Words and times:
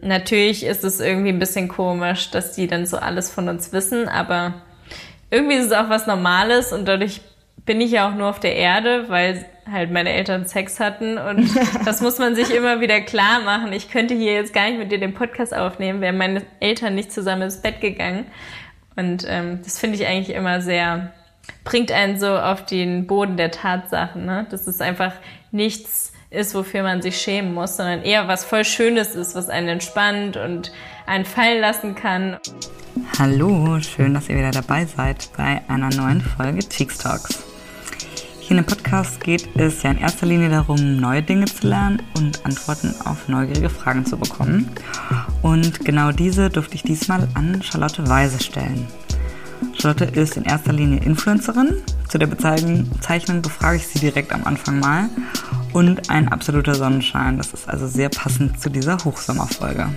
natürlich 0.00 0.64
ist 0.64 0.84
es 0.84 1.00
irgendwie 1.00 1.30
ein 1.30 1.38
bisschen 1.38 1.68
komisch, 1.68 2.30
dass 2.30 2.54
die 2.54 2.66
dann 2.66 2.86
so 2.86 2.96
alles 2.96 3.30
von 3.30 3.48
uns 3.48 3.72
wissen, 3.72 4.08
aber 4.08 4.54
irgendwie 5.30 5.56
ist 5.56 5.66
es 5.66 5.72
auch 5.72 5.88
was 5.88 6.06
Normales 6.06 6.72
und 6.72 6.86
dadurch 6.86 7.20
bin 7.66 7.80
ich 7.80 7.90
ja 7.90 8.08
auch 8.08 8.14
nur 8.14 8.28
auf 8.28 8.40
der 8.40 8.56
Erde, 8.56 9.04
weil 9.08 9.44
halt 9.70 9.90
meine 9.90 10.10
Eltern 10.10 10.46
Sex 10.46 10.80
hatten 10.80 11.18
und 11.18 11.50
das 11.84 12.00
muss 12.00 12.18
man 12.18 12.34
sich 12.34 12.54
immer 12.54 12.80
wieder 12.80 13.00
klar 13.00 13.40
machen. 13.40 13.72
Ich 13.72 13.90
könnte 13.90 14.14
hier 14.14 14.32
jetzt 14.32 14.54
gar 14.54 14.68
nicht 14.68 14.78
mit 14.78 14.90
dir 14.90 14.98
den 14.98 15.14
Podcast 15.14 15.54
aufnehmen, 15.54 16.00
wären 16.00 16.16
meine 16.16 16.42
Eltern 16.60 16.94
nicht 16.94 17.12
zusammen 17.12 17.42
ins 17.42 17.60
Bett 17.60 17.80
gegangen. 17.80 18.26
Und 18.96 19.26
ähm, 19.28 19.60
das 19.62 19.78
finde 19.78 19.96
ich 19.96 20.06
eigentlich 20.06 20.34
immer 20.34 20.60
sehr, 20.60 21.12
bringt 21.64 21.92
einen 21.92 22.18
so 22.18 22.36
auf 22.36 22.64
den 22.64 23.06
Boden 23.06 23.36
der 23.36 23.50
Tatsachen, 23.50 24.24
ne? 24.24 24.46
dass 24.50 24.66
es 24.66 24.80
einfach 24.80 25.12
nichts 25.52 26.12
ist, 26.30 26.54
wofür 26.54 26.82
man 26.82 27.00
sich 27.00 27.18
schämen 27.18 27.54
muss, 27.54 27.76
sondern 27.76 28.02
eher 28.02 28.28
was 28.28 28.44
voll 28.44 28.64
Schönes 28.64 29.14
ist, 29.14 29.34
was 29.34 29.48
einen 29.48 29.68
entspannt 29.68 30.36
und 30.36 30.72
einen 31.06 31.24
fallen 31.24 31.60
lassen 31.60 31.94
kann. 31.94 32.36
Hallo, 33.18 33.80
schön, 33.80 34.14
dass 34.14 34.28
ihr 34.28 34.36
wieder 34.36 34.50
dabei 34.50 34.84
seid 34.84 35.30
bei 35.36 35.62
einer 35.68 35.88
neuen 35.90 36.20
Folge 36.20 36.60
Cheeks 36.60 36.98
Talks. 36.98 37.44
Hier 38.40 38.56
in 38.56 38.62
dem 38.62 38.66
Podcast 38.66 39.22
geht 39.22 39.48
es 39.56 39.82
ja 39.82 39.90
in 39.90 39.98
erster 39.98 40.26
Linie 40.26 40.48
darum, 40.50 41.00
neue 41.00 41.22
Dinge 41.22 41.46
zu 41.46 41.66
lernen 41.66 42.02
und 42.16 42.44
Antworten 42.44 42.94
auf 43.04 43.28
neugierige 43.28 43.70
Fragen 43.70 44.04
zu 44.04 44.18
bekommen. 44.18 44.70
Und 45.42 45.84
genau 45.84 46.12
diese 46.12 46.50
durfte 46.50 46.74
ich 46.74 46.82
diesmal 46.82 47.28
an 47.34 47.62
Charlotte 47.62 48.06
Weise 48.08 48.42
stellen. 48.42 48.86
Charlotte 49.74 50.04
ist 50.04 50.36
in 50.36 50.44
erster 50.44 50.72
Linie 50.72 51.00
Influencerin. 51.00 51.82
Zu 52.08 52.18
der 52.18 52.26
Bezeichnung 52.26 53.42
befrage 53.42 53.76
ich 53.76 53.86
sie 53.86 53.98
direkt 53.98 54.32
am 54.32 54.44
Anfang 54.44 54.80
mal. 54.80 55.08
Und 55.72 56.10
ein 56.10 56.28
absoluter 56.28 56.74
Sonnenschein. 56.74 57.38
Das 57.38 57.52
ist 57.52 57.68
also 57.68 57.86
sehr 57.86 58.08
passend 58.08 58.60
zu 58.60 58.70
dieser 58.70 58.98
Hochsommerfolge. 59.04 59.88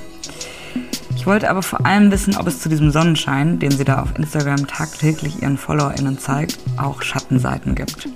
Ich 1.16 1.28
wollte 1.28 1.50
aber 1.50 1.62
vor 1.62 1.86
allem 1.86 2.12
wissen, 2.12 2.36
ob 2.36 2.48
es 2.48 2.60
zu 2.62 2.70
diesem 2.70 2.92
Sonnenschein, 2.92 3.60
den 3.60 3.72
sie 3.72 3.84
da 3.84 4.02
auf 4.02 4.18
Instagram 4.18 4.66
tagtäglich 4.68 5.42
ihren 5.42 5.58
FollowerInnen 5.58 6.18
zeigt, 6.18 6.58
auch 6.78 7.02
Schattenseiten 7.04 7.76
gibt. 7.76 8.10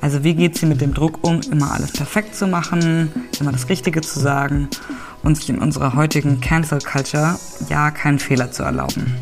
Also 0.00 0.24
wie 0.24 0.34
geht 0.34 0.56
sie 0.56 0.66
mit 0.66 0.80
dem 0.80 0.94
Druck 0.94 1.18
um, 1.22 1.40
immer 1.52 1.72
alles 1.72 1.92
perfekt 1.92 2.34
zu 2.34 2.46
machen, 2.46 3.12
immer 3.38 3.52
das 3.52 3.68
Richtige 3.68 4.00
zu 4.00 4.18
sagen 4.18 4.68
und 5.22 5.36
sich 5.36 5.50
in 5.50 5.58
unserer 5.58 5.94
heutigen 5.94 6.40
Cancel 6.40 6.80
Culture 6.80 7.38
ja 7.68 7.90
keinen 7.90 8.18
Fehler 8.18 8.50
zu 8.50 8.62
erlauben. 8.62 9.14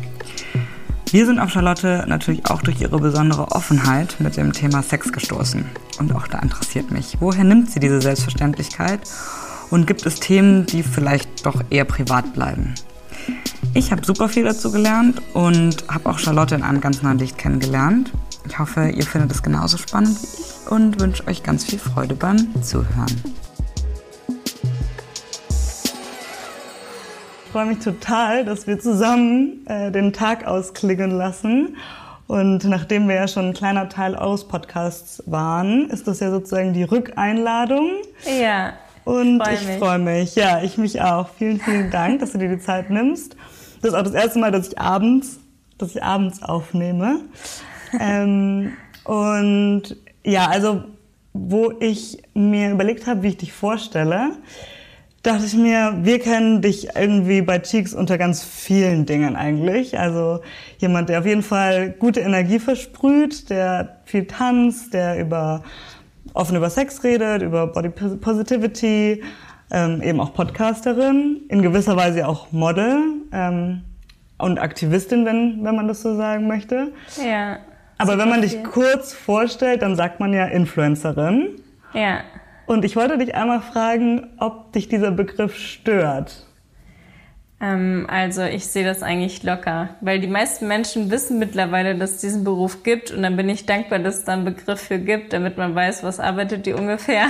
Wir 1.11 1.25
sind 1.25 1.39
auf 1.39 1.49
Charlotte 1.49 2.05
natürlich 2.07 2.45
auch 2.45 2.61
durch 2.61 2.81
ihre 2.81 2.99
besondere 2.99 3.51
Offenheit 3.51 4.17
mit 4.19 4.37
dem 4.37 4.53
Thema 4.53 4.83
Sex 4.83 5.11
gestoßen. 5.11 5.65
Und 5.97 6.13
auch 6.13 6.27
da 6.27 6.37
interessiert 6.37 6.91
mich, 6.91 7.17
woher 7.19 7.43
nimmt 7.43 7.71
sie 7.71 7.79
diese 7.79 7.99
Selbstverständlichkeit 7.99 8.99
und 9.71 9.87
gibt 9.87 10.05
es 10.05 10.19
Themen, 10.19 10.67
die 10.67 10.83
vielleicht 10.83 11.47
doch 11.47 11.63
eher 11.71 11.85
privat 11.85 12.33
bleiben? 12.33 12.75
Ich 13.73 13.91
habe 13.91 14.05
super 14.05 14.29
viel 14.29 14.43
dazu 14.43 14.71
gelernt 14.71 15.19
und 15.33 15.83
habe 15.87 16.09
auch 16.09 16.19
Charlotte 16.19 16.53
in 16.53 16.61
einem 16.61 16.79
ganz 16.79 17.01
neuen 17.01 17.17
Licht 17.17 17.39
kennengelernt. 17.39 18.11
Ich 18.47 18.59
hoffe, 18.59 18.89
ihr 18.89 19.05
findet 19.05 19.31
es 19.31 19.41
genauso 19.41 19.77
spannend 19.77 20.15
wie 20.21 20.27
ich 20.41 20.71
und 20.71 20.99
wünsche 21.01 21.25
euch 21.25 21.41
ganz 21.41 21.65
viel 21.65 21.79
Freude 21.79 22.13
beim 22.13 22.61
Zuhören. 22.61 23.48
Ich 27.49 27.53
freue 27.53 27.65
mich 27.65 27.79
total, 27.79 28.45
dass 28.45 28.67
wir 28.67 28.79
zusammen 28.79 29.65
äh, 29.65 29.89
den 29.89 30.13
Tag 30.13 30.45
ausklingen 30.45 31.09
lassen. 31.09 31.77
Und 32.27 32.63
nachdem 32.65 33.07
wir 33.07 33.15
ja 33.15 33.27
schon 33.27 33.47
ein 33.47 33.53
kleiner 33.55 33.89
Teil 33.89 34.13
eures 34.13 34.47
Podcasts 34.47 35.23
waren, 35.25 35.89
ist 35.89 36.07
das 36.07 36.19
ja 36.19 36.29
sozusagen 36.29 36.73
die 36.73 36.83
Rückeinladung. 36.83 37.89
Ja. 38.39 38.73
Und 39.03 39.41
freu 39.43 39.51
ich 39.51 39.79
freue 39.79 39.97
mich. 39.97 40.35
Ja, 40.35 40.61
ich 40.61 40.77
mich 40.77 41.01
auch. 41.01 41.29
Vielen, 41.39 41.59
vielen 41.59 41.89
Dank, 41.89 42.19
dass 42.19 42.33
du 42.33 42.37
dir 42.37 42.49
die 42.49 42.59
Zeit 42.59 42.91
nimmst. 42.91 43.35
Das 43.81 43.93
ist 43.93 43.97
auch 43.97 44.03
das 44.03 44.13
erste 44.13 44.37
Mal, 44.37 44.51
dass 44.51 44.67
ich 44.67 44.77
abends, 44.77 45.39
dass 45.79 45.95
ich 45.95 46.03
abends 46.03 46.43
aufnehme. 46.43 47.21
ähm, 47.99 48.73
und 49.05 49.95
ja, 50.23 50.45
also 50.49 50.83
wo 51.33 51.73
ich 51.79 52.21
mir 52.35 52.69
überlegt 52.69 53.07
habe, 53.07 53.23
wie 53.23 53.29
ich 53.29 53.37
dich 53.37 53.53
vorstelle, 53.53 54.33
dachte 55.23 55.45
ich 55.45 55.55
mir, 55.55 55.97
wir 56.01 56.19
kennen 56.19 56.61
dich 56.61 56.95
irgendwie 56.95 57.41
bei 57.41 57.59
Cheeks 57.59 57.93
unter 57.93 58.17
ganz 58.17 58.43
vielen 58.43 59.05
Dingen 59.05 59.35
eigentlich. 59.35 59.99
Also 59.99 60.41
jemand, 60.77 61.09
der 61.09 61.19
auf 61.19 61.25
jeden 61.25 61.43
Fall 61.43 61.91
gute 61.91 62.21
Energie 62.21 62.59
versprüht, 62.59 63.49
der 63.49 63.97
viel 64.05 64.25
tanzt, 64.25 64.93
der 64.93 65.19
über 65.19 65.63
offen 66.33 66.55
über 66.55 66.69
Sex 66.69 67.03
redet, 67.03 67.41
über 67.41 67.67
Body 67.67 67.89
Positivity, 67.89 69.23
ähm, 69.71 70.01
eben 70.01 70.19
auch 70.19 70.33
Podcasterin, 70.33 71.41
in 71.49 71.61
gewisser 71.61 71.95
Weise 71.95 72.27
auch 72.27 72.51
Model 72.51 73.01
ähm, 73.31 73.81
und 74.37 74.59
Aktivistin, 74.59 75.25
wenn, 75.25 75.63
wenn 75.63 75.75
man 75.75 75.87
das 75.87 76.01
so 76.01 76.15
sagen 76.15 76.47
möchte. 76.47 76.93
Ja. 77.23 77.57
Aber 77.97 78.17
wenn 78.17 78.29
man 78.29 78.41
dich 78.41 78.63
kurz 78.63 79.11
vorstellt, 79.13 79.81
dann 79.81 79.95
sagt 79.95 80.21
man 80.21 80.31
ja 80.33 80.45
Influencerin. 80.45 81.49
Ja. 81.93 82.21
Und 82.69 82.85
ich 82.85 82.95
wollte 82.95 83.17
dich 83.17 83.33
einmal 83.33 83.61
fragen, 83.61 84.27
ob 84.37 84.73
dich 84.73 84.87
dieser 84.87 85.09
Begriff 85.09 85.57
stört. 85.57 86.45
Ähm, 87.59 88.05
also 88.07 88.43
ich 88.43 88.67
sehe 88.67 88.83
das 88.83 89.01
eigentlich 89.01 89.41
locker, 89.41 89.95
weil 90.01 90.19
die 90.19 90.27
meisten 90.27 90.67
Menschen 90.67 91.09
wissen 91.09 91.39
mittlerweile, 91.39 91.95
dass 91.95 92.11
es 92.11 92.21
diesen 92.21 92.43
Beruf 92.43 92.83
gibt 92.83 93.09
und 93.09 93.23
dann 93.23 93.35
bin 93.37 93.49
ich 93.49 93.65
dankbar, 93.65 93.97
dass 93.97 94.17
es 94.17 94.25
da 94.25 94.33
einen 94.33 94.45
Begriff 94.45 94.81
für 94.81 94.99
gibt, 94.99 95.33
damit 95.33 95.57
man 95.57 95.73
weiß, 95.73 96.03
was 96.03 96.19
arbeitet 96.19 96.67
die 96.67 96.73
ungefähr. 96.73 97.29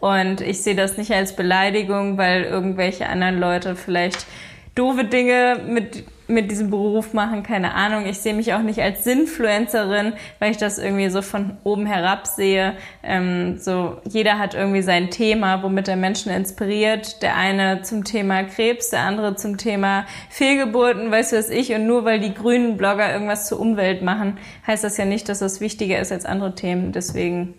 Und 0.00 0.40
ich 0.40 0.62
sehe 0.62 0.74
das 0.74 0.96
nicht 0.96 1.12
als 1.12 1.36
Beleidigung, 1.36 2.16
weil 2.16 2.44
irgendwelche 2.44 3.10
anderen 3.10 3.38
Leute 3.38 3.76
vielleicht 3.76 4.26
doofe 4.74 5.04
Dinge 5.04 5.60
mit 5.66 6.04
mit 6.32 6.50
diesem 6.50 6.70
Beruf 6.70 7.12
machen, 7.12 7.42
keine 7.42 7.74
Ahnung. 7.74 8.06
Ich 8.06 8.18
sehe 8.18 8.34
mich 8.34 8.54
auch 8.54 8.62
nicht 8.62 8.80
als 8.80 9.04
Sinfluencerin, 9.04 10.14
weil 10.38 10.50
ich 10.50 10.56
das 10.56 10.78
irgendwie 10.78 11.08
so 11.10 11.22
von 11.22 11.58
oben 11.64 11.86
herab 11.86 12.26
sehe. 12.26 12.74
Ähm, 13.02 13.58
so 13.58 13.98
jeder 14.08 14.38
hat 14.38 14.54
irgendwie 14.54 14.82
sein 14.82 15.10
Thema, 15.10 15.62
womit 15.62 15.88
er 15.88 15.96
Menschen 15.96 16.32
inspiriert. 16.32 17.22
Der 17.22 17.36
eine 17.36 17.82
zum 17.82 18.04
Thema 18.04 18.44
Krebs, 18.44 18.90
der 18.90 19.00
andere 19.00 19.36
zum 19.36 19.58
Thema 19.58 20.06
Fehlgeburten, 20.30 21.10
weißt 21.10 21.32
du 21.32 21.36
was 21.36 21.50
ich. 21.50 21.72
Und 21.74 21.86
nur 21.86 22.04
weil 22.04 22.20
die 22.20 22.34
grünen 22.34 22.76
Blogger 22.76 23.12
irgendwas 23.12 23.46
zur 23.46 23.60
Umwelt 23.60 24.02
machen, 24.02 24.38
heißt 24.66 24.84
das 24.84 24.96
ja 24.96 25.04
nicht, 25.04 25.28
dass 25.28 25.40
das 25.40 25.60
wichtiger 25.60 26.00
ist 26.00 26.12
als 26.12 26.24
andere 26.24 26.54
Themen. 26.54 26.92
Deswegen 26.92 27.54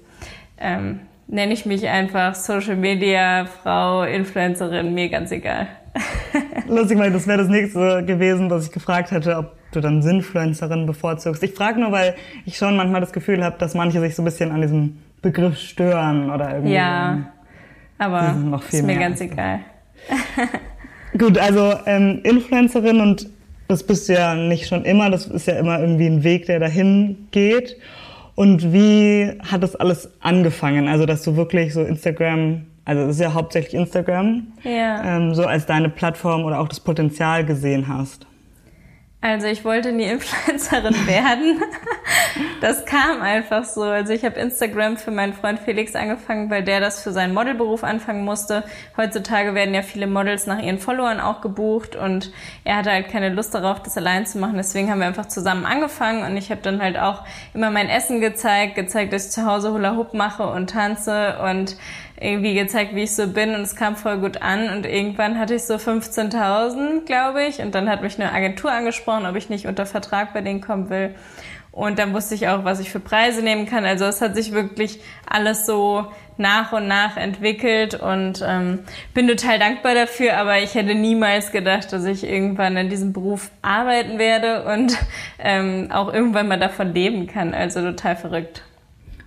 ähm, 0.57 1.01
nenne 1.27 1.53
ich 1.53 1.65
mich 1.65 1.87
einfach 1.87 2.35
Social 2.35 2.75
Media 2.75 3.45
Frau, 3.45 4.03
Influencerin, 4.03 4.93
mir 4.93 5.09
ganz 5.09 5.31
egal. 5.31 5.67
Lustig, 6.67 6.97
weil 6.97 7.11
das 7.11 7.27
wäre 7.27 7.37
das 7.39 7.47
nächste 7.47 8.03
gewesen, 8.05 8.49
was 8.49 8.65
ich 8.65 8.71
gefragt 8.71 9.11
hätte, 9.11 9.37
ob 9.37 9.51
du 9.71 9.81
dann 9.81 10.01
Sinfluencerin 10.01 10.85
bevorzugst. 10.85 11.43
Ich 11.43 11.53
frage 11.53 11.79
nur, 11.79 11.91
weil 11.91 12.15
ich 12.45 12.57
schon 12.57 12.75
manchmal 12.75 13.01
das 13.01 13.13
Gefühl 13.13 13.43
habe, 13.43 13.57
dass 13.59 13.75
manche 13.75 13.99
sich 13.99 14.15
so 14.15 14.21
ein 14.21 14.25
bisschen 14.25 14.51
an 14.51 14.61
diesem 14.61 14.97
Begriff 15.21 15.57
stören 15.57 16.29
oder 16.29 16.51
irgendwie. 16.51 16.73
Ja, 16.73 17.31
aber 17.97 18.35
ist 18.69 18.83
mir 18.83 18.97
ganz 18.97 19.21
egal. 19.21 19.59
Gut, 21.17 21.37
also 21.37 21.73
ähm, 21.85 22.21
Influencerin 22.23 22.99
und 22.99 23.29
das 23.67 23.83
bist 23.83 24.09
du 24.09 24.13
ja 24.13 24.35
nicht 24.35 24.67
schon 24.67 24.83
immer, 24.83 25.09
das 25.09 25.27
ist 25.27 25.47
ja 25.47 25.55
immer 25.55 25.79
irgendwie 25.79 26.07
ein 26.07 26.23
Weg, 26.23 26.47
der 26.47 26.59
dahin 26.59 27.27
geht. 27.31 27.77
Und 28.35 28.73
wie 28.73 29.31
hat 29.39 29.61
das 29.61 29.75
alles 29.75 30.09
angefangen? 30.21 30.87
Also, 30.87 31.05
dass 31.05 31.21
du 31.21 31.35
wirklich 31.35 31.73
so 31.73 31.83
Instagram 31.83 32.65
also 32.85 33.07
das 33.07 33.15
ist 33.15 33.21
ja 33.21 33.33
hauptsächlich 33.33 33.73
Instagram, 33.73 34.47
ja. 34.63 35.17
ähm, 35.17 35.33
so 35.33 35.45
als 35.45 35.65
deine 35.65 35.89
Plattform 35.89 36.43
oder 36.43 36.59
auch 36.59 36.67
das 36.67 36.79
Potenzial 36.79 37.45
gesehen 37.45 37.87
hast? 37.87 38.27
Also 39.23 39.47
ich 39.47 39.63
wollte 39.63 39.93
nie 39.93 40.03
Influencerin 40.03 41.07
werden. 41.07 41.63
Das 42.59 42.85
kam 42.85 43.21
einfach 43.21 43.63
so. 43.63 43.83
Also 43.83 44.11
ich 44.11 44.25
habe 44.25 44.37
Instagram 44.37 44.97
für 44.97 45.11
meinen 45.11 45.31
Freund 45.31 45.61
Felix 45.61 45.95
angefangen, 45.95 46.49
weil 46.49 46.61
der 46.61 46.81
das 46.81 47.01
für 47.01 47.13
seinen 47.13 47.33
Modelberuf 47.33 47.85
anfangen 47.85 48.25
musste. 48.25 48.65
Heutzutage 48.97 49.55
werden 49.55 49.73
ja 49.73 49.81
viele 49.81 50.07
Models 50.07 50.45
nach 50.45 50.61
ihren 50.61 50.77
Followern 50.77 51.21
auch 51.21 51.39
gebucht 51.39 51.95
und 51.95 52.33
er 52.65 52.75
hatte 52.75 52.91
halt 52.91 53.07
keine 53.07 53.29
Lust 53.29 53.55
darauf, 53.55 53.81
das 53.81 53.95
allein 53.95 54.25
zu 54.25 54.39
machen. 54.39 54.57
Deswegen 54.57 54.91
haben 54.91 54.99
wir 54.99 55.07
einfach 55.07 55.27
zusammen 55.27 55.65
angefangen 55.65 56.29
und 56.29 56.35
ich 56.35 56.51
habe 56.51 56.59
dann 56.61 56.81
halt 56.81 56.99
auch 56.99 57.23
immer 57.53 57.71
mein 57.71 57.87
Essen 57.87 58.19
gezeigt, 58.19 58.75
gezeigt, 58.75 59.13
dass 59.13 59.27
ich 59.27 59.31
zu 59.31 59.45
Hause 59.45 59.71
Hula 59.71 59.95
Hoop 59.95 60.13
mache 60.13 60.43
und 60.43 60.71
tanze 60.71 61.39
und 61.49 61.77
irgendwie 62.23 62.53
gezeigt, 62.53 62.95
wie 62.95 63.03
ich 63.03 63.15
so 63.15 63.27
bin 63.27 63.53
und 63.53 63.61
es 63.61 63.75
kam 63.75 63.95
voll 63.95 64.17
gut 64.17 64.41
an 64.41 64.69
und 64.69 64.85
irgendwann 64.85 65.37
hatte 65.37 65.55
ich 65.55 65.63
so 65.63 65.75
15.000, 65.75 67.05
glaube 67.05 67.43
ich 67.43 67.59
und 67.59 67.75
dann 67.75 67.89
hat 67.89 68.01
mich 68.01 68.19
eine 68.19 68.31
Agentur 68.31 68.71
angesprochen, 68.71 69.12
ob 69.25 69.35
ich 69.35 69.49
nicht 69.49 69.67
unter 69.67 69.85
Vertrag 69.85 70.33
bei 70.33 70.41
denen 70.41 70.61
kommen 70.61 70.89
will 70.89 71.15
und 71.73 71.97
dann 71.97 72.13
wusste 72.13 72.35
ich 72.35 72.47
auch, 72.47 72.63
was 72.63 72.79
ich 72.79 72.91
für 72.91 72.99
Preise 72.99 73.41
nehmen 73.41 73.65
kann. 73.65 73.83
Also 73.83 74.05
es 74.05 74.21
hat 74.21 74.35
sich 74.35 74.51
wirklich 74.51 74.99
alles 75.27 75.65
so 75.65 76.05
nach 76.37 76.71
und 76.71 76.87
nach 76.87 77.17
entwickelt 77.17 77.95
und 77.95 78.45
ähm, 78.47 78.79
bin 79.15 79.27
total 79.27 79.57
dankbar 79.57 79.95
dafür, 79.95 80.37
aber 80.37 80.59
ich 80.59 80.75
hätte 80.75 80.93
niemals 80.93 81.51
gedacht, 81.51 81.91
dass 81.91 82.05
ich 82.05 82.23
irgendwann 82.23 82.77
in 82.77 82.89
diesem 82.89 83.11
Beruf 83.11 83.49
arbeiten 83.63 84.19
werde 84.19 84.65
und 84.65 84.95
ähm, 85.39 85.89
auch 85.91 86.13
irgendwann 86.13 86.47
mal 86.47 86.59
davon 86.59 86.93
leben 86.93 87.25
kann. 87.25 87.55
Also 87.55 87.81
total 87.81 88.15
verrückt. 88.15 88.61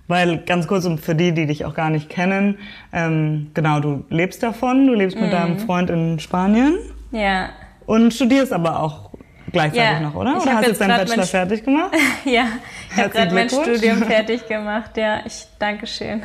Weil 0.07 0.37
ganz 0.37 0.67
kurz 0.67 0.85
und 0.85 1.01
für 1.01 1.15
die, 1.15 1.33
die 1.33 1.47
dich 1.47 1.65
auch 1.65 1.73
gar 1.73 1.89
nicht 1.89 2.09
kennen, 2.09 2.59
ähm, 2.93 3.51
genau, 3.53 3.81
du 3.81 4.05
lebst 4.09 4.41
davon, 4.41 4.87
du 4.87 4.93
lebst 4.93 5.17
mit 5.17 5.27
mhm. 5.27 5.31
deinem 5.31 5.59
Freund 5.59 5.89
in 5.89 6.19
Spanien. 6.19 6.77
Ja. 7.11 7.49
Und 7.85 8.13
studierst 8.13 8.53
aber 8.53 8.81
auch 8.81 9.06
gleichzeitig 9.51 9.83
Ja, 9.83 9.99
noch, 9.99 10.15
oder? 10.15 10.41
Oder 10.41 10.53
hast 10.55 10.67
du 10.67 10.73
deinen 10.73 10.97
Bachelor 10.97 11.25
fertig 11.25 11.63
gemacht? 11.63 11.95
Ja, 12.25 12.47
ich 12.91 12.97
habe 12.97 13.09
gerade 13.09 13.33
mein. 13.33 13.49
Studium 13.49 13.97
fertig 14.03 14.47
gemacht. 14.47 14.97
Ja, 14.97 15.21
ich 15.25 15.45
danke 15.59 15.87
schön. 15.87 16.23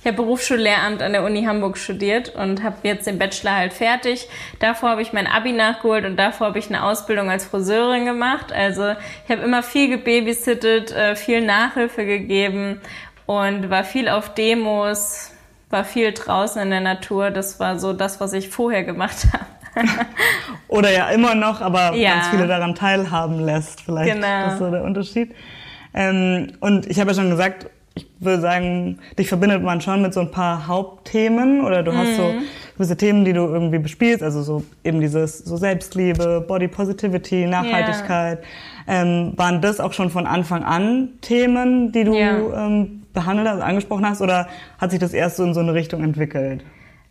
Ich 0.00 0.06
habe 0.06 0.16
Berufsschullehramt 0.16 1.02
an 1.02 1.12
der 1.12 1.24
Uni 1.24 1.44
Hamburg 1.44 1.76
studiert 1.76 2.34
und 2.34 2.62
habe 2.62 2.76
jetzt 2.84 3.06
den 3.06 3.18
Bachelor 3.18 3.56
halt 3.56 3.74
fertig. 3.74 4.28
Davor 4.58 4.90
habe 4.90 5.02
ich 5.02 5.12
mein 5.12 5.26
Abi 5.26 5.52
nachgeholt 5.52 6.06
und 6.06 6.16
davor 6.16 6.48
habe 6.48 6.58
ich 6.58 6.68
eine 6.68 6.84
Ausbildung 6.84 7.28
als 7.28 7.44
Friseurin 7.44 8.06
gemacht. 8.06 8.50
Also 8.50 8.92
ich 9.24 9.30
habe 9.30 9.42
immer 9.42 9.62
viel 9.62 9.90
gebabysittet, 9.90 10.90
äh, 10.92 11.16
viel 11.16 11.44
Nachhilfe 11.44 12.06
gegeben 12.06 12.80
und 13.26 13.68
war 13.68 13.84
viel 13.84 14.08
auf 14.08 14.32
Demos, 14.32 15.32
war 15.68 15.84
viel 15.84 16.12
draußen 16.12 16.62
in 16.62 16.70
der 16.70 16.80
Natur. 16.80 17.30
Das 17.30 17.60
war 17.60 17.78
so 17.78 17.92
das, 17.92 18.20
was 18.20 18.32
ich 18.32 18.48
vorher 18.48 18.84
gemacht 18.84 19.26
habe. 19.34 19.44
Oder 20.68 20.90
ja 20.92 21.08
immer 21.10 21.34
noch, 21.34 21.60
aber 21.60 21.94
Ja. 21.94 22.10
ganz 22.14 22.28
viele 22.28 22.46
daran 22.46 22.74
teilhaben 22.74 23.40
lässt. 23.40 23.80
Vielleicht 23.80 24.14
Genau. 24.14 24.42
das 24.44 24.52
ist 24.54 24.58
so 24.58 24.70
der 24.70 24.84
Unterschied. 24.84 25.34
Ähm, 25.94 26.52
und 26.60 26.86
ich 26.86 27.00
habe 27.00 27.10
ja 27.10 27.14
schon 27.14 27.30
gesagt, 27.30 27.68
ich 27.94 28.06
würde 28.20 28.40
sagen, 28.40 28.98
dich 29.18 29.28
verbindet 29.28 29.62
man 29.64 29.80
schon 29.80 30.00
mit 30.00 30.14
so 30.14 30.20
ein 30.20 30.30
paar 30.30 30.68
Hauptthemen 30.68 31.64
oder 31.64 31.82
du 31.82 31.92
hast 31.96 32.14
so 32.16 32.34
Mhm. 32.34 32.42
gewisse 32.76 32.96
Themen, 32.96 33.24
die 33.24 33.32
du 33.32 33.40
irgendwie 33.46 33.78
bespielst, 33.80 34.22
also 34.22 34.42
so 34.42 34.62
eben 34.84 35.00
dieses 35.00 35.38
so 35.38 35.56
Selbstliebe, 35.56 36.44
Body 36.46 36.68
Positivity, 36.68 37.46
Nachhaltigkeit. 37.46 38.38
Ähm, 38.86 39.32
waren 39.36 39.60
das 39.60 39.80
auch 39.80 39.92
schon 39.92 40.10
von 40.10 40.26
Anfang 40.26 40.62
an 40.62 41.08
Themen, 41.20 41.90
die 41.90 42.04
du 42.04 42.14
Ja. 42.14 42.66
ähm, 42.66 43.02
behandelt 43.12 43.48
hast, 43.48 43.60
angesprochen 43.60 44.08
hast, 44.08 44.20
oder 44.22 44.46
hat 44.78 44.92
sich 44.92 45.00
das 45.00 45.12
erst 45.12 45.36
so 45.36 45.44
in 45.44 45.52
so 45.52 45.60
eine 45.60 45.74
Richtung 45.74 46.04
entwickelt? 46.04 46.62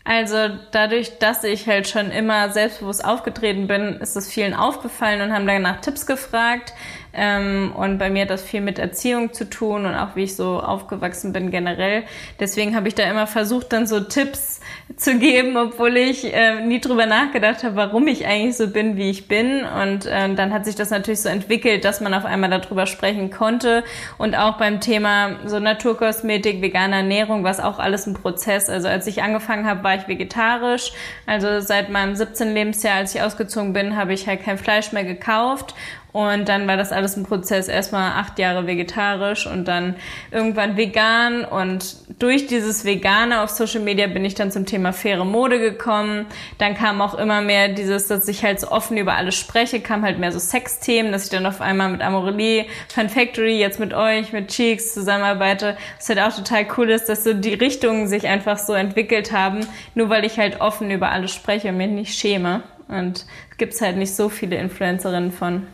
Also 0.10 0.50
dadurch, 0.72 1.20
dass 1.20 1.44
ich 1.44 1.68
halt 1.68 1.88
schon 1.88 2.10
immer 2.10 2.50
selbstbewusst 2.50 3.06
aufgetreten 3.06 3.68
bin, 3.68 3.98
ist 3.98 4.16
es 4.16 4.28
vielen 4.28 4.56
aufgefallen 4.56 5.22
und 5.22 5.32
haben 5.32 5.46
danach 5.46 5.82
Tipps 5.82 6.08
gefragt. 6.08 6.74
Ähm, 7.14 7.74
und 7.76 7.98
bei 7.98 8.10
mir 8.10 8.24
hat 8.24 8.30
das 8.30 8.44
viel 8.44 8.62
mit 8.62 8.78
Erziehung 8.78 9.34
zu 9.34 9.50
tun 9.50 9.86
und 9.86 9.96
auch 9.96 10.16
wie 10.16 10.24
ich 10.24 10.36
so 10.36 10.60
aufgewachsen 10.60 11.34
bin 11.34 11.50
generell. 11.52 12.04
Deswegen 12.40 12.76
habe 12.76 12.88
ich 12.88 12.96
da 12.96 13.10
immer 13.10 13.28
versucht, 13.28 13.74
dann 13.74 13.88
so 13.88 14.00
Tipps 14.00 14.60
zu 14.96 15.18
geben, 15.18 15.58
obwohl 15.58 15.98
ich 15.98 16.34
äh, 16.34 16.62
nie 16.62 16.80
drüber 16.80 17.06
nachgedacht 17.06 17.64
habe, 17.64 17.76
warum 17.76 18.08
ich 18.08 18.26
eigentlich 18.26 18.58
so 18.58 18.68
bin, 18.68 18.96
wie 18.98 19.10
ich 19.10 19.28
bin. 19.28 19.64
Und 19.64 20.06
äh, 20.06 20.34
dann 20.36 20.54
hat 20.54 20.66
sich 20.66 20.76
das 20.76 20.90
natürlich 20.90 21.22
so 21.22 21.30
entwickelt, 21.30 21.86
dass 21.86 22.02
man 22.02 22.14
auf 22.14 22.26
einmal 22.26 22.50
darüber 22.50 22.86
sprechen 22.86 23.32
konnte. 23.32 23.84
Und 24.18 24.36
auch 24.36 24.58
beim 24.58 24.80
Thema 24.80 25.38
so 25.46 25.60
Naturkosmetik, 25.60 26.62
vegane 26.62 26.98
Ernährung 26.98 27.44
war 27.44 27.52
es 27.52 27.60
auch 27.60 27.80
alles 27.80 28.08
ein 28.08 28.14
Prozess. 28.14 28.70
Also 28.70 28.88
als 28.88 29.08
ich 29.08 29.24
angefangen 29.24 29.66
habe, 29.66 29.84
war 29.84 29.96
ich 29.96 30.08
vegetarisch. 30.08 30.92
Also 31.26 31.60
seit 31.60 31.90
meinem 31.90 32.16
17. 32.16 32.54
Lebensjahr, 32.54 32.98
als 32.98 33.16
ich 33.16 33.22
ausgezogen 33.22 33.74
bin, 33.74 33.96
habe 33.96 34.14
ich 34.14 34.28
halt 34.28 34.44
kein 34.44 34.58
Fleisch 34.58 34.92
mehr 34.92 35.04
gekauft. 35.04 35.76
Und 36.12 36.50
dann 36.50 36.68
war 36.68 36.76
das 36.76 36.92
alles 36.92 37.16
ein 37.18 37.24
Prozess, 37.24 37.68
erstmal 37.68 38.14
acht 38.14 38.40
Jahre 38.40 38.66
vegetarisch 38.66 39.46
und 39.46 39.68
dann 39.68 39.96
irgendwann 40.32 40.76
vegan. 40.76 41.46
Und 41.46 41.98
durch 42.18 42.48
dieses 42.48 42.84
Vegane 42.84 43.42
auf 43.42 43.52
Social 43.52 43.82
Media 43.82 44.08
bin 44.08 44.26
ich 44.26 44.34
dann 44.34 44.52
zum 44.52 44.66
Thema 44.66 44.92
faire 44.92 45.24
Mode 45.24 45.60
gekommen. 45.60 46.26
Dann 46.58 46.74
kam 46.74 47.02
auch 47.02 47.14
immer 47.14 47.42
mehr 47.42 47.70
dieses, 47.70 48.08
dass 48.08 48.28
ich 48.28 48.44
halt 48.44 48.60
so 48.60 48.72
offen 48.72 48.98
über 48.98 49.14
alles 49.16 49.36
spreche, 49.36 49.82
kam 49.82 50.02
halt 50.02 50.18
mehr 50.18 50.32
so 50.32 50.40
Sexthemen, 50.40 51.12
dass 51.12 51.26
ich 51.26 51.30
dann 51.30 51.46
auf 51.46 51.62
einmal 51.62 51.90
mit 51.90 52.02
Amorelie, 52.02 52.66
Fun 52.92 53.10
Factory, 53.10 53.60
jetzt 53.60 53.80
mit 53.80 53.94
euch, 53.94 54.34
mit 54.34 54.48
Cheeks 54.48 54.96
zusammenarbeite. 54.96 55.78
Was 55.98 56.10
halt 56.10 56.20
auch 56.20 56.36
total 56.36 56.66
cool 56.78 56.90
ist, 56.90 57.08
dass 57.08 57.24
so 57.24 57.34
die 57.34 57.54
Richtungen 57.54 58.08
sich 58.08 58.28
einfach 58.28 58.58
so 58.58 58.74
entwickelt 58.74 59.32
haben, 59.32 59.60
nur 59.94 60.10
weil 60.10 60.26
ich 60.26 60.40
halt 60.40 60.60
offen 60.60 60.90
über 60.90 61.12
alles 61.12 61.32
spreche 61.32 61.70
und 61.70 61.78
mich 61.78 61.90
nicht 61.90 62.18
schäme. 62.18 62.64
Und 62.88 63.28
gibt's 63.60 63.82
halt 63.82 63.98
nicht 63.98 64.16
so 64.16 64.30
viele 64.30 64.56
Influencerinnen 64.56 65.32
von. 65.32 65.68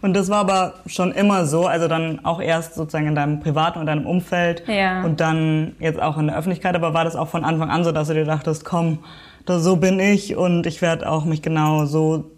Und 0.00 0.14
das 0.14 0.28
war 0.28 0.38
aber 0.38 0.74
schon 0.86 1.12
immer 1.12 1.44
so, 1.46 1.66
also 1.66 1.88
dann 1.88 2.24
auch 2.24 2.40
erst 2.40 2.74
sozusagen 2.74 3.08
in 3.08 3.14
deinem 3.14 3.40
privaten 3.40 3.80
und 3.80 3.86
deinem 3.86 4.06
Umfeld 4.06 4.62
Ja. 4.68 5.02
und 5.04 5.20
dann 5.20 5.74
jetzt 5.80 6.00
auch 6.00 6.16
in 6.18 6.28
der 6.28 6.36
Öffentlichkeit, 6.38 6.74
aber 6.76 6.94
war 6.94 7.04
das 7.04 7.16
auch 7.16 7.28
von 7.28 7.44
Anfang 7.44 7.70
an 7.70 7.82
so, 7.84 7.90
dass 7.92 8.08
du 8.08 8.14
dir 8.14 8.24
dachtest, 8.24 8.64
komm, 8.64 9.00
das, 9.44 9.62
so 9.64 9.76
bin 9.76 9.98
ich 9.98 10.36
und 10.36 10.66
ich 10.66 10.82
werde 10.82 11.10
auch 11.10 11.24
mich 11.24 11.42
genau 11.42 11.84
so 11.86 12.30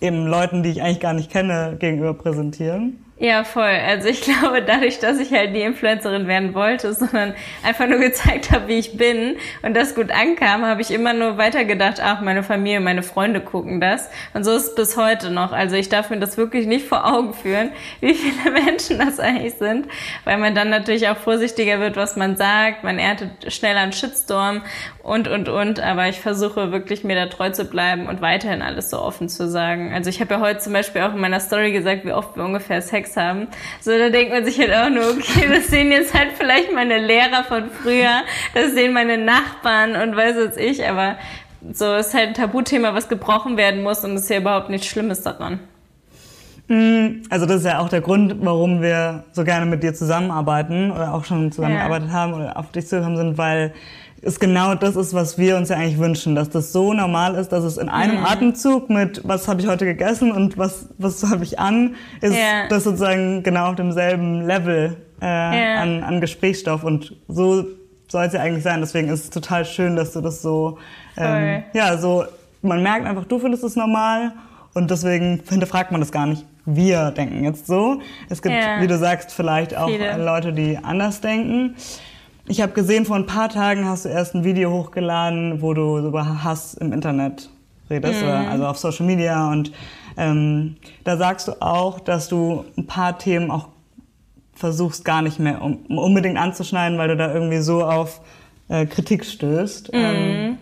eben 0.00 0.26
Leuten, 0.26 0.62
die 0.62 0.70
ich 0.70 0.82
eigentlich 0.82 1.00
gar 1.00 1.12
nicht 1.12 1.30
kenne, 1.30 1.76
gegenüber 1.78 2.14
präsentieren? 2.14 3.03
Ja, 3.16 3.44
voll. 3.44 3.62
Also 3.62 4.08
ich 4.08 4.20
glaube, 4.22 4.60
dadurch, 4.62 4.98
dass 4.98 5.20
ich 5.20 5.32
halt 5.32 5.54
die 5.54 5.60
Influencerin 5.62 6.26
werden 6.26 6.52
wollte, 6.52 6.92
sondern 6.92 7.34
einfach 7.62 7.86
nur 7.86 8.00
gezeigt 8.00 8.50
habe, 8.50 8.66
wie 8.66 8.78
ich 8.78 8.96
bin 8.96 9.36
und 9.62 9.74
das 9.74 9.94
gut 9.94 10.10
ankam, 10.10 10.66
habe 10.66 10.82
ich 10.82 10.90
immer 10.90 11.12
nur 11.12 11.38
weitergedacht, 11.38 12.00
ach, 12.02 12.20
meine 12.22 12.42
Familie, 12.42 12.80
meine 12.80 13.04
Freunde 13.04 13.40
gucken 13.40 13.80
das. 13.80 14.10
Und 14.32 14.42
so 14.42 14.50
ist 14.50 14.70
es 14.70 14.74
bis 14.74 14.96
heute 14.96 15.30
noch. 15.30 15.52
Also 15.52 15.76
ich 15.76 15.88
darf 15.88 16.10
mir 16.10 16.18
das 16.18 16.36
wirklich 16.36 16.66
nicht 16.66 16.88
vor 16.88 17.06
Augen 17.06 17.34
führen, 17.34 17.70
wie 18.00 18.14
viele 18.14 18.50
Menschen 18.50 18.98
das 18.98 19.20
eigentlich 19.20 19.54
sind, 19.54 19.86
weil 20.24 20.38
man 20.38 20.56
dann 20.56 20.68
natürlich 20.70 21.08
auch 21.08 21.16
vorsichtiger 21.16 21.78
wird, 21.78 21.96
was 21.96 22.16
man 22.16 22.36
sagt. 22.36 22.82
Man 22.82 22.98
erntet 22.98 23.52
schneller 23.52 23.80
einen 23.80 23.92
Shitstorm 23.92 24.62
und, 25.04 25.28
und, 25.28 25.48
und. 25.48 25.78
Aber 25.78 26.08
ich 26.08 26.18
versuche 26.18 26.72
wirklich 26.72 27.04
mir 27.04 27.14
da 27.14 27.26
treu 27.26 27.50
zu 27.50 27.64
bleiben 27.64 28.08
und 28.08 28.20
weiterhin 28.20 28.60
alles 28.60 28.90
so 28.90 29.00
offen 29.00 29.28
zu 29.28 29.48
sagen. 29.48 29.92
Also 29.94 30.10
ich 30.10 30.20
habe 30.20 30.34
ja 30.34 30.40
heute 30.40 30.58
zum 30.58 30.72
Beispiel 30.72 31.02
auch 31.02 31.14
in 31.14 31.20
meiner 31.20 31.38
Story 31.38 31.70
gesagt, 31.70 32.04
wie 32.04 32.12
oft 32.12 32.36
wir 32.36 32.44
ungefähr 32.44 32.82
Sex 32.82 33.03
haben. 33.16 33.48
So, 33.80 33.90
da 33.90 34.10
denkt 34.10 34.32
man 34.32 34.44
sich 34.44 34.58
halt 34.58 34.72
auch 34.72 34.90
nur, 34.90 35.10
okay, 35.10 35.48
das 35.48 35.68
sehen 35.68 35.92
jetzt 35.92 36.14
halt 36.14 36.32
vielleicht 36.36 36.72
meine 36.72 36.98
Lehrer 36.98 37.44
von 37.44 37.70
früher, 37.70 38.22
das 38.54 38.72
sehen 38.72 38.92
meine 38.92 39.18
Nachbarn 39.18 39.96
und 39.96 40.16
weiß 40.16 40.36
jetzt 40.36 40.58
ich, 40.58 40.86
aber 40.86 41.16
so 41.72 41.94
ist 41.94 42.14
halt 42.14 42.28
ein 42.28 42.34
Tabuthema, 42.34 42.94
was 42.94 43.08
gebrochen 43.08 43.56
werden 43.56 43.82
muss 43.82 44.04
und 44.04 44.16
ist 44.16 44.28
ja 44.28 44.38
überhaupt 44.38 44.70
nichts 44.70 44.86
Schlimmes 44.86 45.22
daran. 45.22 45.60
Also 47.28 47.44
das 47.44 47.56
ist 47.56 47.66
ja 47.66 47.78
auch 47.80 47.90
der 47.90 48.00
Grund, 48.00 48.36
warum 48.40 48.80
wir 48.80 49.24
so 49.32 49.44
gerne 49.44 49.66
mit 49.66 49.82
dir 49.82 49.92
zusammenarbeiten 49.92 50.90
oder 50.90 51.12
auch 51.12 51.24
schon 51.24 51.52
zusammengearbeitet 51.52 52.10
haben 52.10 52.32
oder 52.32 52.56
auf 52.56 52.72
dich 52.72 52.86
zugekommen 52.86 53.18
sind, 53.18 53.36
weil 53.36 53.74
es 54.24 54.40
genau 54.40 54.74
das 54.74 54.96
ist, 54.96 55.12
was 55.14 55.36
wir 55.38 55.56
uns 55.56 55.68
ja 55.68 55.76
eigentlich 55.76 55.98
wünschen, 55.98 56.34
dass 56.34 56.48
das 56.50 56.72
so 56.72 56.92
normal 56.92 57.34
ist, 57.34 57.50
dass 57.52 57.62
es 57.64 57.76
in 57.76 57.88
einem 57.88 58.20
Mhm. 58.20 58.26
Atemzug 58.26 58.90
mit 58.90 59.20
was 59.24 59.46
habe 59.48 59.60
ich 59.60 59.66
heute 59.68 59.84
gegessen 59.84 60.32
und 60.32 60.56
was 60.58 60.88
was 60.98 61.22
habe 61.30 61.44
ich 61.44 61.58
an, 61.58 61.94
ist 62.20 62.34
Ja. 62.34 62.68
das 62.68 62.84
sozusagen 62.84 63.42
genau 63.42 63.68
auf 63.70 63.76
demselben 63.76 64.46
Level 64.46 64.96
äh, 65.22 65.26
Ja. 65.26 65.80
an, 65.82 66.02
an 66.02 66.20
Gesprächsstoff 66.20 66.84
und 66.84 67.14
so 67.28 67.64
soll 68.08 68.24
es 68.26 68.32
ja 68.32 68.40
eigentlich 68.40 68.64
sein. 68.64 68.80
Deswegen 68.80 69.08
ist 69.08 69.24
es 69.24 69.30
total 69.30 69.64
schön, 69.64 69.96
dass 69.96 70.12
du 70.12 70.20
das 70.20 70.42
so 70.42 70.78
ähm, 71.16 71.24
Voll. 71.24 71.64
ja 71.80 71.96
so 71.98 72.24
man 72.62 72.82
merkt 72.82 73.06
einfach, 73.06 73.24
du 73.26 73.38
findest 73.38 73.62
es 73.64 73.76
normal 73.76 74.32
und 74.72 74.90
deswegen 74.90 75.42
hinterfragt 75.48 75.92
man 75.92 76.00
das 76.00 76.10
gar 76.12 76.26
nicht. 76.26 76.44
Wir 76.66 77.10
denken 77.10 77.44
jetzt 77.44 77.66
so. 77.66 78.00
Es 78.30 78.40
gibt, 78.40 78.54
Ja. 78.54 78.80
wie 78.80 78.86
du 78.86 78.96
sagst, 78.96 79.32
vielleicht 79.32 79.76
auch 79.76 79.86
Viele. 79.88 80.16
Leute, 80.16 80.54
die 80.54 80.78
anders 80.82 81.20
denken. 81.20 81.76
Ich 82.46 82.60
habe 82.60 82.72
gesehen, 82.72 83.06
vor 83.06 83.16
ein 83.16 83.26
paar 83.26 83.48
Tagen 83.48 83.86
hast 83.86 84.04
du 84.04 84.10
erst 84.10 84.34
ein 84.34 84.44
Video 84.44 84.70
hochgeladen, 84.70 85.62
wo 85.62 85.72
du 85.72 85.98
über 85.98 86.44
Hass 86.44 86.74
im 86.74 86.92
Internet 86.92 87.48
redest, 87.88 88.20
Mhm. 88.20 88.28
oder, 88.28 88.50
also 88.50 88.66
auf 88.66 88.76
Social 88.78 89.06
Media. 89.06 89.50
Und 89.50 89.72
ähm, 90.16 90.76
da 91.04 91.16
sagst 91.16 91.48
du 91.48 91.52
auch, 91.62 92.00
dass 92.00 92.28
du 92.28 92.64
ein 92.76 92.86
paar 92.86 93.18
Themen 93.18 93.50
auch 93.50 93.68
versuchst 94.54 95.04
gar 95.04 95.22
nicht 95.22 95.40
mehr 95.40 95.62
um, 95.62 95.84
unbedingt 95.98 96.36
anzuschneiden, 96.38 96.98
weil 96.98 97.08
du 97.08 97.16
da 97.16 97.32
irgendwie 97.32 97.58
so 97.58 97.82
auf 97.84 98.20
äh, 98.68 98.86
Kritik 98.86 99.24
stößt. 99.24 99.92
Mhm. 99.92 99.98
Ähm, 100.00 100.58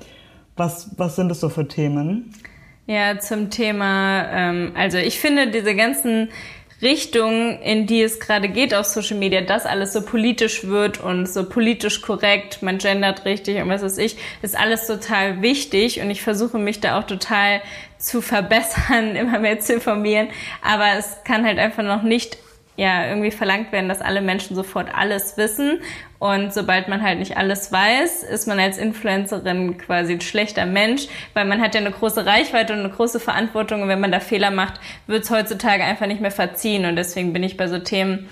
was, 0.56 0.90
was 0.96 1.16
sind 1.16 1.28
das 1.28 1.40
so 1.40 1.48
für 1.48 1.66
Themen? 1.66 2.32
Ja, 2.86 3.18
zum 3.18 3.50
Thema, 3.50 4.24
ähm, 4.30 4.72
also 4.76 4.98
ich 4.98 5.18
finde 5.18 5.50
diese 5.50 5.74
ganzen 5.74 6.28
Richtungen, 6.82 7.62
in 7.62 7.86
die 7.86 8.02
es 8.02 8.18
gerade 8.18 8.48
geht 8.48 8.74
auf 8.74 8.86
Social 8.86 9.16
Media, 9.16 9.40
dass 9.40 9.66
alles 9.66 9.92
so 9.92 10.02
politisch 10.02 10.66
wird 10.66 11.00
und 11.00 11.26
so 11.28 11.48
politisch 11.48 12.02
korrekt, 12.02 12.60
man 12.60 12.78
gendert 12.78 13.24
richtig 13.24 13.62
und 13.62 13.68
was 13.68 13.82
weiß 13.82 13.98
ich, 13.98 14.16
ist 14.42 14.58
alles 14.58 14.88
total 14.88 15.42
wichtig. 15.42 16.00
Und 16.00 16.10
ich 16.10 16.22
versuche 16.22 16.58
mich 16.58 16.80
da 16.80 16.98
auch 16.98 17.04
total 17.04 17.62
zu 17.98 18.20
verbessern, 18.20 19.14
immer 19.16 19.38
mehr 19.38 19.60
zu 19.60 19.74
informieren, 19.74 20.28
aber 20.60 20.98
es 20.98 21.18
kann 21.24 21.46
halt 21.46 21.58
einfach 21.58 21.84
noch 21.84 22.02
nicht 22.02 22.36
ja, 22.76 23.06
irgendwie 23.06 23.30
verlangt 23.30 23.70
werden, 23.70 23.88
dass 23.88 24.00
alle 24.00 24.22
Menschen 24.22 24.56
sofort 24.56 24.94
alles 24.94 25.36
wissen. 25.36 25.80
Und 26.18 26.54
sobald 26.54 26.88
man 26.88 27.02
halt 27.02 27.18
nicht 27.18 27.36
alles 27.36 27.70
weiß, 27.70 28.22
ist 28.22 28.46
man 28.46 28.58
als 28.58 28.78
Influencerin 28.78 29.76
quasi 29.76 30.14
ein 30.14 30.20
schlechter 30.20 30.64
Mensch, 30.66 31.08
weil 31.34 31.44
man 31.44 31.60
hat 31.60 31.74
ja 31.74 31.80
eine 31.80 31.90
große 31.90 32.24
Reichweite 32.24 32.72
und 32.72 32.78
eine 32.78 32.90
große 32.90 33.20
Verantwortung. 33.20 33.82
Und 33.82 33.88
wenn 33.88 34.00
man 34.00 34.12
da 34.12 34.20
Fehler 34.20 34.50
macht, 34.50 34.80
wird 35.06 35.24
es 35.24 35.30
heutzutage 35.30 35.84
einfach 35.84 36.06
nicht 36.06 36.20
mehr 36.20 36.30
verziehen. 36.30 36.86
Und 36.86 36.96
deswegen 36.96 37.32
bin 37.32 37.42
ich 37.42 37.56
bei 37.56 37.68
so 37.68 37.78
Themen 37.78 38.30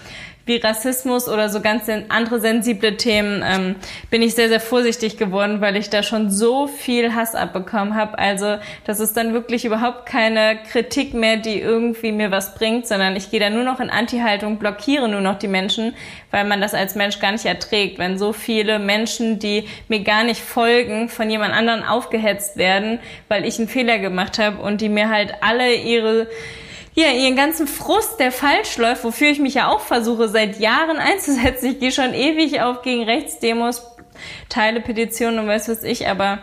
wie 0.50 0.56
Rassismus 0.56 1.28
oder 1.28 1.48
so 1.48 1.60
ganz 1.60 1.84
andere 2.08 2.40
sensible 2.40 2.96
Themen 2.96 3.44
ähm, 3.46 3.76
bin 4.10 4.20
ich 4.20 4.34
sehr, 4.34 4.48
sehr 4.48 4.58
vorsichtig 4.58 5.16
geworden, 5.16 5.60
weil 5.60 5.76
ich 5.76 5.90
da 5.90 6.02
schon 6.02 6.28
so 6.28 6.66
viel 6.66 7.14
Hass 7.14 7.36
abbekommen 7.36 7.94
habe. 7.94 8.18
Also 8.18 8.56
das 8.84 8.98
ist 8.98 9.16
dann 9.16 9.32
wirklich 9.32 9.64
überhaupt 9.64 10.06
keine 10.06 10.58
Kritik 10.72 11.14
mehr, 11.14 11.36
die 11.36 11.60
irgendwie 11.60 12.10
mir 12.10 12.32
was 12.32 12.56
bringt, 12.56 12.88
sondern 12.88 13.14
ich 13.14 13.30
gehe 13.30 13.38
da 13.38 13.48
nur 13.48 13.62
noch 13.62 13.78
in 13.78 13.90
Anti-Haltung, 13.90 14.58
blockiere 14.58 15.08
nur 15.08 15.20
noch 15.20 15.38
die 15.38 15.46
Menschen, 15.46 15.94
weil 16.32 16.44
man 16.44 16.60
das 16.60 16.74
als 16.74 16.96
Mensch 16.96 17.20
gar 17.20 17.30
nicht 17.30 17.46
erträgt, 17.46 18.00
wenn 18.00 18.18
so 18.18 18.32
viele 18.32 18.80
Menschen, 18.80 19.38
die 19.38 19.68
mir 19.86 20.00
gar 20.00 20.24
nicht 20.24 20.40
folgen, 20.40 21.08
von 21.08 21.30
jemand 21.30 21.54
anderen 21.54 21.84
aufgehetzt 21.84 22.56
werden, 22.56 22.98
weil 23.28 23.46
ich 23.46 23.60
einen 23.60 23.68
Fehler 23.68 24.00
gemacht 24.00 24.40
habe 24.40 24.60
und 24.60 24.80
die 24.80 24.88
mir 24.88 25.10
halt 25.10 25.34
alle 25.42 25.74
ihre 25.74 26.26
ja, 26.94 27.10
ihren 27.12 27.36
ganzen 27.36 27.66
Frust, 27.66 28.18
der 28.18 28.32
falsch 28.32 28.76
läuft, 28.76 29.04
wofür 29.04 29.28
ich 29.28 29.38
mich 29.38 29.54
ja 29.54 29.68
auch 29.68 29.80
versuche, 29.80 30.28
seit 30.28 30.58
Jahren 30.58 30.98
einzusetzen. 30.98 31.70
Ich 31.70 31.80
gehe 31.80 31.92
schon 31.92 32.14
ewig 32.14 32.60
auf 32.60 32.82
gegen 32.82 33.04
Rechtsdemos, 33.04 33.82
teile 34.48 34.80
Petitionen 34.80 35.38
und 35.38 35.46
weiß 35.46 35.68
was 35.68 35.84
ich, 35.84 36.08
aber 36.08 36.40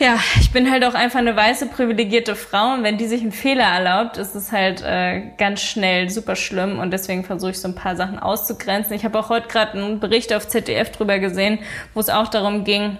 ja, 0.00 0.18
ich 0.40 0.50
bin 0.50 0.70
halt 0.70 0.82
auch 0.84 0.94
einfach 0.94 1.18
eine 1.18 1.36
weiße, 1.36 1.66
privilegierte 1.66 2.34
Frau 2.34 2.72
und 2.72 2.82
wenn 2.82 2.96
die 2.96 3.06
sich 3.06 3.20
einen 3.20 3.32
Fehler 3.32 3.64
erlaubt, 3.64 4.16
ist 4.16 4.34
es 4.34 4.50
halt 4.50 4.80
äh, 4.82 5.20
ganz 5.36 5.60
schnell 5.60 6.08
super 6.08 6.36
schlimm 6.36 6.78
und 6.78 6.90
deswegen 6.90 7.22
versuche 7.22 7.50
ich 7.50 7.60
so 7.60 7.68
ein 7.68 7.74
paar 7.74 7.96
Sachen 7.96 8.18
auszugrenzen. 8.18 8.94
Ich 8.94 9.04
habe 9.04 9.18
auch 9.18 9.28
heute 9.28 9.48
gerade 9.48 9.72
einen 9.72 10.00
Bericht 10.00 10.32
auf 10.32 10.48
ZDF 10.48 10.90
drüber 10.90 11.18
gesehen, 11.18 11.58
wo 11.92 12.00
es 12.00 12.08
auch 12.08 12.28
darum 12.28 12.64
ging, 12.64 12.96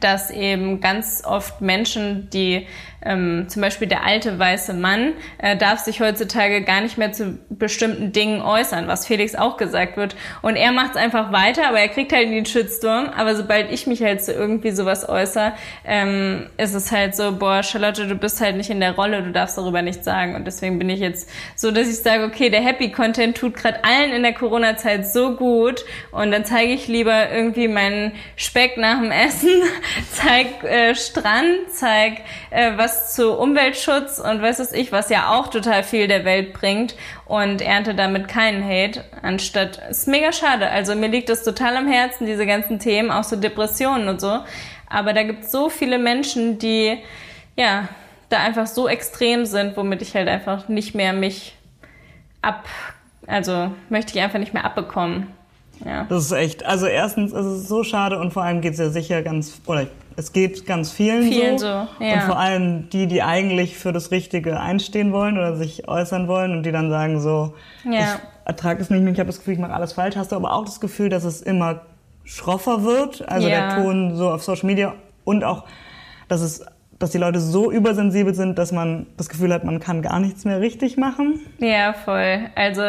dass 0.00 0.32
eben 0.32 0.80
ganz 0.80 1.22
oft 1.24 1.60
Menschen, 1.60 2.28
die 2.30 2.66
ähm, 3.06 3.46
zum 3.48 3.62
Beispiel 3.62 3.88
der 3.88 4.04
alte 4.04 4.38
weiße 4.38 4.74
Mann 4.74 5.12
äh, 5.38 5.56
darf 5.56 5.80
sich 5.80 6.00
heutzutage 6.00 6.62
gar 6.62 6.80
nicht 6.80 6.98
mehr 6.98 7.12
zu 7.12 7.38
bestimmten 7.48 8.12
Dingen 8.12 8.42
äußern, 8.42 8.88
was 8.88 9.06
Felix 9.06 9.34
auch 9.34 9.56
gesagt 9.56 9.96
wird. 9.96 10.16
Und 10.42 10.56
er 10.56 10.72
macht 10.72 10.92
es 10.92 10.96
einfach 10.96 11.32
weiter, 11.32 11.68
aber 11.68 11.80
er 11.80 11.88
kriegt 11.88 12.12
halt 12.12 12.28
den 12.28 12.46
Shitstorm. 12.46 13.10
Aber 13.16 13.36
sobald 13.36 13.70
ich 13.72 13.86
mich 13.86 14.02
halt 14.02 14.24
zu 14.24 14.32
irgendwie 14.32 14.70
sowas 14.70 15.08
äußere, 15.08 15.52
ähm, 15.84 16.46
ist 16.56 16.74
es 16.74 16.92
halt 16.92 17.14
so, 17.14 17.36
boah, 17.36 17.62
Charlotte, 17.62 18.06
du 18.06 18.14
bist 18.14 18.40
halt 18.40 18.56
nicht 18.56 18.70
in 18.70 18.80
der 18.80 18.94
Rolle, 18.94 19.22
du 19.22 19.32
darfst 19.32 19.56
darüber 19.56 19.82
nichts 19.82 20.04
sagen. 20.04 20.34
Und 20.34 20.46
deswegen 20.46 20.78
bin 20.78 20.90
ich 20.90 21.00
jetzt 21.00 21.30
so, 21.54 21.70
dass 21.70 21.88
ich 21.88 21.98
sage, 21.98 22.24
okay, 22.24 22.50
der 22.50 22.62
Happy 22.62 22.90
Content 22.90 23.36
tut 23.36 23.54
gerade 23.54 23.84
allen 23.84 24.12
in 24.12 24.22
der 24.22 24.32
Corona-Zeit 24.32 25.06
so 25.06 25.36
gut 25.36 25.84
und 26.10 26.30
dann 26.30 26.44
zeige 26.44 26.72
ich 26.72 26.88
lieber 26.88 27.30
irgendwie 27.30 27.68
meinen 27.68 28.12
Speck 28.36 28.76
nach 28.76 29.00
dem 29.00 29.10
Essen, 29.10 29.50
zeig 30.12 30.64
äh, 30.64 30.94
Strand, 30.94 31.70
zeig 31.70 32.22
äh, 32.50 32.72
was 32.76 32.95
zu 33.12 33.32
Umweltschutz 33.32 34.18
und 34.18 34.42
was 34.42 34.58
weiß 34.58 34.72
ich, 34.72 34.92
was 34.92 35.10
ja 35.10 35.34
auch 35.34 35.48
total 35.48 35.82
viel 35.82 36.08
der 36.08 36.24
Welt 36.24 36.52
bringt 36.52 36.94
und 37.26 37.60
ernte 37.60 37.94
damit 37.94 38.28
keinen 38.28 38.64
Hate, 38.64 39.04
anstatt, 39.22 39.80
ist 39.90 40.08
mega 40.08 40.32
schade. 40.32 40.68
Also 40.68 40.94
mir 40.94 41.08
liegt 41.08 41.28
das 41.28 41.42
total 41.42 41.76
am 41.76 41.88
Herzen, 41.88 42.26
diese 42.26 42.46
ganzen 42.46 42.78
Themen, 42.78 43.10
auch 43.10 43.24
so 43.24 43.36
Depressionen 43.36 44.08
und 44.08 44.20
so. 44.20 44.40
Aber 44.88 45.12
da 45.12 45.22
gibt 45.22 45.44
es 45.44 45.52
so 45.52 45.68
viele 45.68 45.98
Menschen, 45.98 46.58
die, 46.58 46.98
ja, 47.56 47.88
da 48.28 48.38
einfach 48.38 48.66
so 48.66 48.88
extrem 48.88 49.46
sind, 49.46 49.76
womit 49.76 50.02
ich 50.02 50.14
halt 50.14 50.28
einfach 50.28 50.68
nicht 50.68 50.94
mehr 50.94 51.12
mich 51.12 51.56
ab, 52.42 52.68
also 53.26 53.72
möchte 53.88 54.16
ich 54.16 54.22
einfach 54.22 54.38
nicht 54.38 54.54
mehr 54.54 54.64
abbekommen. 54.64 55.28
Ja. 55.84 56.06
Das 56.08 56.24
ist 56.24 56.32
echt, 56.32 56.64
also 56.64 56.86
erstens 56.86 57.32
ist 57.32 57.44
es 57.44 57.68
so 57.68 57.84
schade 57.84 58.18
und 58.18 58.32
vor 58.32 58.42
allem 58.42 58.60
geht 58.60 58.72
es 58.72 58.78
ja 58.78 58.88
sicher 58.88 59.22
ganz, 59.22 59.60
oder 59.66 59.86
es 60.16 60.32
geht 60.32 60.66
ganz 60.66 60.90
vielen, 60.90 61.24
vielen 61.24 61.58
so. 61.58 61.66
so 61.66 62.04
ja. 62.04 62.14
Und 62.14 62.22
vor 62.22 62.38
allem 62.38 62.88
die, 62.90 63.06
die 63.06 63.22
eigentlich 63.22 63.76
für 63.76 63.92
das 63.92 64.10
Richtige 64.10 64.58
einstehen 64.58 65.12
wollen 65.12 65.36
oder 65.36 65.56
sich 65.56 65.88
äußern 65.88 66.26
wollen 66.26 66.52
und 66.52 66.62
die 66.64 66.72
dann 66.72 66.90
sagen 66.90 67.20
so, 67.20 67.54
ja. 67.84 68.00
ich 68.00 68.06
ertrage 68.46 68.80
es 68.80 68.88
nicht 68.88 69.02
mehr, 69.02 69.12
ich 69.12 69.18
habe 69.18 69.28
das 69.28 69.38
Gefühl, 69.38 69.54
ich 69.54 69.60
mache 69.60 69.74
alles 69.74 69.92
falsch. 69.92 70.16
Hast 70.16 70.32
du 70.32 70.36
aber 70.36 70.52
auch 70.52 70.64
das 70.64 70.80
Gefühl, 70.80 71.10
dass 71.10 71.24
es 71.24 71.42
immer 71.42 71.82
schroffer 72.24 72.82
wird, 72.82 73.28
also 73.28 73.46
ja. 73.46 73.74
der 73.74 73.82
Ton 73.82 74.16
so 74.16 74.30
auf 74.30 74.42
Social 74.42 74.66
Media 74.66 74.94
und 75.24 75.44
auch, 75.44 75.64
dass 76.28 76.40
es 76.40 76.64
dass 76.98 77.10
die 77.10 77.18
Leute 77.18 77.40
so 77.40 77.70
übersensibel 77.70 78.34
sind, 78.34 78.58
dass 78.58 78.72
man 78.72 79.06
das 79.16 79.28
Gefühl 79.28 79.52
hat, 79.52 79.64
man 79.64 79.80
kann 79.80 80.02
gar 80.02 80.18
nichts 80.20 80.44
mehr 80.44 80.60
richtig 80.60 80.96
machen. 80.96 81.40
Ja, 81.58 81.92
voll. 81.92 82.48
Also 82.54 82.82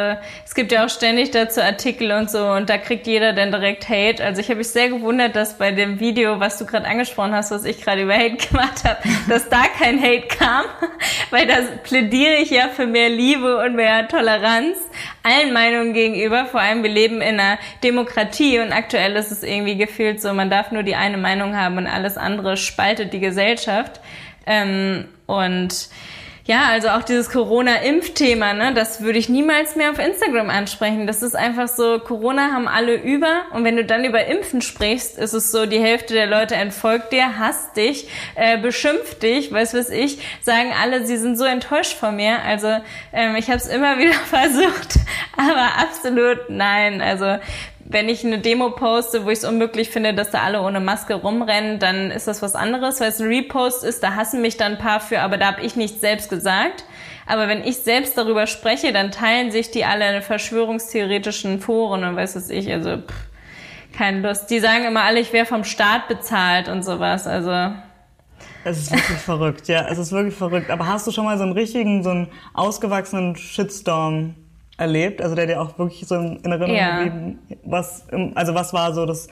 es 0.46 0.56
gibt 0.56 0.72
ja 0.72 0.86
auch 0.86 0.90
ständig 0.90 1.32
dazu 1.32 1.62
Artikel 1.62 2.12
und 2.12 2.30
so 2.30 2.46
und 2.46 2.70
da 2.70 2.78
kriegt 2.78 3.08
jeder 3.08 3.34
dann 3.34 3.52
direkt 3.52 3.90
Hate. 3.90 4.24
Also 4.24 4.42
ich 4.42 4.48
habe 4.48 4.60
mich 4.60 4.70
sehr 4.70 4.90
gewundert, 4.90 5.36
dass 5.36 5.58
bei 5.58 5.72
dem 5.72 6.00
Video, 6.00 6.40
was 6.40 6.58
du 6.58 6.66
gerade 6.66 6.88
angesprochen 6.88 7.34
hast, 7.34 7.52
was 7.52 7.66
ich 7.66 7.82
gerade 7.82 8.04
über 8.04 8.14
Hate 8.14 8.38
gemacht 8.50 8.84
habe, 8.86 8.98
dass 9.28 9.50
da 9.50 9.64
kein 9.78 10.02
Hate 10.02 10.28
kam, 10.28 10.66
weil 11.32 11.48
da 11.48 11.56
plädiere 11.84 12.36
ich 12.36 12.52
ja 12.52 12.70
für 12.70 12.88
mehr 12.88 13.10
Liebe 13.10 13.58
und 13.58 13.76
mehr 13.76 14.08
Toleranz 14.08 14.78
allen 15.28 15.54
Meinungen 15.54 15.94
gegenüber. 15.94 16.46
Vor 16.46 16.62
allem 16.62 16.84
wir 16.84 16.90
leben 16.90 17.22
in 17.22 17.40
einer 17.40 17.58
Demokratie 17.84 18.60
und 18.60 18.72
aktuell 18.72 19.16
ist 19.16 19.32
es 19.32 19.44
irgendwie 19.44 19.78
gefühlt 19.78 20.22
so, 20.22 20.34
man 20.34 20.50
darf 20.50 20.72
nur 20.72 20.84
die 20.84 20.96
eine 20.96 21.18
Meinung 21.18 21.56
haben 21.56 21.78
und 21.78 21.88
alles 21.88 22.18
andere 22.18 22.58
spaltet 22.58 23.14
die 23.14 23.20
Gesellschaft. 23.20 24.00
Ähm, 24.46 25.06
und 25.26 25.90
ja, 26.48 26.68
also 26.70 26.88
auch 26.90 27.04
dieses 27.04 27.30
Corona-Impfthema, 27.30 28.54
ne, 28.54 28.74
das 28.74 29.02
würde 29.02 29.20
ich 29.20 29.28
niemals 29.28 29.76
mehr 29.76 29.92
auf 29.92 30.00
Instagram 30.00 30.50
ansprechen. 30.50 31.06
Das 31.06 31.22
ist 31.22 31.36
einfach 31.36 31.68
so, 31.68 32.00
Corona 32.00 32.54
haben 32.54 32.70
alle 32.70 32.96
über 32.96 33.44
und 33.52 33.66
wenn 33.66 33.76
du 33.76 33.84
dann 33.84 34.06
über 34.06 34.26
Impfen 34.26 34.62
sprichst, 34.62 35.18
ist 35.18 35.34
es 35.34 35.52
so, 35.52 35.66
die 35.66 35.80
Hälfte 35.80 36.14
der 36.14 36.26
Leute 36.26 36.56
entfolgt 36.56 37.12
dir, 37.12 37.38
hasst 37.38 37.76
dich, 37.76 38.08
äh, 38.36 38.58
beschimpft 38.58 39.24
dich, 39.24 39.52
weiß 39.52 39.74
was 39.74 39.90
ich, 39.90 40.20
sagen 40.42 40.72
alle, 40.82 41.06
sie 41.06 41.18
sind 41.18 41.38
so 41.38 41.44
enttäuscht 41.44 41.98
von 41.98 42.16
mir. 42.16 42.42
Also 42.44 42.78
ähm, 43.12 43.36
ich 43.36 43.48
habe 43.48 43.58
es 43.58 43.68
immer 43.68 43.98
wieder 44.00 44.14
versucht, 44.14 45.00
aber 45.36 45.82
absolut 45.82 46.50
nein. 46.50 47.02
Also 47.02 47.40
wenn 47.90 48.10
ich 48.10 48.26
eine 48.26 48.40
Demo 48.40 48.72
poste, 48.72 49.24
wo 49.24 49.30
ich 49.30 49.40
es 49.40 49.46
unmöglich 49.46 49.90
finde, 49.90 50.14
dass 50.14 50.32
da 50.32 50.42
alle 50.42 50.62
ohne 50.62 50.82
Maske 50.82 51.16
rumrennen, 51.16 51.80
dann 51.80 52.12
ist 52.12 52.28
das 52.28 52.42
was 52.42 52.54
anderes, 52.54 53.00
weil 53.00 53.10
es 53.10 53.22
ein 53.22 53.28
Repost 53.28 53.84
ist, 53.84 54.04
da 54.04 54.16
hassen 54.16 54.42
mich 54.42 54.58
dann 54.58 54.74
ein 54.74 54.78
paar 54.78 55.00
für, 55.00 55.22
aber 55.22 55.38
da 55.38 55.48
habe 55.48 55.62
ich 55.62 55.78
nichts 55.78 56.02
selbst 56.02 56.30
gesagt. 56.30 56.84
Aber 57.26 57.48
wenn 57.48 57.64
ich 57.64 57.78
selbst 57.78 58.18
darüber 58.18 58.46
spreche, 58.46 58.92
dann 58.92 59.12
teilen 59.12 59.52
sich 59.52 59.72
die 59.72 59.86
alle 59.86 60.18
in 60.18 60.22
verschwörungstheoretischen 60.22 61.62
Foren 61.62 62.04
und 62.04 62.16
weiß 62.18 62.36
es 62.36 62.50
ich, 62.50 62.72
also 62.72 62.98
pff, 62.98 63.96
keine 63.98 64.20
Lust. 64.20 64.50
Die 64.50 64.60
sagen 64.60 64.86
immer 64.86 65.04
alle, 65.04 65.22
ich 65.22 65.32
wäre 65.32 65.46
vom 65.46 65.64
Staat 65.64 66.10
bezahlt 66.10 66.68
und 66.68 66.84
sowas, 66.84 67.26
also... 67.26 67.74
Es 68.64 68.80
ist 68.80 68.92
wirklich 68.92 69.18
verrückt, 69.20 69.68
ja, 69.70 69.88
es 69.88 69.98
ist 69.98 70.12
wirklich 70.12 70.36
verrückt. 70.36 70.70
Aber 70.70 70.88
hast 70.88 71.08
du 71.08 71.12
schon 71.12 71.24
mal 71.24 71.38
so 71.38 71.44
einen 71.44 71.54
richtigen, 71.54 72.04
so 72.04 72.10
einen 72.10 72.28
ausgewachsenen 72.54 73.38
Shitstorm 73.38 74.36
erlebt? 74.78 75.22
Also 75.22 75.36
der 75.36 75.48
dir 75.48 75.62
auch 75.62 75.78
wirklich 75.78 76.08
so 76.08 76.16
in 76.16 76.44
Erinnerung 76.44 76.76
ja. 76.76 77.04
geblieben? 77.04 77.40
Was, 77.64 78.06
also 78.36 78.54
was 78.54 78.74
war 78.74 78.94
so 78.94 79.06
das, 79.06 79.28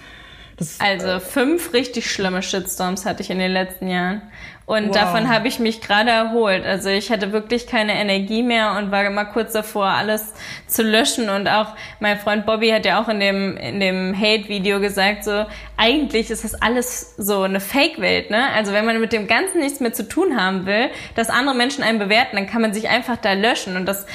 das 0.58 0.80
also 0.80 1.20
fünf 1.20 1.74
richtig 1.74 2.10
schlimme 2.10 2.42
Shitstorms 2.42 3.06
hatte 3.06 3.22
ich 3.22 3.30
in 3.30 3.40
den 3.40 3.52
letzten 3.52 3.88
Jahren. 3.88 4.22
Und 4.66 4.88
wow. 4.88 4.96
davon 4.96 5.30
habe 5.30 5.48
ich 5.48 5.60
mich 5.60 5.80
gerade 5.80 6.10
erholt. 6.10 6.66
Also 6.66 6.90
ich 6.90 7.12
hatte 7.12 7.32
wirklich 7.32 7.68
keine 7.68 7.94
Energie 7.94 8.42
mehr 8.42 8.76
und 8.78 8.90
war 8.90 9.06
immer 9.06 9.26
kurz 9.26 9.54
davor, 9.54 9.86
alles 9.86 10.34
zu 10.66 10.82
löschen. 10.82 11.30
Und 11.30 11.48
auch 11.48 11.76
mein 12.00 12.18
Freund 12.18 12.48
Bobby 12.48 12.70
hat 12.70 12.84
ja 12.84 13.00
auch 13.00 13.08
in 13.08 13.20
dem, 13.20 13.58
in 13.58 13.80
dem 13.80 14.20
Hate-Video 14.20 14.80
gesagt, 14.80 15.24
so, 15.24 15.46
eigentlich 15.78 16.32
ist 16.32 16.44
das 16.44 16.56
alles 16.56 17.14
so 17.18 17.44
eine 17.44 17.60
Fake-Welt, 17.60 18.32
ne? 18.32 18.48
Also 18.56 18.74
wenn 18.74 18.86
man 18.86 19.00
mit 19.00 19.14
dem 19.14 19.28
Ganzen 19.28 19.60
nichts 19.60 19.82
mehr 19.82 19.94
zu 19.94 20.08
tun 20.08 20.36
haben 20.36 20.66
will, 20.66 20.90
dass 21.16 21.30
andere 21.30 21.56
Menschen 21.56 21.84
einen 21.84 22.00
bewerten, 22.00 22.36
dann 22.36 22.48
kann 22.48 22.64
man 22.64 22.74
sich 22.74 22.90
einfach 22.90 23.18
da 23.18 23.34
löschen. 23.34 23.76
Und 23.76 23.86
das 23.86 24.08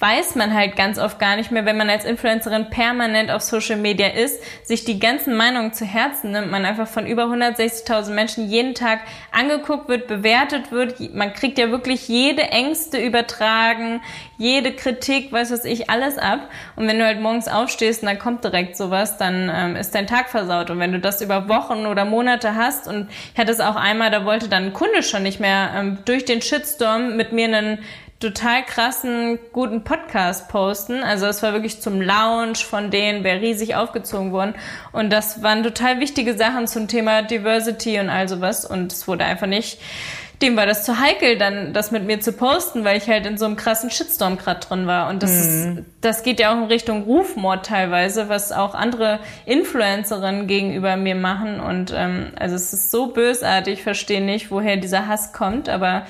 weiß 0.00 0.34
man 0.34 0.54
halt 0.54 0.76
ganz 0.76 0.98
oft 0.98 1.18
gar 1.18 1.36
nicht 1.36 1.50
mehr, 1.50 1.66
wenn 1.66 1.76
man 1.76 1.90
als 1.90 2.06
Influencerin 2.06 2.70
permanent 2.70 3.30
auf 3.30 3.42
Social 3.42 3.76
Media 3.76 4.08
ist, 4.08 4.42
sich 4.66 4.86
die 4.86 4.98
ganzen 4.98 5.36
Meinungen 5.36 5.74
zu 5.74 5.84
Herzen 5.84 6.32
nimmt, 6.32 6.50
man 6.50 6.64
einfach 6.64 6.88
von 6.88 7.06
über 7.06 7.24
160.000 7.24 8.10
Menschen 8.12 8.48
jeden 8.48 8.74
Tag 8.74 9.00
angeguckt 9.30 9.88
wird, 9.88 10.06
bewertet 10.06 10.72
wird. 10.72 11.14
Man 11.14 11.34
kriegt 11.34 11.58
ja 11.58 11.70
wirklich 11.70 12.08
jede 12.08 12.44
Ängste 12.44 12.98
übertragen, 12.98 14.00
jede 14.38 14.72
Kritik, 14.72 15.32
weiß 15.32 15.50
was 15.50 15.66
ich, 15.66 15.90
alles 15.90 16.16
ab. 16.16 16.48
Und 16.76 16.88
wenn 16.88 16.98
du 16.98 17.04
halt 17.04 17.20
morgens 17.20 17.46
aufstehst 17.46 18.02
und 18.02 18.08
dann 18.08 18.18
kommt 18.18 18.42
direkt 18.42 18.78
sowas, 18.78 19.18
dann 19.18 19.52
ähm, 19.54 19.76
ist 19.76 19.94
dein 19.94 20.06
Tag 20.06 20.30
versaut. 20.30 20.70
Und 20.70 20.78
wenn 20.78 20.92
du 20.92 20.98
das 20.98 21.20
über 21.20 21.50
Wochen 21.50 21.84
oder 21.84 22.06
Monate 22.06 22.54
hast 22.54 22.88
und 22.88 23.10
ich 23.34 23.38
hatte 23.38 23.52
es 23.52 23.60
auch 23.60 23.76
einmal, 23.76 24.10
da 24.10 24.24
wollte 24.24 24.48
dann 24.48 24.64
ein 24.64 24.72
Kunde 24.72 25.02
schon 25.02 25.24
nicht 25.24 25.40
mehr 25.40 25.72
ähm, 25.76 25.98
durch 26.06 26.24
den 26.24 26.40
Shitstorm 26.40 27.18
mit 27.18 27.32
mir 27.32 27.44
einen 27.44 27.80
total 28.20 28.62
krassen, 28.64 29.38
guten 29.52 29.82
Podcast 29.82 30.48
posten. 30.48 31.02
Also 31.02 31.26
es 31.26 31.42
war 31.42 31.54
wirklich 31.54 31.80
zum 31.80 32.02
Lounge 32.02 32.56
von 32.56 32.90
denen, 32.90 33.24
wäre 33.24 33.40
riesig 33.40 33.74
aufgezogen 33.74 34.30
worden. 34.30 34.54
Und 34.92 35.10
das 35.10 35.42
waren 35.42 35.62
total 35.62 36.00
wichtige 36.00 36.36
Sachen 36.36 36.66
zum 36.66 36.86
Thema 36.86 37.22
Diversity 37.22 37.98
und 37.98 38.10
all 38.10 38.28
sowas. 38.28 38.66
Und 38.66 38.92
es 38.92 39.08
wurde 39.08 39.24
einfach 39.24 39.46
nicht, 39.46 39.80
dem 40.42 40.54
war 40.54 40.66
das 40.66 40.84
zu 40.84 40.98
heikel, 41.00 41.38
dann 41.38 41.72
das 41.72 41.92
mit 41.92 42.04
mir 42.04 42.20
zu 42.20 42.34
posten, 42.34 42.84
weil 42.84 42.98
ich 42.98 43.08
halt 43.08 43.24
in 43.24 43.38
so 43.38 43.46
einem 43.46 43.56
krassen 43.56 43.90
Shitstorm 43.90 44.36
gerade 44.36 44.60
drin 44.60 44.86
war. 44.86 45.08
Und 45.08 45.22
das 45.22 45.30
mhm. 45.30 45.38
ist, 45.78 45.84
das 46.02 46.22
geht 46.22 46.40
ja 46.40 46.52
auch 46.52 46.58
in 46.58 46.64
Richtung 46.64 47.04
Rufmord 47.04 47.64
teilweise, 47.64 48.28
was 48.28 48.52
auch 48.52 48.74
andere 48.74 49.20
Influencerinnen 49.46 50.46
gegenüber 50.46 50.96
mir 50.96 51.14
machen. 51.14 51.58
Und 51.58 51.94
ähm, 51.96 52.32
also 52.38 52.54
es 52.54 52.74
ist 52.74 52.90
so 52.90 53.08
bösartig, 53.08 53.74
ich 53.74 53.82
verstehe 53.82 54.20
nicht, 54.20 54.50
woher 54.50 54.76
dieser 54.76 55.06
Hass 55.06 55.32
kommt, 55.32 55.70
aber 55.70 56.04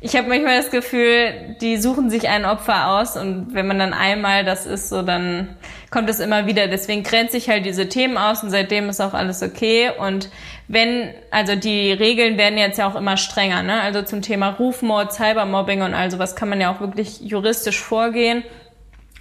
ich 0.00 0.14
habe 0.14 0.28
manchmal 0.28 0.58
das 0.58 0.70
Gefühl, 0.70 1.56
die 1.60 1.76
suchen 1.76 2.08
sich 2.08 2.28
ein 2.28 2.44
Opfer 2.44 2.92
aus 2.92 3.16
und 3.16 3.52
wenn 3.52 3.66
man 3.66 3.80
dann 3.80 3.92
einmal 3.92 4.44
das 4.44 4.64
ist, 4.64 4.90
so 4.90 5.02
dann 5.02 5.56
kommt 5.90 6.08
es 6.08 6.20
immer 6.20 6.46
wieder. 6.46 6.68
Deswegen 6.68 7.02
grenze 7.02 7.36
ich 7.36 7.48
halt 7.48 7.66
diese 7.66 7.88
Themen 7.88 8.16
aus 8.16 8.44
und 8.44 8.50
seitdem 8.50 8.88
ist 8.88 9.00
auch 9.00 9.12
alles 9.12 9.42
okay. 9.42 9.90
Und 9.98 10.30
wenn, 10.68 11.12
also 11.32 11.56
die 11.56 11.92
Regeln 11.92 12.38
werden 12.38 12.58
jetzt 12.58 12.78
ja 12.78 12.88
auch 12.88 12.94
immer 12.94 13.16
strenger, 13.16 13.64
ne? 13.64 13.80
Also 13.80 14.02
zum 14.02 14.22
Thema 14.22 14.50
Rufmord, 14.50 15.12
Cybermobbing 15.12 15.82
und 15.82 15.94
all 15.94 16.10
sowas 16.10 16.36
kann 16.36 16.48
man 16.48 16.60
ja 16.60 16.72
auch 16.72 16.80
wirklich 16.80 17.20
juristisch 17.20 17.80
vorgehen. 17.80 18.44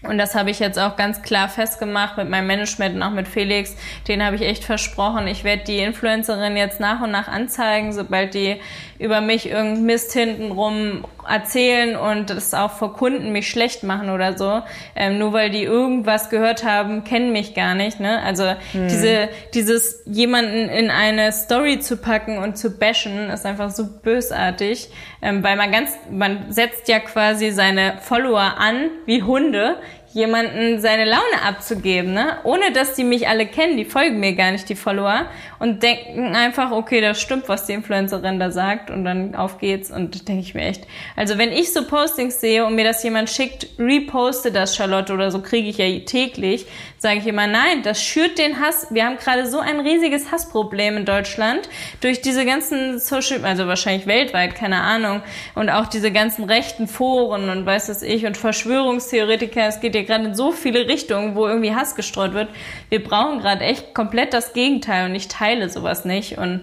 Und 0.04 0.18
das 0.18 0.36
habe 0.36 0.52
ich 0.52 0.60
jetzt 0.60 0.78
auch 0.78 0.96
ganz 0.96 1.22
klar 1.24 1.50
festgemacht 1.50 2.18
mit 2.18 2.30
meinem 2.30 2.48
Management 2.48 2.96
und 2.96 3.04
auch 3.04 3.12
mit 3.12 3.28
Felix. 3.28 3.76
Den 4.08 4.24
habe 4.24 4.36
ich 4.36 4.44
echt 4.44 4.64
versprochen. 4.64 5.28
Ich 5.28 5.44
werde 5.44 5.64
die 5.64 5.80
Influencerin 5.80 6.56
jetzt 6.56 6.80
nach 6.80 7.02
und 7.02 7.12
nach 7.12 7.28
anzeigen, 7.28 7.94
sobald 7.94 8.34
die 8.34 8.62
über 9.00 9.22
mich 9.22 9.50
irgendein 9.50 9.86
Mist 9.86 10.14
hintenrum 10.14 11.04
erzählen 11.28 11.96
und 11.96 12.30
das 12.30 12.54
auch 12.54 12.72
vor 12.72 12.94
Kunden 12.94 13.32
mich 13.32 13.50
schlecht 13.50 13.84
machen 13.84 14.10
oder 14.10 14.38
so. 14.38 14.62
Ähm, 14.96 15.18
nur 15.18 15.34
weil 15.34 15.50
die 15.50 15.64
irgendwas 15.64 16.30
gehört 16.30 16.64
haben, 16.64 17.04
kennen 17.04 17.32
mich 17.32 17.54
gar 17.54 17.76
nicht. 17.76 18.00
Ne? 18.00 18.22
Also 18.24 18.44
hm. 18.72 18.88
diese, 18.88 19.30
dieses 19.54 20.04
jemanden 20.06 20.70
in 20.70 20.90
eine 20.90 21.32
Story 21.32 21.80
zu 21.80 21.98
packen 21.98 22.38
und 22.38 22.58
zu 22.58 22.78
bashen, 22.78 23.30
ist 23.30 23.46
einfach 23.46 23.70
so 23.70 23.88
bösartig. 23.88 24.90
Ähm, 25.22 25.44
weil 25.44 25.58
man 25.58 25.72
ganz, 25.72 25.92
man 26.12 26.52
setzt 26.52 26.88
ja 26.88 27.00
quasi 27.00 27.52
seine 27.52 27.98
Follower 28.02 28.56
an 28.58 28.90
wie 29.06 29.24
Hunde 29.24 29.78
jemanden 30.14 30.80
seine 30.80 31.06
Laune 31.06 31.44
abzugeben, 31.46 32.14
ne? 32.14 32.38
Ohne 32.44 32.72
dass 32.72 32.96
die 32.96 33.04
mich 33.04 33.28
alle 33.28 33.46
kennen, 33.46 33.78
die 33.78 33.86
folgen 33.86 34.20
mir 34.20 34.34
gar 34.34 34.52
nicht, 34.52 34.68
die 34.68 34.76
Follower, 34.76 35.28
und 35.60 35.82
denken 35.82 36.36
einfach, 36.36 36.72
okay, 36.72 37.02
das 37.02 37.20
stimmt, 37.20 37.50
was 37.50 37.66
die 37.66 37.74
Influencerin 37.74 38.40
da 38.40 38.52
sagt, 38.52 38.92
und 38.92 39.04
dann 39.04 39.36
auf 39.36 39.58
geht's. 39.58 39.90
Und 39.90 40.28
denke 40.28 40.42
ich 40.42 40.54
mir 40.54 40.66
echt. 40.66 40.86
Also 41.16 41.38
wenn 41.38 41.52
ich 41.52 41.74
so 41.74 41.86
Postings 41.86 42.40
sehe 42.40 42.66
und 42.66 42.76
mir 42.76 42.84
das 42.84 43.04
jemand 43.04 43.30
schickt, 43.30 43.68
reposte 43.80 44.52
das, 44.52 44.76
Charlotte, 44.76 45.14
oder 45.14 45.32
so 45.32 45.42
kriege 45.42 45.70
ich 45.70 45.78
ja 45.78 45.88
täglich, 46.00 46.68
sage 47.00 47.20
ich 47.20 47.28
immer, 47.28 47.48
nein, 47.48 47.82
das 47.84 48.02
schürt 48.02 48.38
den 48.38 48.60
Hass. 48.60 48.88
Wir 48.92 49.06
haben 49.06 49.18
gerade 49.18 49.48
so 49.48 49.60
ein 49.60 49.80
riesiges 49.80 50.32
Hassproblem 50.32 50.98
in 50.98 51.06
Deutschland 51.06 51.70
durch 52.02 52.22
diese 52.22 52.46
ganzen 52.46 53.00
Social, 53.00 53.44
also 53.44 53.68
wahrscheinlich 53.68 54.08
weltweit, 54.08 54.56
keine 54.56 54.82
Ahnung, 54.82 55.22
und 55.56 55.70
auch 55.70 55.88
diese 55.88 56.12
ganzen 56.12 56.44
rechten 56.44 56.88
Foren 56.88 57.50
und 57.50 57.66
weiß 57.66 57.90
es 57.90 58.02
ich 58.04 58.26
und 58.26 58.38
Verschwörungstheoretiker. 58.38 59.68
Es 59.68 59.80
geht 59.80 59.96
ja 59.96 60.04
gerade 60.04 60.26
in 60.26 60.36
so 60.36 60.52
viele 60.52 60.88
Richtungen, 60.88 61.36
wo 61.36 61.48
irgendwie 61.48 61.74
Hass 61.74 61.96
gestreut 61.96 62.34
wird. 62.34 62.50
Wir 62.90 63.04
brauchen 63.04 63.40
gerade 63.40 63.64
echt 63.64 63.94
komplett 63.94 64.34
das 64.34 64.54
Gegenteil 64.54 65.10
und 65.10 65.16
ich 65.16 65.28
teile 65.28 65.47
sowas 65.70 66.06
nicht 66.06 66.38
und 66.38 66.62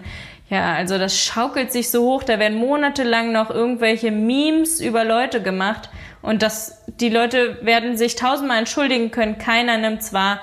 ja, 0.49 0.73
also 0.75 0.99
das 0.99 1.17
schaukelt 1.19 1.71
sich 1.71 1.89
so 1.89 2.03
hoch, 2.03 2.23
da 2.23 2.37
werden 2.37 2.57
monatelang 2.57 3.31
noch 3.31 3.49
irgendwelche 3.49 4.11
Memes 4.11 4.79
über 4.79 5.03
Leute 5.03 5.41
gemacht 5.41 5.89
und 6.21 6.41
das, 6.41 6.83
die 6.99 7.09
Leute 7.09 7.57
werden 7.61 7.97
sich 7.97 8.15
tausendmal 8.15 8.59
entschuldigen 8.59 9.11
können, 9.11 9.37
keiner 9.37 9.77
nimmt's 9.77 10.11
wahr. 10.11 10.39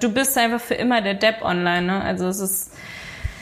Du 0.00 0.12
bist 0.12 0.36
einfach 0.38 0.60
für 0.60 0.74
immer 0.74 1.02
der 1.02 1.14
Depp 1.14 1.42
online, 1.42 1.86
ne? 1.86 2.02
Also 2.02 2.28
es 2.28 2.40
ist. 2.40 2.72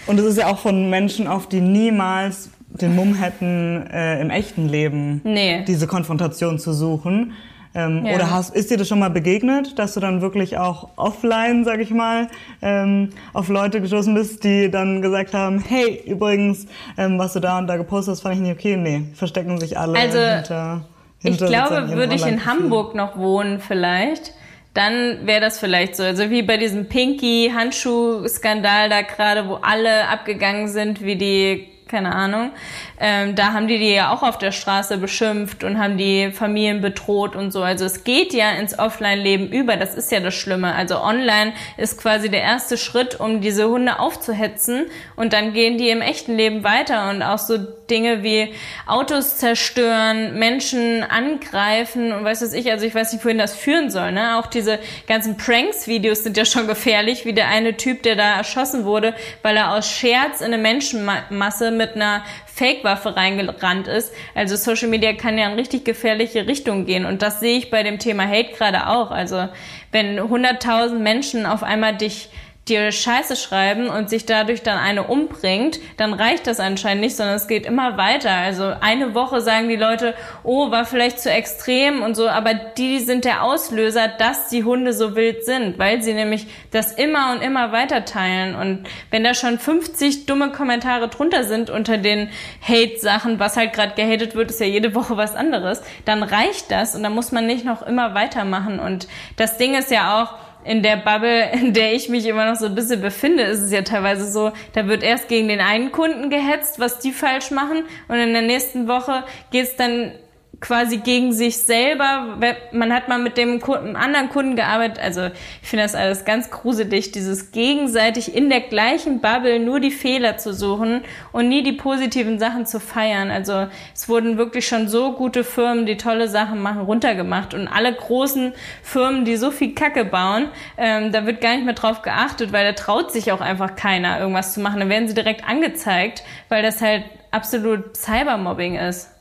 Und 0.06 0.18
es 0.18 0.26
ist 0.26 0.38
ja 0.38 0.48
auch 0.48 0.58
von 0.58 0.90
Menschen 0.90 1.28
auf, 1.28 1.48
die 1.48 1.60
niemals 1.60 2.50
den 2.68 2.94
Mumm 2.94 3.14
hätten, 3.14 3.86
äh, 3.86 4.20
im 4.20 4.30
echten 4.30 4.68
Leben 4.68 5.20
nee. 5.24 5.64
diese 5.66 5.86
Konfrontation 5.86 6.58
zu 6.58 6.72
suchen. 6.72 7.34
Ähm, 7.76 8.06
ja. 8.06 8.14
Oder 8.14 8.30
hast, 8.30 8.56
ist 8.56 8.70
dir 8.70 8.78
das 8.78 8.88
schon 8.88 9.00
mal 9.00 9.10
begegnet, 9.10 9.78
dass 9.78 9.92
du 9.92 10.00
dann 10.00 10.22
wirklich 10.22 10.56
auch 10.56 10.88
offline, 10.96 11.62
sag 11.62 11.78
ich 11.80 11.90
mal, 11.90 12.28
ähm, 12.62 13.10
auf 13.34 13.50
Leute 13.50 13.82
gestoßen 13.82 14.14
bist, 14.14 14.44
die 14.44 14.70
dann 14.70 15.02
gesagt 15.02 15.34
haben, 15.34 15.60
hey, 15.60 16.02
übrigens, 16.06 16.64
ähm, 16.96 17.18
was 17.18 17.34
du 17.34 17.40
da 17.40 17.58
und 17.58 17.66
da 17.66 17.76
gepostet 17.76 18.12
hast, 18.12 18.22
fand 18.22 18.36
ich 18.36 18.40
nicht 18.40 18.58
okay. 18.58 18.78
Nee, 18.78 19.02
verstecken 19.12 19.60
sich 19.60 19.78
alle 19.78 19.98
also, 19.98 20.18
hinter, 20.18 20.86
hinter 21.18 21.44
Ich 21.44 21.52
glaube, 21.52 21.94
würde 21.94 22.14
ich 22.14 22.26
in 22.26 22.46
Hamburg 22.46 22.94
noch 22.94 23.18
wohnen 23.18 23.60
vielleicht, 23.60 24.32
dann 24.72 25.26
wäre 25.26 25.42
das 25.42 25.58
vielleicht 25.58 25.96
so. 25.96 26.02
Also 26.02 26.30
wie 26.30 26.42
bei 26.42 26.56
diesem 26.56 26.88
Pinky-Handschuh-Skandal 26.88 28.88
da 28.88 29.02
gerade, 29.02 29.50
wo 29.50 29.56
alle 29.56 30.08
abgegangen 30.08 30.68
sind, 30.68 31.02
wie 31.02 31.16
die 31.16 31.75
keine 31.88 32.12
Ahnung. 32.12 32.50
Ähm, 32.98 33.36
da 33.36 33.52
haben 33.52 33.68
die 33.68 33.78
die 33.78 33.94
ja 33.94 34.12
auch 34.12 34.24
auf 34.24 34.38
der 34.38 34.50
Straße 34.50 34.98
beschimpft 34.98 35.62
und 35.62 35.78
haben 35.78 35.96
die 35.96 36.32
Familien 36.32 36.80
bedroht 36.80 37.36
und 37.36 37.52
so. 37.52 37.62
Also 37.62 37.84
es 37.84 38.02
geht 38.02 38.32
ja 38.32 38.50
ins 38.52 38.76
Offline-Leben 38.76 39.52
über. 39.52 39.76
Das 39.76 39.94
ist 39.94 40.10
ja 40.10 40.18
das 40.18 40.34
Schlimme. 40.34 40.74
Also 40.74 41.00
online 41.00 41.52
ist 41.76 42.00
quasi 42.00 42.28
der 42.28 42.42
erste 42.42 42.76
Schritt, 42.76 43.20
um 43.20 43.40
diese 43.40 43.68
Hunde 43.68 44.00
aufzuhetzen 44.00 44.86
und 45.14 45.32
dann 45.32 45.52
gehen 45.52 45.78
die 45.78 45.90
im 45.90 46.00
echten 46.00 46.36
Leben 46.36 46.64
weiter 46.64 47.08
und 47.10 47.22
auch 47.22 47.38
so 47.38 47.56
Dinge 47.88 48.24
wie 48.24 48.52
Autos 48.86 49.36
zerstören, 49.36 50.38
Menschen 50.38 51.04
angreifen 51.04 52.12
und 52.12 52.24
weiß 52.24 52.42
was 52.42 52.52
ich. 52.52 52.70
Also 52.70 52.84
ich 52.84 52.94
weiß 52.94 53.12
nicht, 53.12 53.24
wohin 53.24 53.38
das 53.38 53.54
führen 53.54 53.90
soll. 53.90 54.10
Ne? 54.10 54.38
Auch 54.38 54.46
diese 54.46 54.80
ganzen 55.06 55.36
Pranks-Videos 55.36 56.24
sind 56.24 56.36
ja 56.36 56.44
schon 56.44 56.66
gefährlich, 56.66 57.24
wie 57.24 57.32
der 57.32 57.46
eine 57.46 57.76
Typ, 57.76 58.02
der 58.02 58.16
da 58.16 58.36
erschossen 58.36 58.84
wurde, 58.84 59.14
weil 59.42 59.56
er 59.56 59.72
aus 59.72 59.88
Scherz 59.88 60.40
in 60.40 60.46
eine 60.46 60.58
Menschenmasse 60.58 61.75
mit 61.76 61.94
einer 61.94 62.24
Fake-Waffe 62.46 63.16
reingerannt 63.16 63.88
ist. 63.88 64.12
Also 64.34 64.56
Social 64.56 64.88
Media 64.88 65.12
kann 65.12 65.38
ja 65.38 65.46
in 65.46 65.54
richtig 65.54 65.84
gefährliche 65.84 66.46
Richtungen 66.46 66.86
gehen. 66.86 67.04
Und 67.04 67.22
das 67.22 67.40
sehe 67.40 67.58
ich 67.58 67.70
bei 67.70 67.82
dem 67.82 67.98
Thema 67.98 68.26
Hate 68.26 68.52
gerade 68.56 68.88
auch. 68.88 69.10
Also 69.10 69.48
wenn 69.92 70.18
100.000 70.18 70.98
Menschen 70.98 71.46
auf 71.46 71.62
einmal 71.62 71.96
dich 71.96 72.28
dir 72.68 72.90
Scheiße 72.90 73.36
schreiben 73.36 73.88
und 73.88 74.10
sich 74.10 74.26
dadurch 74.26 74.62
dann 74.62 74.78
eine 74.78 75.04
umbringt, 75.04 75.78
dann 75.98 76.12
reicht 76.12 76.48
das 76.48 76.58
anscheinend 76.58 77.02
nicht, 77.02 77.16
sondern 77.16 77.36
es 77.36 77.46
geht 77.46 77.64
immer 77.64 77.96
weiter. 77.96 78.32
Also 78.32 78.72
eine 78.80 79.14
Woche 79.14 79.40
sagen 79.40 79.68
die 79.68 79.76
Leute, 79.76 80.14
oh, 80.42 80.72
war 80.72 80.84
vielleicht 80.84 81.20
zu 81.20 81.30
extrem 81.30 82.02
und 82.02 82.16
so, 82.16 82.28
aber 82.28 82.54
die 82.54 82.98
sind 82.98 83.24
der 83.24 83.44
Auslöser, 83.44 84.08
dass 84.08 84.48
die 84.48 84.64
Hunde 84.64 84.92
so 84.92 85.14
wild 85.14 85.44
sind, 85.44 85.78
weil 85.78 86.02
sie 86.02 86.12
nämlich 86.12 86.48
das 86.72 86.92
immer 86.92 87.32
und 87.32 87.40
immer 87.40 87.70
weiter 87.70 88.04
teilen. 88.04 88.56
Und 88.56 88.88
wenn 89.10 89.22
da 89.22 89.34
schon 89.34 89.60
50 89.60 90.26
dumme 90.26 90.50
Kommentare 90.50 91.08
drunter 91.08 91.44
sind 91.44 91.70
unter 91.70 91.98
den 91.98 92.30
Hate-Sachen, 92.66 93.38
was 93.38 93.56
halt 93.56 93.74
gerade 93.74 93.94
gehatet 93.94 94.34
wird, 94.34 94.50
ist 94.50 94.60
ja 94.60 94.66
jede 94.66 94.94
Woche 94.96 95.16
was 95.16 95.36
anderes, 95.36 95.82
dann 96.04 96.24
reicht 96.24 96.72
das 96.72 96.96
und 96.96 97.04
dann 97.04 97.14
muss 97.14 97.30
man 97.30 97.46
nicht 97.46 97.64
noch 97.64 97.82
immer 97.82 98.14
weitermachen. 98.14 98.80
Und 98.80 99.06
das 99.36 99.56
Ding 99.56 99.74
ist 99.74 99.92
ja 99.92 100.20
auch, 100.20 100.45
in 100.66 100.82
der 100.82 100.96
Bubble, 100.96 101.50
in 101.52 101.72
der 101.72 101.94
ich 101.94 102.08
mich 102.08 102.26
immer 102.26 102.50
noch 102.50 102.56
so 102.56 102.66
ein 102.66 102.74
bisschen 102.74 103.00
befinde, 103.00 103.44
ist 103.44 103.60
es 103.60 103.70
ja 103.70 103.82
teilweise 103.82 104.30
so, 104.30 104.52
da 104.72 104.86
wird 104.88 105.02
erst 105.02 105.28
gegen 105.28 105.48
den 105.48 105.60
einen 105.60 105.92
Kunden 105.92 106.28
gehetzt, 106.28 106.80
was 106.80 106.98
die 106.98 107.12
falsch 107.12 107.50
machen, 107.50 107.84
und 108.08 108.16
in 108.16 108.32
der 108.32 108.42
nächsten 108.42 108.88
Woche 108.88 109.24
geht's 109.50 109.76
dann 109.76 110.12
quasi 110.60 110.98
gegen 110.98 111.32
sich 111.32 111.58
selber. 111.58 112.38
Man 112.72 112.92
hat 112.92 113.08
mal 113.08 113.18
mit 113.18 113.36
dem 113.36 113.60
Kunden, 113.60 113.96
anderen 113.96 114.28
Kunden 114.28 114.56
gearbeitet. 114.56 114.98
Also 114.98 115.26
ich 115.62 115.68
finde 115.68 115.84
das 115.84 115.94
alles 115.94 116.24
ganz 116.24 116.50
gruselig, 116.50 117.12
dieses 117.12 117.52
gegenseitig 117.52 118.34
in 118.34 118.48
der 118.48 118.60
gleichen 118.60 119.20
Bubble 119.20 119.58
nur 119.58 119.80
die 119.80 119.90
Fehler 119.90 120.38
zu 120.38 120.54
suchen 120.54 121.02
und 121.32 121.48
nie 121.48 121.62
die 121.62 121.72
positiven 121.72 122.38
Sachen 122.38 122.66
zu 122.66 122.80
feiern. 122.80 123.30
Also 123.30 123.68
es 123.94 124.08
wurden 124.08 124.38
wirklich 124.38 124.66
schon 124.66 124.88
so 124.88 125.12
gute 125.12 125.44
Firmen, 125.44 125.86
die 125.86 125.96
tolle 125.96 126.28
Sachen 126.28 126.60
machen, 126.60 126.82
runtergemacht. 126.82 127.52
Und 127.52 127.68
alle 127.68 127.92
großen 127.92 128.52
Firmen, 128.82 129.24
die 129.24 129.36
so 129.36 129.50
viel 129.50 129.74
Kacke 129.74 130.04
bauen, 130.04 130.48
ähm, 130.78 131.12
da 131.12 131.26
wird 131.26 131.40
gar 131.40 131.54
nicht 131.54 131.64
mehr 131.64 131.74
drauf 131.74 132.02
geachtet, 132.02 132.52
weil 132.52 132.64
da 132.64 132.72
traut 132.72 133.12
sich 133.12 133.32
auch 133.32 133.40
einfach 133.40 133.76
keiner, 133.76 134.18
irgendwas 134.18 134.54
zu 134.54 134.60
machen. 134.60 134.80
Dann 134.80 134.88
werden 134.88 135.08
sie 135.08 135.14
direkt 135.14 135.46
angezeigt, 135.46 136.22
weil 136.48 136.62
das 136.62 136.80
halt 136.80 137.04
absolut 137.30 137.96
Cybermobbing 137.96 138.76
ist. 138.76 139.15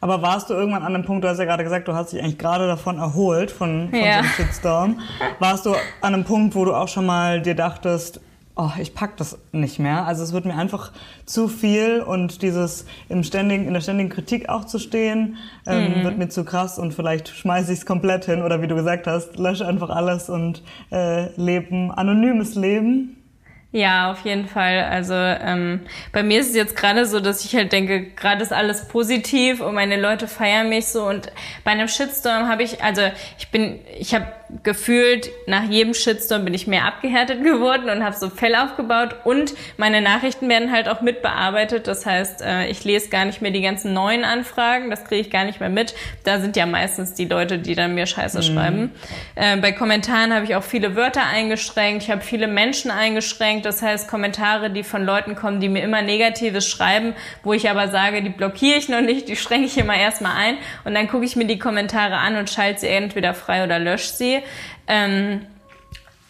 Aber 0.00 0.22
warst 0.22 0.48
du 0.48 0.54
irgendwann 0.54 0.82
an 0.82 0.94
einem 0.94 1.04
Punkt, 1.04 1.24
du 1.24 1.28
hast 1.28 1.38
ja 1.38 1.44
gerade 1.44 1.62
gesagt, 1.62 1.86
du 1.86 1.94
hast 1.94 2.12
dich 2.12 2.22
eigentlich 2.22 2.38
gerade 2.38 2.66
davon 2.66 2.98
erholt, 2.98 3.50
von, 3.50 3.90
von 3.90 3.98
ja. 3.98 4.04
so 4.04 4.18
einem 4.18 4.28
Shitstorm. 4.28 5.00
Warst 5.38 5.66
du 5.66 5.72
an 6.00 6.14
einem 6.14 6.24
Punkt, 6.24 6.54
wo 6.54 6.64
du 6.64 6.74
auch 6.74 6.88
schon 6.88 7.04
mal 7.04 7.42
dir 7.42 7.54
dachtest, 7.54 8.20
oh, 8.56 8.70
ich 8.78 8.94
pack 8.94 9.16
das 9.16 9.38
nicht 9.52 9.78
mehr. 9.78 10.06
Also 10.06 10.22
es 10.22 10.32
wird 10.32 10.44
mir 10.44 10.54
einfach 10.54 10.92
zu 11.24 11.48
viel 11.48 12.00
und 12.00 12.42
dieses 12.42 12.84
im 13.08 13.24
ständigen, 13.24 13.66
in 13.66 13.74
der 13.74 13.80
ständigen 13.80 14.10
Kritik 14.10 14.48
auch 14.48 14.64
zu 14.64 14.78
stehen, 14.78 15.36
ähm, 15.66 15.98
mhm. 15.98 16.04
wird 16.04 16.18
mir 16.18 16.28
zu 16.28 16.44
krass 16.44 16.78
und 16.78 16.92
vielleicht 16.92 17.28
schmeiße 17.28 17.72
ich 17.72 17.80
es 17.80 17.86
komplett 17.86 18.26
hin 18.26 18.42
oder 18.42 18.60
wie 18.60 18.66
du 18.66 18.74
gesagt 18.74 19.06
hast, 19.06 19.38
lösche 19.38 19.66
einfach 19.66 19.90
alles 19.90 20.28
und 20.28 20.62
äh, 20.90 21.28
leben 21.40 21.90
anonymes 21.90 22.54
Leben. 22.54 23.16
Ja, 23.72 24.10
auf 24.10 24.24
jeden 24.24 24.48
Fall. 24.48 24.82
Also 24.82 25.14
ähm, 25.14 25.80
bei 26.12 26.24
mir 26.24 26.40
ist 26.40 26.50
es 26.50 26.56
jetzt 26.56 26.74
gerade 26.74 27.06
so, 27.06 27.20
dass 27.20 27.44
ich 27.44 27.54
halt 27.54 27.72
denke, 27.72 28.10
gerade 28.10 28.42
ist 28.42 28.52
alles 28.52 28.88
positiv 28.88 29.60
und 29.60 29.74
meine 29.74 30.00
Leute 30.00 30.26
feiern 30.26 30.68
mich 30.68 30.88
so. 30.88 31.04
Und 31.04 31.30
bei 31.62 31.70
einem 31.70 31.86
Shitstorm 31.86 32.48
habe 32.48 32.64
ich, 32.64 32.82
also 32.82 33.02
ich 33.38 33.48
bin, 33.50 33.78
ich 33.96 34.12
habe 34.12 34.26
gefühlt 34.62 35.30
nach 35.46 35.64
jedem 35.64 35.94
Shitstorm 35.94 36.44
bin 36.44 36.54
ich 36.54 36.66
mehr 36.66 36.84
abgehärtet 36.84 37.42
geworden 37.44 37.88
und 37.90 38.04
habe 38.04 38.16
so 38.16 38.30
Fell 38.30 38.54
aufgebaut 38.54 39.16
und 39.24 39.54
meine 39.76 40.00
Nachrichten 40.00 40.48
werden 40.48 40.72
halt 40.72 40.88
auch 40.88 41.00
mitbearbeitet. 41.00 41.86
Das 41.86 42.06
heißt, 42.06 42.42
äh, 42.42 42.66
ich 42.68 42.84
lese 42.84 43.08
gar 43.08 43.24
nicht 43.24 43.42
mehr 43.42 43.50
die 43.50 43.62
ganzen 43.62 43.92
neuen 43.92 44.24
Anfragen, 44.24 44.90
das 44.90 45.04
kriege 45.04 45.20
ich 45.20 45.30
gar 45.30 45.44
nicht 45.44 45.60
mehr 45.60 45.68
mit. 45.68 45.94
Da 46.24 46.40
sind 46.40 46.56
ja 46.56 46.66
meistens 46.66 47.14
die 47.14 47.24
Leute, 47.24 47.58
die 47.58 47.74
dann 47.74 47.94
mir 47.94 48.06
Scheiße 48.06 48.38
mhm. 48.38 48.42
schreiben. 48.42 48.92
Äh, 49.34 49.56
bei 49.58 49.72
Kommentaren 49.72 50.34
habe 50.34 50.44
ich 50.44 50.54
auch 50.54 50.62
viele 50.62 50.96
Wörter 50.96 51.26
eingeschränkt, 51.26 52.04
ich 52.04 52.10
habe 52.10 52.22
viele 52.22 52.48
Menschen 52.48 52.90
eingeschränkt. 52.90 53.64
Das 53.66 53.82
heißt, 53.82 54.08
Kommentare, 54.08 54.70
die 54.70 54.82
von 54.82 55.04
Leuten 55.04 55.36
kommen, 55.36 55.60
die 55.60 55.68
mir 55.68 55.82
immer 55.82 56.02
Negatives 56.02 56.68
schreiben, 56.68 57.14
wo 57.42 57.52
ich 57.52 57.70
aber 57.70 57.88
sage, 57.88 58.22
die 58.22 58.30
blockiere 58.30 58.78
ich 58.78 58.88
noch 58.88 59.00
nicht, 59.00 59.28
die 59.28 59.36
schränke 59.36 59.66
ich 59.66 59.78
immer 59.78 59.96
erstmal 59.96 60.36
ein 60.36 60.58
und 60.84 60.94
dann 60.94 61.08
gucke 61.08 61.24
ich 61.24 61.36
mir 61.36 61.46
die 61.46 61.58
Kommentare 61.58 62.16
an 62.16 62.36
und 62.36 62.50
schalte 62.50 62.80
sie 62.80 62.88
entweder 62.88 63.34
frei 63.34 63.64
oder 63.64 63.78
lösche 63.78 64.12
sie. 64.12 64.39
Ähm, 64.86 65.46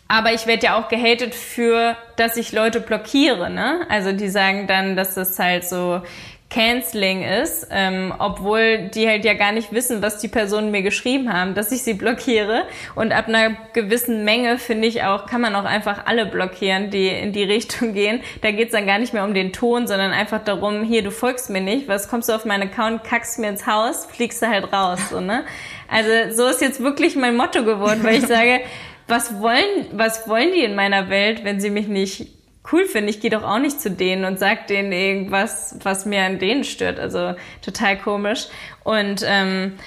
aber 0.08 0.32
ich 0.32 0.46
werde 0.46 0.66
ja 0.66 0.80
auch 0.80 0.88
gehatet 0.88 1.34
für, 1.34 1.96
dass 2.16 2.36
ich 2.36 2.50
Leute 2.50 2.80
blockiere, 2.80 3.48
ne? 3.48 3.86
Also 3.88 4.10
die 4.12 4.28
sagen 4.28 4.66
dann, 4.66 4.96
dass 4.96 5.14
das 5.14 5.38
halt 5.38 5.64
so 5.64 6.02
Canceling 6.50 7.22
ist, 7.22 7.68
ähm, 7.70 8.12
obwohl 8.18 8.88
die 8.92 9.06
halt 9.06 9.24
ja 9.24 9.34
gar 9.34 9.52
nicht 9.52 9.72
wissen, 9.72 10.02
was 10.02 10.18
die 10.18 10.26
Personen 10.26 10.72
mir 10.72 10.82
geschrieben 10.82 11.32
haben, 11.32 11.54
dass 11.54 11.70
ich 11.70 11.82
sie 11.82 11.94
blockiere. 11.94 12.64
Und 12.96 13.12
ab 13.12 13.28
einer 13.28 13.56
gewissen 13.72 14.24
Menge, 14.24 14.58
finde 14.58 14.88
ich 14.88 15.04
auch, 15.04 15.26
kann 15.26 15.40
man 15.40 15.54
auch 15.54 15.64
einfach 15.64 16.06
alle 16.06 16.26
blockieren, 16.26 16.90
die 16.90 17.06
in 17.06 17.32
die 17.32 17.44
Richtung 17.44 17.94
gehen. 17.94 18.20
Da 18.42 18.50
geht's 18.50 18.72
dann 18.72 18.86
gar 18.86 18.98
nicht 18.98 19.14
mehr 19.14 19.24
um 19.24 19.32
den 19.32 19.52
Ton, 19.52 19.86
sondern 19.86 20.10
einfach 20.10 20.42
darum, 20.42 20.82
hier, 20.82 21.04
du 21.04 21.12
folgst 21.12 21.50
mir 21.50 21.60
nicht, 21.60 21.86
was 21.86 22.08
kommst 22.08 22.28
du 22.28 22.32
auf 22.32 22.44
meinen 22.44 22.68
Account, 22.68 23.04
kackst 23.04 23.38
mir 23.38 23.48
ins 23.48 23.66
Haus, 23.68 24.06
fliegst 24.06 24.42
du 24.42 24.48
halt 24.48 24.72
raus. 24.72 24.98
So, 25.10 25.20
ne? 25.20 25.44
Also 25.90 26.34
so 26.34 26.48
ist 26.48 26.60
jetzt 26.60 26.80
wirklich 26.80 27.16
mein 27.16 27.36
Motto 27.36 27.64
geworden, 27.64 28.00
weil 28.02 28.16
ich 28.16 28.26
sage, 28.26 28.60
was 29.08 29.40
wollen, 29.40 29.86
was 29.92 30.28
wollen 30.28 30.52
die 30.52 30.62
in 30.62 30.74
meiner 30.74 31.10
Welt, 31.10 31.44
wenn 31.44 31.60
sie 31.60 31.70
mich 31.70 31.88
nicht 31.88 32.28
cool 32.72 32.86
finden? 32.86 33.08
Ich 33.08 33.20
gehe 33.20 33.30
doch 33.30 33.42
auch 33.42 33.58
nicht 33.58 33.80
zu 33.80 33.90
denen 33.90 34.24
und 34.24 34.38
sag 34.38 34.68
denen 34.68 34.92
irgendwas, 34.92 35.76
was 35.82 36.06
mir 36.06 36.22
an 36.22 36.38
denen 36.38 36.64
stört. 36.64 37.00
Also 37.00 37.34
total 37.60 37.98
komisch. 37.98 38.46
Und 38.84 39.24
ähm, 39.26 39.78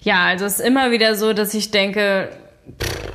ja, 0.00 0.24
also 0.24 0.44
es 0.44 0.58
ist 0.58 0.66
immer 0.66 0.90
wieder 0.90 1.14
so, 1.14 1.32
dass 1.32 1.54
ich 1.54 1.70
denke, 1.70 2.30
pff, 2.82 3.12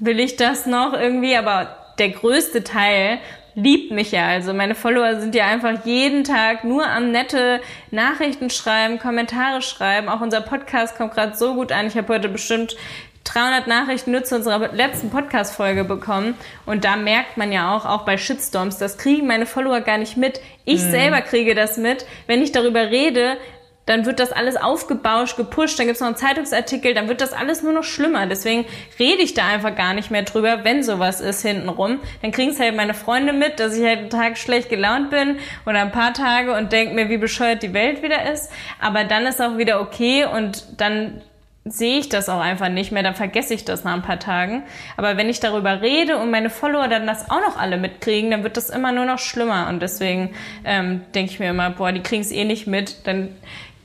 will 0.00 0.20
ich 0.20 0.36
das 0.36 0.66
noch 0.66 0.92
irgendwie? 0.92 1.36
Aber 1.36 1.76
der 1.98 2.10
größte 2.10 2.62
Teil 2.62 3.18
liebt 3.54 3.90
mich 3.90 4.12
ja. 4.12 4.26
Also 4.26 4.52
meine 4.52 4.74
Follower 4.74 5.20
sind 5.20 5.34
ja 5.34 5.46
einfach 5.46 5.84
jeden 5.84 6.24
Tag 6.24 6.64
nur 6.64 6.86
am 6.86 7.10
nette 7.10 7.60
Nachrichten 7.90 8.50
schreiben, 8.50 8.98
Kommentare 8.98 9.62
schreiben. 9.62 10.08
Auch 10.08 10.20
unser 10.20 10.40
Podcast 10.40 10.96
kommt 10.96 11.14
gerade 11.14 11.36
so 11.36 11.54
gut 11.54 11.72
an. 11.72 11.86
Ich 11.86 11.96
habe 11.96 12.12
heute 12.12 12.28
bestimmt 12.28 12.76
300 13.24 13.66
Nachrichten 13.66 14.12
nur 14.12 14.22
zu 14.24 14.36
unserer 14.36 14.72
letzten 14.72 15.10
Podcast-Folge 15.10 15.84
bekommen. 15.84 16.34
Und 16.66 16.84
da 16.84 16.96
merkt 16.96 17.36
man 17.36 17.52
ja 17.52 17.74
auch, 17.74 17.86
auch 17.86 18.04
bei 18.04 18.18
Shitstorms, 18.18 18.78
das 18.78 18.98
kriegen 18.98 19.26
meine 19.26 19.46
Follower 19.46 19.80
gar 19.80 19.98
nicht 19.98 20.16
mit. 20.16 20.40
Ich 20.64 20.82
mhm. 20.82 20.90
selber 20.90 21.20
kriege 21.22 21.54
das 21.54 21.78
mit, 21.78 22.04
wenn 22.26 22.42
ich 22.42 22.52
darüber 22.52 22.90
rede, 22.90 23.38
dann 23.86 24.06
wird 24.06 24.18
das 24.18 24.32
alles 24.32 24.56
aufgebauscht, 24.56 25.36
gepusht, 25.36 25.78
dann 25.78 25.86
gibt's 25.86 26.00
noch 26.00 26.08
einen 26.08 26.16
Zeitungsartikel, 26.16 26.94
dann 26.94 27.08
wird 27.08 27.20
das 27.20 27.32
alles 27.32 27.62
nur 27.62 27.72
noch 27.72 27.84
schlimmer. 27.84 28.26
Deswegen 28.26 28.64
rede 28.98 29.22
ich 29.22 29.34
da 29.34 29.46
einfach 29.46 29.74
gar 29.74 29.94
nicht 29.94 30.10
mehr 30.10 30.22
drüber, 30.22 30.64
wenn 30.64 30.82
sowas 30.82 31.20
ist 31.20 31.42
hintenrum. 31.42 32.00
Dann 32.22 32.32
kriegen's 32.32 32.58
halt 32.58 32.76
meine 32.76 32.94
Freunde 32.94 33.32
mit, 33.32 33.60
dass 33.60 33.76
ich 33.76 33.84
halt 33.84 33.98
einen 33.98 34.10
Tag 34.10 34.38
schlecht 34.38 34.70
gelaunt 34.70 35.10
bin 35.10 35.38
oder 35.66 35.80
ein 35.80 35.92
paar 35.92 36.14
Tage 36.14 36.54
und 36.54 36.72
denk 36.72 36.94
mir, 36.94 37.08
wie 37.08 37.18
bescheuert 37.18 37.62
die 37.62 37.74
Welt 37.74 38.02
wieder 38.02 38.30
ist. 38.32 38.50
Aber 38.80 39.04
dann 39.04 39.26
ist 39.26 39.42
auch 39.42 39.58
wieder 39.58 39.80
okay 39.80 40.24
und 40.24 40.80
dann 40.80 41.20
sehe 41.66 41.98
ich 41.98 42.10
das 42.10 42.28
auch 42.28 42.40
einfach 42.40 42.68
nicht 42.68 42.92
mehr, 42.92 43.02
dann 43.02 43.14
vergesse 43.14 43.54
ich 43.54 43.64
das 43.64 43.84
nach 43.84 43.94
ein 43.94 44.02
paar 44.02 44.18
Tagen. 44.18 44.64
Aber 44.98 45.16
wenn 45.16 45.30
ich 45.30 45.40
darüber 45.40 45.80
rede 45.80 46.18
und 46.18 46.30
meine 46.30 46.50
Follower 46.50 46.88
dann 46.88 47.06
das 47.06 47.30
auch 47.30 47.40
noch 47.40 47.58
alle 47.58 47.78
mitkriegen, 47.78 48.30
dann 48.30 48.42
wird 48.42 48.58
das 48.58 48.68
immer 48.68 48.92
nur 48.92 49.06
noch 49.06 49.18
schlimmer. 49.18 49.68
Und 49.68 49.80
deswegen 49.80 50.34
ähm, 50.64 51.00
denke 51.14 51.32
ich 51.32 51.40
mir 51.40 51.50
immer, 51.50 51.70
boah, 51.70 51.90
die 51.90 52.02
kriegen 52.02 52.20
es 52.20 52.32
eh 52.32 52.44
nicht 52.44 52.66
mit. 52.66 53.06
Dann 53.06 53.30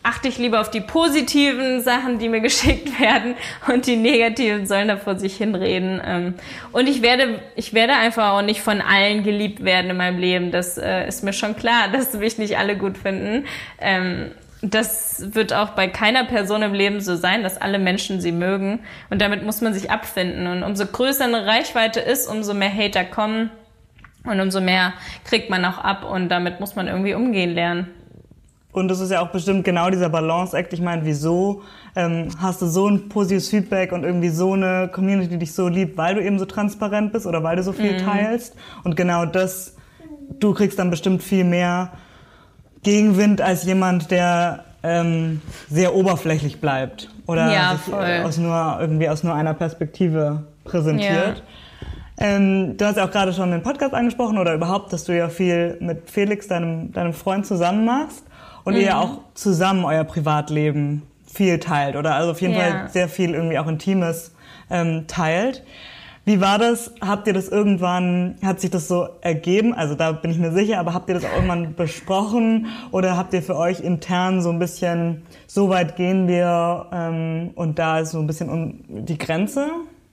achte 0.10 0.28
ich 0.28 0.40
lieber 0.40 0.60
auf 0.60 0.72
die 0.72 0.82
positiven 0.82 1.82
Sachen, 1.82 2.18
die 2.18 2.30
mir 2.30 2.40
geschickt 2.50 3.00
werden 3.00 3.36
und 3.68 3.86
die 3.86 3.96
negativen 3.96 4.66
sollen 4.66 4.88
da 4.88 4.98
vor 4.98 5.20
sich 5.20 5.38
hinreden. 5.38 6.02
Ähm, 6.04 6.34
und 6.72 6.88
ich 6.88 7.02
werde, 7.02 7.40
ich 7.56 7.74
werde 7.74 7.94
einfach 7.94 8.32
auch 8.32 8.42
nicht 8.42 8.62
von 8.62 8.82
allen 8.82 9.24
geliebt 9.24 9.64
werden 9.64 9.92
in 9.92 9.98
meinem 9.98 10.18
Leben. 10.18 10.52
Das 10.52 10.78
äh, 10.78 11.08
ist 11.08 11.24
mir 11.24 11.34
schon 11.34 11.56
klar, 11.56 11.88
dass 11.92 12.14
mich 12.14 12.38
nicht 12.38 12.58
alle 12.58 12.76
gut 12.76 12.98
finden. 12.98 13.46
Ähm, 13.80 14.32
das 14.62 15.34
wird 15.36 15.54
auch 15.54 15.70
bei 15.70 15.88
keiner 15.88 16.26
Person 16.26 16.64
im 16.64 16.74
Leben 16.74 17.00
so 17.00 17.16
sein, 17.16 17.44
dass 17.44 17.62
alle 17.62 17.80
Menschen 17.80 18.20
sie 18.20 18.34
mögen. 18.34 18.80
Und 19.10 19.22
damit 19.22 19.44
muss 19.44 19.62
man 19.62 19.74
sich 19.74 19.90
abfinden. 19.90 20.48
Und 20.48 20.64
umso 20.64 20.86
größer 20.86 21.24
eine 21.24 21.46
Reichweite 21.46 22.02
ist, 22.02 22.28
umso 22.28 22.54
mehr 22.54 22.74
Hater 22.74 23.06
kommen. 23.06 23.52
Und 24.26 24.42
umso 24.42 24.60
mehr 24.60 24.94
kriegt 25.24 25.50
man 25.50 25.64
auch 25.64 25.78
ab. 25.78 26.04
Und 26.04 26.28
damit 26.28 26.60
muss 26.60 26.76
man 26.76 26.88
irgendwie 26.88 27.14
umgehen 27.14 27.54
lernen. 27.54 27.88
Und 28.72 28.88
das 28.88 29.00
ist 29.00 29.12
ja 29.12 29.22
auch 29.22 29.30
bestimmt 29.30 29.64
genau 29.64 29.90
dieser 29.90 30.10
Balance-Act. 30.10 30.74
Ich 30.74 30.82
meine, 30.82 31.04
wieso 31.04 31.64
ähm, 31.96 32.28
hast 32.40 32.62
du 32.62 32.68
so 32.68 32.88
ein 32.88 33.10
positives 33.10 33.50
Feedback 33.50 33.92
und 33.92 34.04
irgendwie 34.04 34.30
so 34.30 34.54
eine 34.54 34.90
Community, 34.94 35.28
die 35.30 35.40
dich 35.40 35.54
so 35.54 35.68
liebt, 35.68 35.98
weil 35.98 36.16
du 36.16 36.24
eben 36.24 36.38
so 36.38 36.46
transparent 36.46 37.12
bist 37.12 37.26
oder 37.26 37.44
weil 37.44 37.56
du 37.56 37.64
so 37.64 37.74
viel 37.74 37.94
mhm. 37.94 38.06
teilst? 38.06 38.56
Und 38.84 38.96
genau 38.96 39.26
das, 39.26 39.76
du 40.40 40.54
kriegst 40.54 40.78
dann 40.78 40.92
bestimmt 40.92 41.24
viel 41.24 41.46
mehr 41.46 41.94
Gegenwind 42.84 43.42
als 43.42 43.64
jemand, 43.64 44.12
der 44.12 44.66
ähm, 44.84 45.42
sehr 45.70 45.96
oberflächlich 45.96 46.62
bleibt 46.62 47.10
oder 47.26 47.52
ja, 47.52 47.76
sich 47.84 47.94
äh, 47.94 48.22
aus 48.22 48.38
nur 48.38 48.78
irgendwie 48.80 49.10
aus 49.10 49.24
nur 49.24 49.34
einer 49.34 49.54
Perspektive 49.54 50.44
präsentiert. 50.64 51.44
Ja. 52.20 52.36
Ähm, 52.36 52.78
du 52.78 52.86
hast 52.86 52.98
ja 52.98 53.06
auch 53.06 53.12
gerade 53.12 53.34
schon 53.34 53.52
den 53.52 53.64
Podcast 53.64 53.94
angesprochen 53.94 54.38
oder 54.38 54.54
überhaupt, 54.54 54.94
dass 54.94 55.06
du 55.06 55.18
ja 55.18 55.28
viel 55.28 55.76
mit 55.80 56.10
Felix, 56.10 56.48
deinem, 56.48 56.92
deinem 56.94 57.14
Freund, 57.14 57.46
zusammen 57.46 57.84
machst 57.84 58.24
und 58.64 58.76
mhm. 58.76 58.82
ihr 58.82 58.98
auch 58.98 59.20
zusammen 59.34 59.86
euer 59.86 60.04
Privatleben 60.04 61.04
viel 61.32 61.60
teilt 61.60 61.96
oder 61.96 62.16
also 62.16 62.32
auf 62.32 62.42
jeden 62.42 62.54
ja. 62.54 62.60
Fall 62.60 62.90
sehr 62.90 63.10
viel 63.10 63.34
irgendwie 63.34 63.60
auch 63.60 63.68
Intimes 63.68 64.34
ähm, 64.70 65.06
teilt. 65.08 65.64
Wie 66.26 66.42
war 66.42 66.60
das? 66.60 66.94
Habt 67.02 67.26
ihr 67.28 67.34
das 67.34 67.50
irgendwann, 67.50 68.36
hat 68.44 68.60
sich 68.60 68.70
das 68.70 68.88
so 68.88 69.10
ergeben? 69.22 69.74
Also 69.74 69.96
da 69.96 70.12
bin 70.12 70.30
ich 70.30 70.38
mir 70.38 70.52
sicher, 70.52 70.80
aber 70.80 70.94
habt 70.94 71.10
ihr 71.10 71.16
das 71.16 71.26
auch 71.26 71.34
irgendwann 71.34 71.74
besprochen 71.74 72.68
oder 72.92 73.18
habt 73.18 73.34
ihr 73.34 73.42
für 73.42 73.56
euch 73.56 73.80
intern 73.80 74.42
so 74.42 74.52
ein 74.52 74.60
bisschen, 74.60 75.24
so 75.48 75.70
weit 75.70 75.96
gehen 75.96 76.28
wir 76.28 76.88
ähm, 76.92 77.52
und 77.56 77.80
da 77.80 78.00
ist 78.00 78.12
so 78.12 78.20
ein 78.20 78.28
bisschen 78.28 78.50
um 78.50 78.80
die 78.88 79.18
Grenze? 79.18 79.70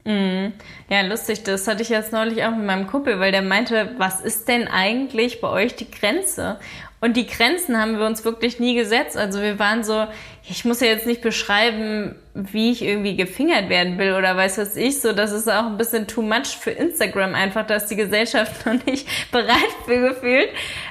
Mhm. 0.07 0.53
Ja, 0.89 1.03
lustig. 1.03 1.43
Das 1.43 1.67
hatte 1.67 1.83
ich 1.83 1.89
jetzt 1.89 2.13
neulich 2.13 2.45
auch 2.45 2.53
mit 2.53 2.65
meinem 2.65 2.87
Kumpel, 2.87 3.19
weil 3.19 3.33
der 3.33 3.43
meinte, 3.43 3.91
was 3.99 4.21
ist 4.21 4.47
denn 4.49 4.69
eigentlich 4.69 5.41
bei 5.41 5.49
euch 5.49 5.75
die 5.75 5.91
Grenze? 5.91 6.59
Und 7.07 7.17
die 7.17 7.29
Grenzen 7.29 7.81
haben 7.81 8.01
wir 8.01 8.05
uns 8.05 8.25
wirklich 8.25 8.59
nie 8.59 8.75
gesetzt. 8.75 9.17
Also 9.17 9.41
wir 9.41 9.61
waren 9.61 9.85
so, 9.85 10.09
ich 10.51 10.65
muss 10.65 10.81
ja 10.81 10.89
jetzt 10.89 11.07
nicht 11.07 11.23
beschreiben, 11.23 12.17
wie 12.35 12.73
ich 12.73 12.83
irgendwie 12.83 13.15
gefingert 13.15 13.69
werden 13.69 13.97
will 13.97 14.15
oder 14.15 14.37
weiß 14.37 14.59
was 14.59 14.75
ich 14.75 15.01
so. 15.01 15.13
Das 15.13 15.31
ist 15.31 15.49
auch 15.49 15.67
ein 15.67 15.77
bisschen 15.77 16.09
too 16.09 16.23
much 16.23 16.57
für 16.59 16.73
Instagram 16.73 17.37
einfach, 17.37 17.65
dass 17.65 17.87
die 17.87 17.95
Gesellschaft 17.95 18.67
noch 18.67 18.85
nicht 18.87 19.07
bereit 19.31 19.71
für 19.85 20.01
gefühlt. 20.01 20.49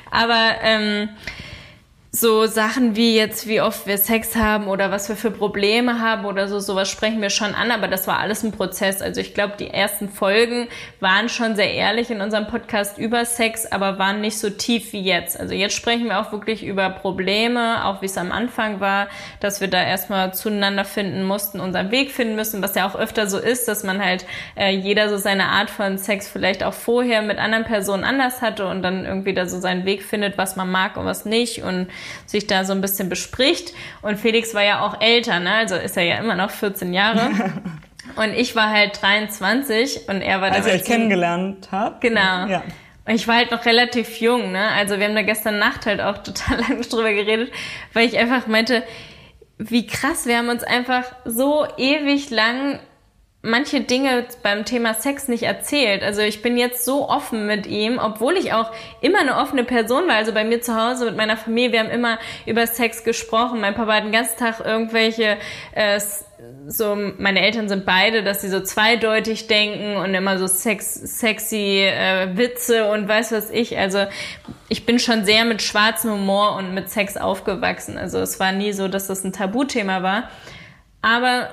Aber 0.10 0.56
ähm, 0.62 1.10
so 2.16 2.46
Sachen 2.46 2.96
wie 2.96 3.14
jetzt, 3.14 3.46
wie 3.46 3.60
oft 3.60 3.88
wir 3.88 3.98
Sex 3.98 4.38
haben 4.38 4.68
oder 4.68 4.90
was 4.90 5.10
wir 5.10 5.18
für 5.18 5.32
Probleme 5.32 6.00
haben 6.00 6.24
oder 6.24 6.48
so, 6.48 6.60
sowas 6.60 6.90
sprechen 6.90 7.22
wir 7.22 7.30
schon 7.30 7.54
an, 7.54 7.72
aber 7.72 7.90
das 7.90 8.08
war 8.08 8.20
alles 8.20 8.42
ein 8.42 8.54
Prozess. 8.54 9.02
Also 9.02 9.20
ich 9.20 9.34
glaube, 9.34 9.56
die 9.60 9.70
ersten 9.70 10.08
Folgen 10.08 10.70
waren 11.02 11.28
schon 11.28 11.58
sehr 11.58 11.74
ehrlich 11.74 12.10
in 12.10 12.22
unserem 12.22 12.48
Podcast 12.48 12.98
über 12.98 13.26
Sex, 13.26 13.66
aber 13.70 14.00
waren 14.00 14.22
nicht 14.22 14.40
so 14.40 14.50
tief 14.50 14.94
wie 14.94 15.02
jetzt. 15.02 15.38
Also 15.38 15.54
jetzt 15.54 15.76
sprechen 15.76 16.06
wir 16.06 16.22
auch 16.22 16.32
wirklich 16.32 16.64
über 16.64 16.90
Probleme, 16.90 17.84
auch 17.84 18.02
wie 18.02 18.06
es 18.06 18.18
am 18.18 18.32
Anfang 18.32 18.80
war, 18.80 19.10
dass 19.42 19.60
wir 19.60 19.68
da 19.68 19.84
erstmal 19.84 20.34
zueinander 20.34 20.86
finden 20.86 21.24
mussten, 21.24 21.60
unseren 21.60 21.92
Weg 21.92 22.12
finden 22.12 22.36
müssen, 22.36 22.64
was 22.64 22.76
ja 22.76 22.88
auch 22.88 22.96
öfter 22.96 23.28
so 23.28 23.40
ist, 23.40 23.68
dass 23.68 23.84
man 23.84 24.02
halt 24.02 24.26
äh, 24.56 24.70
jeder 24.72 25.10
so 25.10 25.18
seine 25.18 25.48
Art 25.48 25.70
von 25.70 25.98
Sex 25.98 26.30
vielleicht 26.30 26.64
auch 26.64 26.74
vorher 26.74 27.22
mit 27.22 27.40
anderen 27.40 27.66
Personen 27.66 28.06
anders 28.06 28.42
hatte 28.42 28.68
und 28.68 28.84
dann 28.84 29.06
irgendwie 29.06 29.34
da 29.34 29.48
so 29.48 29.60
seinen 29.60 29.84
Weg 29.84 30.02
findet, 30.02 30.38
was 30.38 30.56
man 30.56 30.72
mag 30.72 30.96
und 30.96 31.06
was 31.06 31.26
nicht 31.26 31.62
und 31.62 31.88
sich 32.26 32.48
da 32.48 32.64
so 32.64 32.74
ein 32.74 32.82
bisschen 32.82 33.10
bespricht. 33.10 33.74
Und 34.02 34.20
Felix 34.20 34.54
war 34.54 34.64
ja 34.64 34.86
auch 34.86 35.02
älter, 35.02 35.40
ne? 35.40 35.54
also 35.54 35.76
ist 35.76 35.98
er 35.98 36.04
ja 36.04 36.18
immer 36.18 36.36
noch 36.36 36.52
14 36.52 36.94
Jahre. 36.94 37.32
und 38.16 38.34
ich 38.34 38.56
war 38.56 38.70
halt 38.70 39.02
23 39.02 40.08
und 40.10 40.22
er 40.22 40.42
war 40.42 40.52
Als 40.52 40.68
ihr 40.68 40.74
euch 40.74 40.84
kennengelernt 40.84 41.70
habt? 41.72 42.02
Genau. 42.02 42.48
Ja. 42.48 42.64
Und 43.08 43.14
ich 43.14 43.28
war 43.28 43.36
halt 43.36 43.52
noch 43.52 43.66
relativ 43.66 44.20
jung, 44.20 44.52
ne? 44.52 44.70
Also 44.72 44.98
wir 44.98 45.06
haben 45.06 45.16
da 45.16 45.22
gestern 45.22 45.60
Nacht 45.60 45.86
halt 45.86 46.02
auch 46.02 46.18
total 46.24 46.60
lange 46.60 46.82
drüber 46.82 47.14
geredet, 47.14 47.52
weil 47.94 48.08
ich 48.08 48.18
einfach 48.18 48.48
meinte, 48.48 48.84
wie 49.58 49.88
krass, 49.88 50.26
wir 50.26 50.38
haben 50.38 50.50
uns 50.50 50.64
einfach 50.64 51.04
so 51.24 51.66
ewig 51.78 52.30
lang 52.30 52.80
manche 53.46 53.82
Dinge 53.82 54.26
beim 54.44 54.66
Thema 54.66 54.94
Sex 54.94 55.28
nicht 55.28 55.44
erzählt. 55.44 56.04
Also 56.04 56.22
ich 56.22 56.42
bin 56.42 56.58
jetzt 56.58 56.84
so 56.84 57.08
offen 57.08 57.46
mit 57.46 57.68
ihm, 57.68 58.00
obwohl 58.00 58.36
ich 58.38 58.54
auch 58.54 58.72
immer 59.02 59.20
eine 59.20 59.38
offene 59.38 59.64
Person 59.64 60.08
war. 60.08 60.16
Also 60.16 60.34
bei 60.34 60.44
mir 60.44 60.62
zu 60.62 60.76
Hause 60.76 61.06
mit 61.06 61.16
meiner 61.16 61.38
Familie, 61.38 61.72
wir 61.72 61.80
haben 61.82 61.90
immer 61.90 62.20
über 62.46 62.68
Sex 62.68 63.04
gesprochen. 63.04 63.62
Mein 63.62 63.76
Papa 63.76 63.94
hat 63.94 64.04
den 64.04 64.12
ganzen 64.12 64.38
Tag 64.38 64.60
irgendwelche 64.66 65.38
äh, 65.74 66.00
so 66.68 66.96
meine 67.18 67.42
Eltern 67.42 67.70
sind 67.70 67.86
beide, 67.86 68.24
dass 68.24 68.42
sie 68.42 68.50
so 68.50 68.60
zweideutig 68.60 69.48
denken 69.48 69.96
und 69.96 70.14
immer 70.14 70.38
so 70.38 70.48
sex, 70.48 70.94
sexy 70.94 71.82
äh, 71.82 72.36
Witze 72.36 72.90
und 72.90 73.08
weiß 73.08 73.32
was 73.32 73.50
ich. 73.52 73.78
Also 73.78 74.06
ich 74.68 74.86
bin 74.86 75.00
schon 75.00 75.26
sehr 75.26 75.46
mit 75.46 75.62
schwarzem 75.62 76.12
Humor 76.12 76.56
und 76.56 76.74
mit 76.74 76.90
Sex 76.90 77.18
aufgewachsen. 77.18 77.98
Also 77.98 78.20
es 78.20 78.40
war 78.40 78.52
nie 78.52 78.74
so, 78.74 78.88
dass 78.88 79.08
das 79.08 79.24
ein 79.24 79.32
Tabuthema 79.32 80.04
war. 80.04 80.30
Aber 81.02 81.50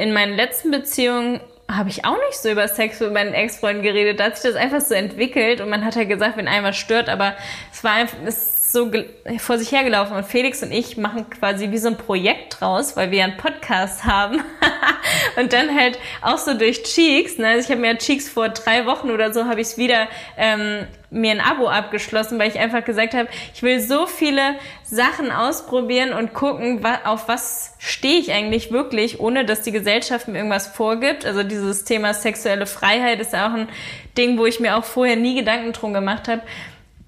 in 0.00 0.12
meinen 0.12 0.34
letzten 0.34 0.70
Beziehungen 0.70 1.40
habe 1.70 1.88
ich 1.88 2.04
auch 2.04 2.16
nicht 2.28 2.38
so 2.38 2.50
über 2.50 2.66
Sex 2.66 3.00
mit 3.00 3.12
meinen 3.12 3.32
Ex-Freunden 3.32 3.82
geredet. 3.82 4.18
Da 4.18 4.24
hat 4.24 4.36
sich 4.36 4.50
das 4.50 4.60
einfach 4.60 4.80
so 4.80 4.94
entwickelt 4.94 5.60
und 5.60 5.68
man 5.68 5.84
hat 5.84 5.94
ja 5.94 6.04
gesagt, 6.04 6.36
wenn 6.36 6.48
einem 6.48 6.64
was 6.64 6.76
stört, 6.76 7.08
aber 7.08 7.36
es 7.72 7.84
war 7.84 7.92
einfach, 7.92 8.16
es 8.26 8.59
so 8.72 8.90
vor 9.38 9.58
sich 9.58 9.72
hergelaufen 9.72 10.16
und 10.16 10.24
Felix 10.24 10.62
und 10.62 10.72
ich 10.72 10.96
machen 10.96 11.28
quasi 11.28 11.70
wie 11.70 11.78
so 11.78 11.88
ein 11.88 11.96
Projekt 11.96 12.60
draus, 12.60 12.96
weil 12.96 13.10
wir 13.10 13.24
einen 13.24 13.36
Podcast 13.36 14.04
haben 14.04 14.42
und 15.36 15.52
dann 15.52 15.76
halt 15.76 15.98
auch 16.22 16.38
so 16.38 16.54
durch 16.54 16.82
Cheeks, 16.82 17.38
ne? 17.38 17.48
also 17.48 17.64
ich 17.64 17.70
habe 17.70 17.80
mir 17.80 17.98
Cheeks 17.98 18.28
vor 18.28 18.48
drei 18.48 18.86
Wochen 18.86 19.10
oder 19.10 19.32
so 19.32 19.46
habe 19.46 19.60
ich 19.60 19.76
wieder 19.76 20.08
ähm, 20.36 20.86
mir 21.10 21.32
ein 21.32 21.40
Abo 21.40 21.68
abgeschlossen, 21.68 22.38
weil 22.38 22.48
ich 22.48 22.58
einfach 22.58 22.84
gesagt 22.84 23.14
habe, 23.14 23.28
ich 23.52 23.62
will 23.62 23.80
so 23.80 24.06
viele 24.06 24.54
Sachen 24.84 25.32
ausprobieren 25.32 26.12
und 26.12 26.34
gucken, 26.34 26.84
auf 27.04 27.26
was 27.26 27.74
stehe 27.78 28.20
ich 28.20 28.32
eigentlich 28.32 28.70
wirklich, 28.70 29.18
ohne 29.18 29.44
dass 29.44 29.62
die 29.62 29.72
Gesellschaft 29.72 30.28
mir 30.28 30.38
irgendwas 30.38 30.68
vorgibt. 30.68 31.26
Also 31.26 31.42
dieses 31.42 31.84
Thema 31.84 32.14
sexuelle 32.14 32.66
Freiheit 32.66 33.20
ist 33.20 33.34
auch 33.34 33.52
ein 33.52 33.68
Ding, 34.16 34.38
wo 34.38 34.46
ich 34.46 34.60
mir 34.60 34.76
auch 34.76 34.84
vorher 34.84 35.16
nie 35.16 35.34
Gedanken 35.34 35.72
drum 35.72 35.92
gemacht 35.92 36.28
habe 36.28 36.42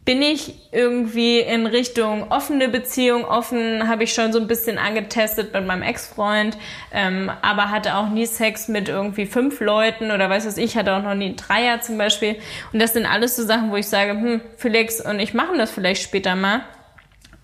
bin 0.05 0.21
ich 0.21 0.55
irgendwie 0.73 1.38
in 1.38 1.67
Richtung 1.67 2.33
offene 2.33 2.69
Beziehung. 2.69 3.25
Offen 3.25 3.88
habe 3.88 4.03
ich 4.03 4.12
schon 4.12 4.33
so 4.33 4.41
ein 4.41 4.49
bisschen 4.49 4.77
angetestet 4.77 5.55
mit 5.55 5.65
meinem 5.65 5.83
Ex-Freund, 5.83 6.57
ähm, 6.93 7.31
aber 7.41 7.71
hatte 7.71 7.97
auch 7.97 8.09
nie 8.09 8.27
Sex 8.27 8.67
mit 8.67 8.88
irgendwie 8.88 9.27
fünf 9.27 9.61
Leuten 9.61 10.11
oder 10.11 10.29
weiß 10.29 10.47
was 10.47 10.57
ich, 10.57 10.77
hatte 10.77 10.95
auch 10.95 11.03
noch 11.03 11.15
nie 11.15 11.27
einen 11.27 11.37
Dreier 11.37 11.81
zum 11.81 11.99
Beispiel. 11.99 12.37
Und 12.73 12.83
das 12.83 12.95
sind 12.95 13.07
alles 13.07 13.37
so 13.37 13.45
Sachen, 13.45 13.71
wo 13.71 13.77
ich 13.77 13.87
sage, 13.87 14.11
hm, 14.12 14.41
Felix 14.57 15.01
und 15.01 15.21
ich 15.21 15.35
machen 15.35 15.57
das 15.57 15.71
vielleicht 15.71 16.03
später 16.03 16.35
mal. 16.35 16.62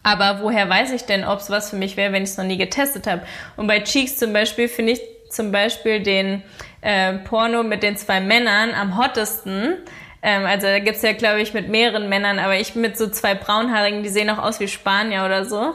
Aber 0.03 0.41
woher 0.43 0.69
weiß 0.69 0.93
ich 0.93 1.03
denn, 1.03 1.25
ob 1.25 1.39
es 1.39 1.51
was 1.51 1.71
für 1.71 1.77
mich 1.77 1.97
wäre, 1.97 2.13
wenn 2.13 2.25
ich 2.25 2.31
es 2.31 2.39
noch 2.39 2.45
nie 2.45 2.59
getestet 2.59 3.07
habe? 3.07 3.23
Und 3.57 3.69
bei 3.69 3.81
Cheeks 3.81 4.17
zum 4.17 4.33
Beispiel 4.33 4.69
finde 4.69 4.93
ich 4.93 5.01
zum 5.31 5.53
Beispiel 5.53 6.03
den 6.03 6.43
äh, 6.81 7.15
Porno 7.19 7.63
mit 7.63 7.83
den 7.83 7.97
zwei 7.97 8.21
Männern 8.21 8.75
am 8.75 8.99
hottesten 8.99 9.77
ähm, 10.21 10.47
also 10.47 10.67
da 10.67 10.81
gibt's 10.81 11.03
ja, 11.03 11.13
glaube 11.13 11.41
ich, 11.41 11.55
mit 11.55 11.69
mehreren 11.69 12.09
Männern, 12.09 12.41
aber 12.41 12.59
ich 12.59 12.75
mit 12.75 12.99
so 12.99 13.09
zwei 13.09 13.35
braunhaarigen, 13.35 14.03
die 14.03 14.09
sehen 14.09 14.29
auch 14.31 14.39
aus 14.39 14.59
wie 14.59 14.67
Spanier 14.67 15.25
oder 15.25 15.45
so. 15.45 15.59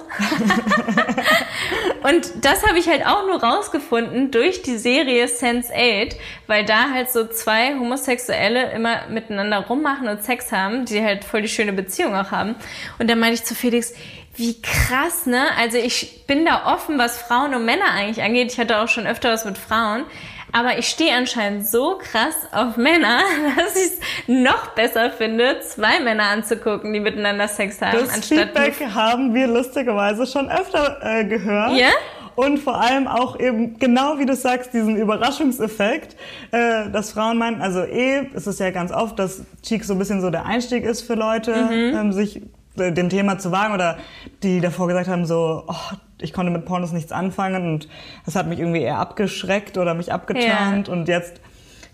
und 2.04 2.30
das 2.42 2.68
habe 2.68 2.78
ich 2.78 2.90
halt 2.90 3.06
auch 3.06 3.26
nur 3.26 3.42
rausgefunden 3.42 4.32
durch 4.32 4.62
die 4.62 4.78
Serie 4.78 5.26
Sense8, 5.28 6.16
weil 6.48 6.66
da 6.66 6.90
halt 6.94 7.10
so 7.10 7.26
zwei 7.26 7.76
Homosexuelle 7.76 8.72
immer 8.72 9.08
miteinander 9.08 9.60
rummachen 9.60 10.10
und 10.10 10.24
Sex 10.24 10.52
haben, 10.52 10.84
die 10.86 11.02
halt 11.02 11.24
voll 11.24 11.42
die 11.42 11.48
schöne 11.48 11.72
Beziehung 11.72 12.14
auch 12.14 12.32
haben. 12.32 12.56
Und 13.00 13.10
dann 13.10 13.20
meinte 13.20 13.36
ich 13.36 13.46
zu 13.46 13.56
Felix, 13.56 13.94
wie 14.36 14.62
krass, 14.62 15.26
ne? 15.26 15.46
Also 15.58 15.78
ich 15.78 16.26
bin 16.26 16.46
da 16.46 16.74
offen, 16.74 16.98
was 16.98 17.22
Frauen 17.22 17.54
und 17.54 17.66
Männer 17.66 17.92
eigentlich 17.96 18.24
angeht. 18.24 18.52
Ich 18.52 18.60
hatte 18.60 18.82
auch 18.82 18.88
schon 18.88 19.06
öfter 19.06 19.32
was 19.32 19.46
mit 19.46 19.58
Frauen. 19.58 20.06
Aber 20.54 20.78
ich 20.78 20.88
stehe 20.88 21.14
anscheinend 21.16 21.68
so 21.68 21.98
krass 21.98 22.36
auf 22.52 22.78
Männer, 22.78 23.22
dass 23.58 23.76
ich 23.76 23.94
es 23.94 24.00
noch 24.28 24.70
besser 24.70 25.10
finde, 25.10 25.60
zwei 25.62 26.00
Männer 26.00 26.26
anzugucken, 26.26 26.94
die 26.94 27.00
miteinander 27.00 27.48
Sex 27.48 27.82
haben. 27.82 27.98
Das 27.98 28.14
anstatt 28.14 28.52
Feedback 28.52 28.88
haben 28.94 29.34
wir 29.34 29.48
lustigerweise 29.48 30.28
schon 30.28 30.50
öfter 30.50 31.00
äh, 31.02 31.26
gehört. 31.26 31.76
Ja? 31.76 31.90
Und 32.36 32.60
vor 32.60 32.80
allem 32.80 33.08
auch 33.08 33.40
eben, 33.40 33.78
genau 33.78 34.18
wie 34.18 34.26
du 34.26 34.36
sagst, 34.36 34.74
diesen 34.74 34.98
Überraschungseffekt, 34.98 36.16
äh, 36.52 36.90
dass 36.90 37.12
Frauen 37.12 37.38
meinen, 37.38 37.62
also 37.62 37.82
eh, 37.84 38.28
es 38.34 38.48
ist 38.48 38.60
ja 38.60 38.72
ganz 38.72 38.92
oft, 38.92 39.20
dass 39.20 39.44
Cheek 39.62 39.84
so 39.84 39.94
ein 39.94 40.00
bisschen 40.00 40.22
so 40.22 40.30
der 40.30 40.46
Einstieg 40.46 40.84
ist 40.84 41.02
für 41.02 41.16
Leute, 41.16 41.56
mhm. 41.56 41.98
ähm, 41.98 42.12
sich 42.12 42.42
dem 42.76 43.10
Thema 43.10 43.38
zu 43.38 43.52
wagen 43.52 43.74
oder 43.74 43.98
die 44.42 44.60
davor 44.60 44.88
gesagt 44.88 45.08
haben 45.08 45.26
so, 45.26 45.64
oh, 45.68 45.96
ich 46.20 46.34
konnte 46.34 46.52
mit 46.52 46.66
Pornos 46.66 46.92
nichts 46.92 47.12
anfangen 47.12 47.66
und 47.66 47.88
das 48.26 48.36
hat 48.36 48.48
mich 48.48 48.60
irgendwie 48.60 48.82
eher 48.82 48.98
abgeschreckt 48.98 49.78
oder 49.78 49.94
mich 49.94 50.12
abgeturnt 50.12 50.88
ja. 50.88 50.94
und 50.94 51.08
jetzt 51.08 51.40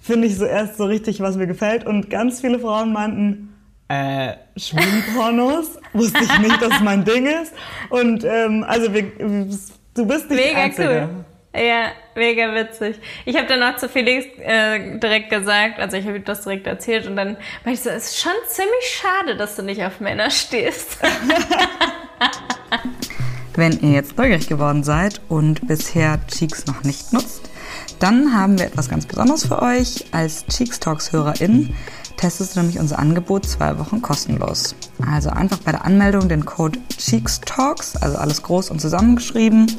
finde 0.02 0.28
ich 0.28 0.38
so 0.38 0.46
erst 0.46 0.78
so 0.78 0.86
richtig, 0.86 1.20
was 1.20 1.36
mir 1.36 1.48
gefällt 1.48 1.86
und 1.86 2.10
ganz 2.10 2.42
viele 2.42 2.60
Frauen 2.60 2.94
meinten, 2.94 3.54
äh, 3.90 4.34
Schwulenpornos, 4.56 5.80
wusste 5.94 6.24
ich 6.24 6.40
nicht, 6.40 6.62
dass 6.62 6.76
es 6.76 6.82
mein 6.82 7.04
Ding 7.04 7.26
ist 7.26 7.54
und 7.90 8.24
ähm, 8.24 8.64
also 8.68 8.94
wir, 8.94 9.04
du 9.94 10.06
bist 10.06 10.30
nicht 10.30 10.40
Mega 10.40 10.50
die 10.50 10.56
Einzige. 10.56 11.10
Cool. 11.12 11.26
Ja, 11.60 11.92
mega 12.16 12.56
witzig. 12.56 13.02
Ich 13.26 13.36
habe 13.36 13.48
dann 13.48 13.62
auch 13.62 13.76
zu 13.76 13.90
Felix 13.90 14.26
äh, 14.40 14.98
direkt 14.98 15.30
gesagt, 15.30 15.78
also 15.80 15.98
ich 15.98 16.08
habe 16.08 16.22
das 16.22 16.44
direkt 16.44 16.66
erzählt 16.68 17.06
und 17.06 17.18
dann 17.18 17.36
meinte 17.66 17.80
ich 17.80 17.82
so, 17.82 17.90
es 17.90 18.12
ist 18.12 18.22
schon 18.22 18.32
ziemlich 18.48 19.02
schade, 19.02 19.36
dass 19.36 19.58
du 19.58 19.64
nicht 19.64 19.84
auf 19.84 20.00
Männer 20.00 20.32
stehst. 20.32 21.00
Wenn 23.56 23.78
ihr 23.82 23.92
jetzt 23.92 24.18
neugierig 24.18 24.48
geworden 24.48 24.84
seid 24.84 25.20
und 25.28 25.68
bisher 25.68 26.20
Cheeks 26.28 26.66
noch 26.66 26.84
nicht 26.84 27.12
nutzt, 27.12 27.50
dann 28.00 28.34
haben 28.34 28.58
wir 28.58 28.68
etwas 28.68 28.88
ganz 28.88 29.06
Besonderes 29.06 29.46
für 29.46 29.62
euch. 29.62 30.06
Als 30.14 30.46
Cheeks 30.48 30.80
Talks 30.80 31.12
HörerInnen 31.12 31.76
testest 32.20 32.56
du 32.56 32.60
nämlich 32.60 32.80
unser 32.80 33.00
Angebot 33.00 33.46
zwei 33.46 33.80
Wochen 33.80 34.02
kostenlos. 34.02 34.76
Also 35.10 35.30
einfach 35.30 35.60
bei 35.60 35.72
der 35.72 35.86
Anmeldung 35.86 36.28
den 36.28 36.46
Code 36.46 36.78
Cheeks 36.98 37.40
Talks, 37.40 37.96
also 37.96 38.18
alles 38.18 38.44
groß 38.44 38.72
und 38.72 38.82
zusammengeschrieben, 38.82 39.72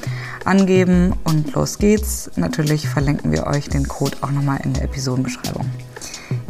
angeben 0.46 1.12
und 1.24 1.52
los 1.52 1.78
geht's. 1.78 2.30
Natürlich 2.36 2.88
verlinken 2.88 3.30
wir 3.30 3.46
euch 3.46 3.68
den 3.68 3.86
Code 3.86 4.16
auch 4.22 4.30
nochmal 4.30 4.60
in 4.64 4.72
der 4.72 4.84
Episodenbeschreibung. 4.84 5.68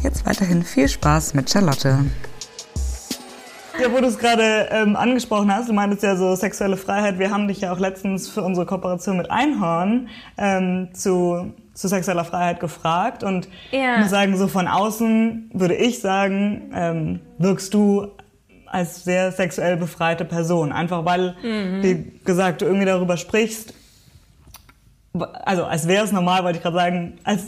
Jetzt 0.01 0.25
weiterhin 0.27 0.63
viel 0.63 0.89
Spaß 0.89 1.35
mit 1.35 1.51
Charlotte. 1.51 1.99
Ja, 3.81 3.91
wo 3.93 4.01
du 4.01 4.07
es 4.07 4.19
gerade 4.19 4.69
ähm, 4.71 4.95
angesprochen 4.95 5.53
hast, 5.53 5.69
du 5.69 5.73
meintest 5.73 6.03
ja 6.03 6.15
so 6.15 6.37
sexuelle 6.37 6.77
Freiheit. 6.77 7.19
Wir 7.19 7.31
haben 7.31 7.49
dich 7.49 7.63
ja 7.63 7.73
auch 7.73 7.79
letztens 7.79 8.29
für 8.29 8.43
unsere 8.43 8.67
Kooperation 8.67 9.17
mit 9.17 9.31
Einhorn 9.31 10.09
ähm, 10.37 10.91
zu, 10.93 11.53
zu 11.75 11.89
sexueller 11.89 12.25
Freiheit 12.25 12.61
gefragt. 12.61 13.23
Und 13.23 13.49
ja. 13.71 13.95
ich 13.95 14.01
muss 14.01 14.11
sagen, 14.11 14.37
so 14.37 14.49
von 14.49 14.69
außen 14.69 15.51
würde 15.53 15.75
ich 15.75 16.01
sagen, 16.01 16.71
ähm, 16.75 17.21
wirkst 17.39 17.75
du 17.75 18.09
als 18.67 19.05
sehr 19.05 19.33
sexuell 19.33 19.77
befreite 19.77 20.25
Person. 20.25 20.73
Einfach 20.73 21.05
weil, 21.05 21.35
mhm. 21.43 21.83
wie 21.83 22.13
gesagt, 22.25 22.63
du 22.63 22.67
irgendwie 22.67 22.87
darüber 22.87 23.17
sprichst. 23.17 23.75
Also 25.45 25.65
als 25.65 25.89
wäre 25.89 26.05
es 26.05 26.13
normal, 26.13 26.45
wollte 26.45 26.59
ich 26.59 26.63
gerade 26.63 26.77
sagen, 26.77 27.19
als 27.25 27.47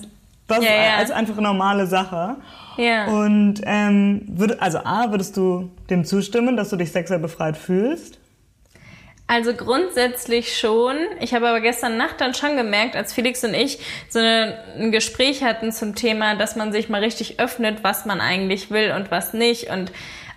das 0.48 0.64
ja, 0.64 0.70
ja. 0.70 0.96
als 0.96 1.10
einfach 1.10 1.38
eine 1.38 1.46
normale 1.46 1.86
Sache. 1.86 2.36
Ja. 2.76 3.06
Und 3.06 3.60
ähm, 3.64 4.22
würd, 4.26 4.60
also 4.60 4.78
A, 4.78 5.10
würdest 5.10 5.36
du 5.36 5.70
dem 5.88 6.04
zustimmen, 6.04 6.56
dass 6.56 6.70
du 6.70 6.76
dich 6.76 6.90
sexuell 6.90 7.20
befreit 7.20 7.56
fühlst? 7.56 8.18
Also 9.32 9.54
grundsätzlich 9.54 10.58
schon. 10.58 10.94
Ich 11.20 11.32
habe 11.32 11.48
aber 11.48 11.62
gestern 11.62 11.96
Nacht 11.96 12.20
dann 12.20 12.34
schon 12.34 12.54
gemerkt, 12.58 12.94
als 12.94 13.14
Felix 13.14 13.42
und 13.42 13.54
ich 13.54 13.78
so 14.10 14.18
ein 14.18 14.92
Gespräch 14.92 15.42
hatten 15.42 15.72
zum 15.72 15.94
Thema, 15.94 16.34
dass 16.34 16.54
man 16.54 16.70
sich 16.70 16.90
mal 16.90 17.02
richtig 17.02 17.40
öffnet, 17.40 17.82
was 17.82 18.04
man 18.04 18.20
eigentlich 18.20 18.70
will 18.70 18.92
und 18.94 19.10
was 19.10 19.32
nicht. 19.32 19.70
Und 19.70 19.90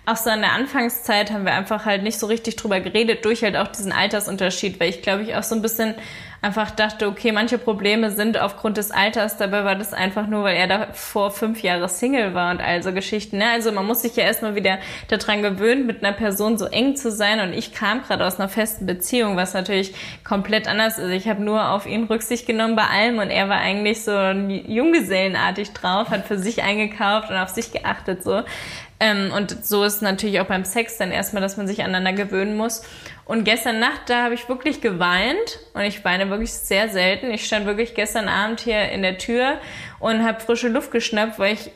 auch 0.06 0.16
so 0.16 0.30
in 0.30 0.40
der 0.40 0.52
Anfangszeit 0.52 1.30
haben 1.30 1.44
wir 1.44 1.52
einfach 1.52 1.84
halt 1.84 2.04
nicht 2.04 2.18
so 2.18 2.26
richtig 2.26 2.56
drüber 2.56 2.80
geredet, 2.80 3.26
durch 3.26 3.42
halt 3.42 3.58
auch 3.58 3.68
diesen 3.68 3.92
Altersunterschied, 3.92 4.80
weil 4.80 4.88
ich 4.88 5.02
glaube 5.02 5.24
ich 5.24 5.34
auch 5.34 5.42
so 5.42 5.54
ein 5.54 5.60
bisschen 5.60 5.94
einfach 6.42 6.70
dachte, 6.70 7.08
okay, 7.08 7.32
manche 7.32 7.58
Probleme 7.58 8.10
sind 8.10 8.38
aufgrund 8.38 8.76
des 8.76 8.90
Alters, 8.90 9.36
dabei 9.36 9.64
war 9.64 9.74
das 9.74 9.92
einfach 9.92 10.26
nur, 10.26 10.44
weil 10.44 10.56
er 10.56 10.66
da 10.66 10.88
vor 10.92 11.30
fünf 11.30 11.62
Jahre 11.62 11.88
Single 11.88 12.34
war 12.34 12.50
und 12.50 12.60
all 12.60 12.82
so 12.82 12.92
Geschichten. 12.92 13.38
Ne? 13.38 13.50
Also 13.50 13.72
man 13.72 13.86
muss 13.86 14.02
sich 14.02 14.16
ja 14.16 14.24
erstmal 14.24 14.54
wieder 14.54 14.78
daran 15.08 15.42
gewöhnen, 15.42 15.86
mit 15.86 16.04
einer 16.04 16.16
Person 16.16 16.58
so 16.58 16.66
eng 16.66 16.96
zu 16.96 17.10
sein 17.10 17.40
und 17.40 17.52
ich 17.52 17.72
kam 17.72 18.02
gerade 18.02 18.26
aus 18.26 18.38
einer 18.38 18.48
festen 18.48 18.86
Beziehung, 18.86 19.36
was 19.36 19.54
natürlich 19.54 19.94
komplett 20.24 20.68
anders 20.68 20.98
ist. 20.98 21.10
Ich 21.10 21.28
habe 21.28 21.42
nur 21.42 21.70
auf 21.70 21.86
ihn 21.86 22.04
Rücksicht 22.04 22.46
genommen 22.46 22.76
bei 22.76 22.86
allem 22.86 23.18
und 23.18 23.30
er 23.30 23.48
war 23.48 23.58
eigentlich 23.58 24.04
so 24.04 24.12
junggesellenartig 24.12 25.72
drauf, 25.72 26.10
hat 26.10 26.26
für 26.26 26.38
sich 26.38 26.62
eingekauft 26.62 27.30
und 27.30 27.36
auf 27.36 27.48
sich 27.48 27.72
geachtet 27.72 28.22
so. 28.22 28.42
Ähm, 28.98 29.30
und 29.34 29.64
so 29.64 29.84
ist 29.84 30.00
natürlich 30.00 30.40
auch 30.40 30.46
beim 30.46 30.64
Sex 30.64 30.96
dann 30.96 31.12
erstmal, 31.12 31.42
dass 31.42 31.56
man 31.56 31.66
sich 31.66 31.82
aneinander 31.82 32.12
gewöhnen 32.12 32.56
muss. 32.56 32.82
Und 33.26 33.44
gestern 33.44 33.78
Nacht, 33.78 34.02
da 34.06 34.24
habe 34.24 34.34
ich 34.34 34.48
wirklich 34.48 34.80
geweint 34.80 35.58
und 35.74 35.82
ich 35.82 36.04
weine 36.04 36.30
wirklich 36.30 36.52
sehr 36.52 36.88
selten. 36.88 37.30
Ich 37.30 37.44
stand 37.44 37.66
wirklich 37.66 37.94
gestern 37.94 38.28
Abend 38.28 38.60
hier 38.60 38.88
in 38.90 39.02
der 39.02 39.18
Tür 39.18 39.58
und 39.98 40.24
habe 40.24 40.40
frische 40.40 40.68
Luft 40.68 40.92
geschnappt, 40.92 41.38
weil 41.38 41.54
ich 41.54 41.70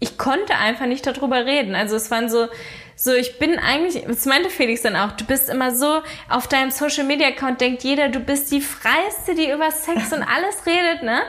ich 0.00 0.18
konnte 0.18 0.56
einfach 0.56 0.84
nicht 0.84 1.06
darüber 1.06 1.46
reden. 1.46 1.74
Also 1.74 1.96
es 1.96 2.10
waren 2.10 2.28
so 2.28 2.48
so 2.96 3.12
ich 3.12 3.38
bin 3.38 3.58
eigentlich, 3.58 4.04
das 4.06 4.26
meinte 4.26 4.50
Felix 4.50 4.82
dann 4.82 4.96
auch, 4.96 5.12
du 5.12 5.24
bist 5.24 5.48
immer 5.48 5.74
so 5.74 6.02
auf 6.28 6.46
deinem 6.46 6.70
Social 6.70 7.04
Media 7.04 7.28
Account 7.28 7.60
denkt 7.60 7.82
jeder, 7.82 8.08
du 8.08 8.20
bist 8.20 8.52
die 8.52 8.60
freiste, 8.60 9.34
die 9.34 9.50
über 9.50 9.70
Sex 9.70 10.12
und 10.12 10.22
alles 10.22 10.66
redet, 10.66 11.02
ne? 11.02 11.20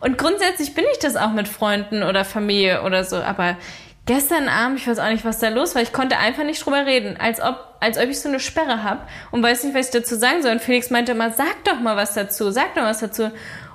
Und 0.00 0.18
grundsätzlich 0.18 0.74
bin 0.74 0.84
ich 0.92 0.98
das 0.98 1.14
auch 1.14 1.32
mit 1.32 1.46
Freunden 1.46 2.02
oder 2.02 2.24
Familie 2.24 2.82
oder 2.82 3.04
so, 3.04 3.16
aber 3.16 3.56
gestern 4.06 4.48
Abend, 4.48 4.78
ich 4.78 4.86
weiß 4.86 4.98
auch 4.98 5.10
nicht, 5.10 5.24
was 5.24 5.38
da 5.38 5.48
los 5.48 5.74
war, 5.74 5.82
ich 5.82 5.92
konnte 5.92 6.18
einfach 6.18 6.44
nicht 6.44 6.64
drüber 6.64 6.86
reden, 6.86 7.16
als 7.18 7.40
ob, 7.40 7.76
als 7.80 7.98
ob 7.98 8.04
ich 8.04 8.20
so 8.20 8.28
eine 8.28 8.40
Sperre 8.40 8.82
habe 8.82 9.06
und 9.30 9.42
weiß 9.42 9.64
nicht, 9.64 9.74
was 9.74 9.86
ich 9.86 9.92
dazu 9.92 10.16
sagen 10.16 10.42
soll. 10.42 10.52
Und 10.52 10.62
Felix 10.62 10.90
meinte 10.90 11.12
immer, 11.12 11.30
sag 11.30 11.64
doch 11.64 11.80
mal 11.80 11.96
was 11.96 12.14
dazu, 12.14 12.50
sag 12.50 12.74
doch 12.74 12.82
was 12.82 13.00
dazu. 13.00 13.30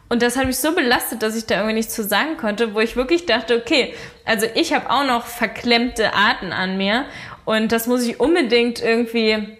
Und 0.10 0.22
das 0.22 0.38
hat 0.38 0.46
mich 0.46 0.58
so 0.58 0.74
belastet, 0.74 1.22
dass 1.22 1.36
ich 1.36 1.46
da 1.46 1.56
irgendwie 1.56 1.76
nichts 1.76 1.94
zu 1.94 2.04
sagen 2.04 2.38
konnte, 2.38 2.74
wo 2.74 2.80
ich 2.80 2.96
wirklich 2.96 3.26
dachte, 3.26 3.58
okay, 3.58 3.94
also 4.24 4.48
ich 4.56 4.74
habe 4.74 4.90
auch 4.90 5.04
noch 5.04 5.26
verklemmte 5.26 6.13
Arten 6.13 6.54
an 6.54 6.78
mir 6.78 7.06
und 7.44 7.72
das 7.72 7.88
muss 7.88 8.06
ich 8.06 8.20
unbedingt 8.20 8.82
irgendwie 8.82 9.57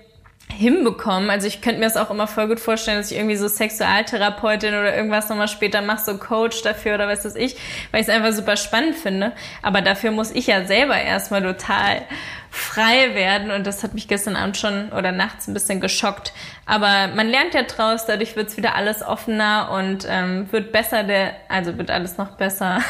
hinbekommen. 0.58 1.30
Also 1.30 1.48
ich 1.48 1.62
könnte 1.62 1.80
mir 1.80 1.86
das 1.86 1.98
auch 1.98 2.10
immer 2.10 2.28
voll 2.28 2.48
gut 2.48 2.60
vorstellen, 2.60 2.98
dass 2.98 3.12
ich 3.12 3.18
irgendwie 3.18 3.36
so 3.36 3.48
Sexualtherapeutin 3.48 4.74
oder 4.74 4.96
irgendwas 4.96 5.30
nochmal 5.30 5.48
später 5.48 5.82
mache, 5.82 6.04
so 6.04 6.18
Coach 6.18 6.64
dafür 6.64 6.96
oder 6.96 7.08
was 7.08 7.24
weiß 7.24 7.36
ich, 7.36 7.56
weil 7.92 8.02
ich 8.02 8.08
es 8.08 8.14
einfach 8.14 8.32
super 8.32 8.58
spannend 8.58 8.96
finde. 8.96 9.34
Aber 9.62 9.82
dafür 9.82 10.12
muss 10.12 10.32
ich 10.32 10.48
ja 10.48 10.66
selber 10.66 11.00
erstmal 11.00 11.44
total 11.44 12.02
frei 12.50 13.14
werden 13.14 13.52
und 13.52 13.68
das 13.68 13.84
hat 13.84 13.94
mich 13.94 14.08
gestern 14.08 14.36
Abend 14.36 14.58
schon 14.58 14.92
oder 14.92 15.12
nachts 15.12 15.48
ein 15.48 15.54
bisschen 15.54 15.80
geschockt. 15.80 16.34
Aber 16.66 17.10
man 17.14 17.28
lernt 17.28 17.54
ja 17.54 17.64
draus, 17.64 18.06
dadurch 18.08 18.36
wird 18.36 18.48
es 18.50 18.58
wieder 18.58 18.74
alles 18.74 19.04
offener 19.04 19.70
und 19.72 20.08
ähm, 20.10 20.52
wird 20.52 20.72
besser, 20.72 21.04
der, 21.04 21.36
also 21.50 21.78
wird 21.78 21.92
alles 21.92 22.18
noch 22.18 22.32
besser. 22.32 22.82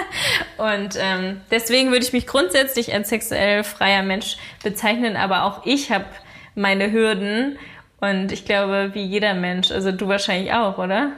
und 0.56 0.96
ähm, 0.98 1.42
deswegen 1.50 1.90
würde 1.90 2.04
ich 2.04 2.14
mich 2.14 2.26
grundsätzlich 2.26 2.94
als 2.94 3.10
sexuell 3.10 3.62
freier 3.62 4.02
Mensch 4.02 4.38
bezeichnen, 4.62 5.16
aber 5.16 5.44
auch 5.44 5.66
ich 5.66 5.90
habe 5.92 6.06
meine 6.54 6.92
Hürden. 6.92 7.58
Und 8.00 8.32
ich 8.32 8.44
glaube, 8.44 8.90
wie 8.94 9.04
jeder 9.04 9.34
Mensch, 9.34 9.70
also 9.70 9.92
du 9.92 10.08
wahrscheinlich 10.08 10.52
auch, 10.52 10.78
oder? 10.78 11.12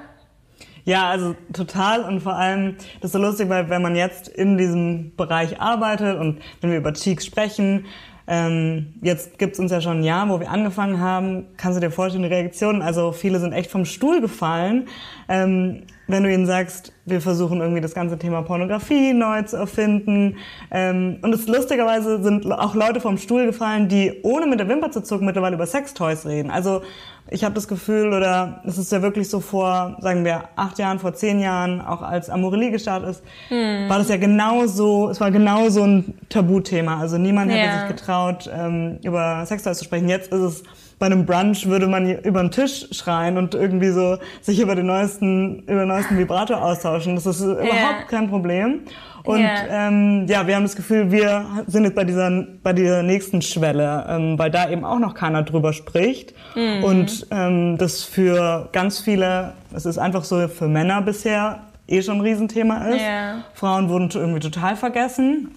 Ja, 0.85 1.11
also 1.11 1.37
total 1.53 2.03
und 2.03 2.21
vor 2.21 2.35
allem, 2.35 2.77
das 3.01 3.11
ist 3.11 3.12
so 3.12 3.18
lustig, 3.18 3.49
weil 3.49 3.71
wenn 3.71 3.83
man 3.83 3.95
jetzt 3.95 4.27
in 4.27 4.59
diesem 4.59 5.14
Bereich 5.16 5.61
arbeitet 5.61 6.18
und 6.18 6.40
wenn 6.61 6.71
wir 6.71 6.79
über 6.79 6.92
Cheeks 6.92 7.25
sprechen, 7.25 7.87
ähm, 8.27 8.95
jetzt 9.01 9.38
gibt's 9.38 9.59
uns 9.59 9.71
ja 9.71 9.81
schon 9.81 10.01
ein 10.01 10.05
Jahr, 10.05 10.29
wo 10.29 10.40
wir 10.40 10.51
angefangen 10.51 11.01
haben, 11.01 11.47
kannst 11.57 11.77
du 11.77 11.81
dir 11.81 11.90
vorstellen, 11.90 12.23
die 12.25 12.29
Reaktionen, 12.29 12.83
also 12.83 13.12
viele 13.12 13.38
sind 13.38 13.53
echt 13.53 13.71
vom 13.71 13.85
Stuhl 13.85 14.21
gefallen, 14.21 14.88
ähm, 15.29 15.85
wenn 16.08 16.24
du 16.24 16.32
ihnen 16.32 16.46
sagst, 16.46 16.92
wir 17.04 17.20
versuchen 17.20 17.60
irgendwie 17.60 17.80
das 17.80 17.94
ganze 17.94 18.18
Thema 18.18 18.42
Pornografie 18.42 19.12
neu 19.12 19.42
zu 19.42 19.56
erfinden. 19.56 20.36
Ähm, 20.70 21.18
und 21.22 21.34
es 21.34 21.46
lustigerweise 21.46 22.22
sind 22.22 22.50
auch 22.50 22.74
Leute 22.74 23.00
vom 23.00 23.18
Stuhl 23.18 23.46
gefallen, 23.46 23.88
die 23.88 24.20
ohne 24.22 24.46
mit 24.46 24.60
der 24.60 24.68
Wimper 24.68 24.90
zu 24.90 25.02
zucken 25.02 25.26
mittlerweile 25.26 25.54
über 25.54 25.66
Sextoys 25.66 26.26
reden. 26.26 26.50
Also 26.50 26.82
ich 27.30 27.44
habe 27.44 27.54
das 27.54 27.68
Gefühl, 27.68 28.12
oder 28.12 28.62
es 28.66 28.78
ist 28.78 28.92
ja 28.92 29.00
wirklich 29.00 29.30
so 29.30 29.40
vor, 29.40 29.96
sagen 30.00 30.24
wir, 30.24 30.48
acht 30.56 30.78
Jahren, 30.78 30.98
vor 30.98 31.14
zehn 31.14 31.40
Jahren, 31.40 31.80
auch 31.80 32.02
als 32.02 32.28
Amorelie 32.28 32.70
gestartet 32.70 33.10
ist, 33.10 33.24
hm. 33.48 33.88
war 33.88 33.98
das 33.98 34.08
ja 34.08 34.16
genauso, 34.16 35.08
es 35.08 35.20
war 35.20 35.30
genau 35.30 35.68
so 35.68 35.84
ein 35.84 36.14
Tabuthema. 36.28 36.98
Also 36.98 37.18
niemand 37.18 37.50
ja. 37.50 37.56
hätte 37.58 37.78
sich 37.78 37.96
getraut, 37.96 38.50
ähm, 38.52 38.98
über 39.02 39.46
Sextoys 39.46 39.78
zu 39.78 39.84
sprechen. 39.84 40.08
Jetzt 40.08 40.32
ist 40.32 40.40
es 40.40 40.62
bei 41.02 41.06
einem 41.06 41.26
Brunch 41.26 41.66
würde 41.66 41.88
man 41.88 42.08
über 42.08 42.40
den 42.42 42.52
Tisch 42.52 42.86
schreien 42.92 43.36
und 43.36 43.56
irgendwie 43.56 43.90
so 43.90 44.18
sich 44.40 44.60
über 44.60 44.76
den 44.76 44.86
neuesten, 44.86 45.64
über 45.64 45.80
den 45.80 45.88
neuesten 45.88 46.16
Vibrator 46.16 46.62
austauschen. 46.62 47.16
Das 47.16 47.26
ist 47.26 47.40
ja. 47.40 47.54
überhaupt 47.54 48.06
kein 48.06 48.30
Problem. 48.30 48.82
Und 49.24 49.40
ja. 49.40 49.88
Ähm, 49.88 50.26
ja, 50.28 50.46
wir 50.46 50.54
haben 50.54 50.62
das 50.62 50.76
Gefühl, 50.76 51.10
wir 51.10 51.44
sind 51.66 51.82
jetzt 51.82 51.96
bei 51.96 52.04
dieser, 52.04 52.46
bei 52.62 52.72
dieser 52.72 53.02
nächsten 53.02 53.42
Schwelle, 53.42 54.06
ähm, 54.08 54.38
weil 54.38 54.52
da 54.52 54.70
eben 54.70 54.84
auch 54.84 55.00
noch 55.00 55.14
keiner 55.14 55.42
drüber 55.42 55.72
spricht. 55.72 56.34
Mhm. 56.54 56.84
Und 56.84 57.26
ähm, 57.32 57.78
das 57.78 58.04
für 58.04 58.68
ganz 58.70 59.00
viele, 59.00 59.54
es 59.74 59.86
ist 59.86 59.98
einfach 59.98 60.22
so 60.22 60.46
für 60.46 60.68
Männer 60.68 61.02
bisher 61.02 61.62
eh 61.88 62.00
schon 62.00 62.18
ein 62.18 62.20
Riesenthema 62.20 62.86
ist. 62.90 63.02
Ja. 63.02 63.42
Frauen 63.54 63.88
wurden 63.88 64.08
irgendwie 64.14 64.38
total 64.38 64.76
vergessen. 64.76 65.48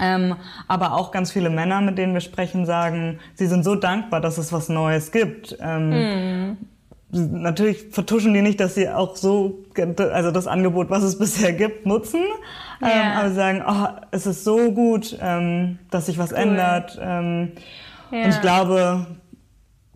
Ähm, 0.00 0.36
aber 0.66 0.94
auch 0.94 1.12
ganz 1.12 1.30
viele 1.30 1.50
Männer, 1.50 1.80
mit 1.80 1.98
denen 1.98 2.14
wir 2.14 2.20
sprechen, 2.20 2.66
sagen, 2.66 3.20
sie 3.34 3.46
sind 3.46 3.64
so 3.64 3.76
dankbar, 3.76 4.20
dass 4.20 4.38
es 4.38 4.52
was 4.52 4.68
Neues 4.68 5.12
gibt. 5.12 5.56
Ähm, 5.60 6.50
mm. 6.50 6.56
Natürlich 7.10 7.90
vertuschen 7.92 8.34
die 8.34 8.42
nicht, 8.42 8.58
dass 8.58 8.74
sie 8.74 8.88
auch 8.88 9.14
so, 9.14 9.60
also 9.76 10.32
das 10.32 10.48
Angebot, 10.48 10.90
was 10.90 11.04
es 11.04 11.18
bisher 11.20 11.52
gibt, 11.52 11.86
nutzen. 11.86 12.22
Yeah. 12.82 12.90
Ähm, 12.90 13.12
aber 13.18 13.28
sie 13.28 13.34
sagen, 13.36 13.62
oh, 13.66 13.86
es 14.10 14.26
ist 14.26 14.42
so 14.42 14.72
gut, 14.72 15.16
ähm, 15.20 15.78
dass 15.90 16.06
sich 16.06 16.18
was 16.18 16.32
cool. 16.32 16.38
ändert. 16.38 16.98
Ähm, 17.00 17.52
yeah. 18.12 18.24
Und 18.24 18.30
ich 18.30 18.40
glaube, 18.40 19.06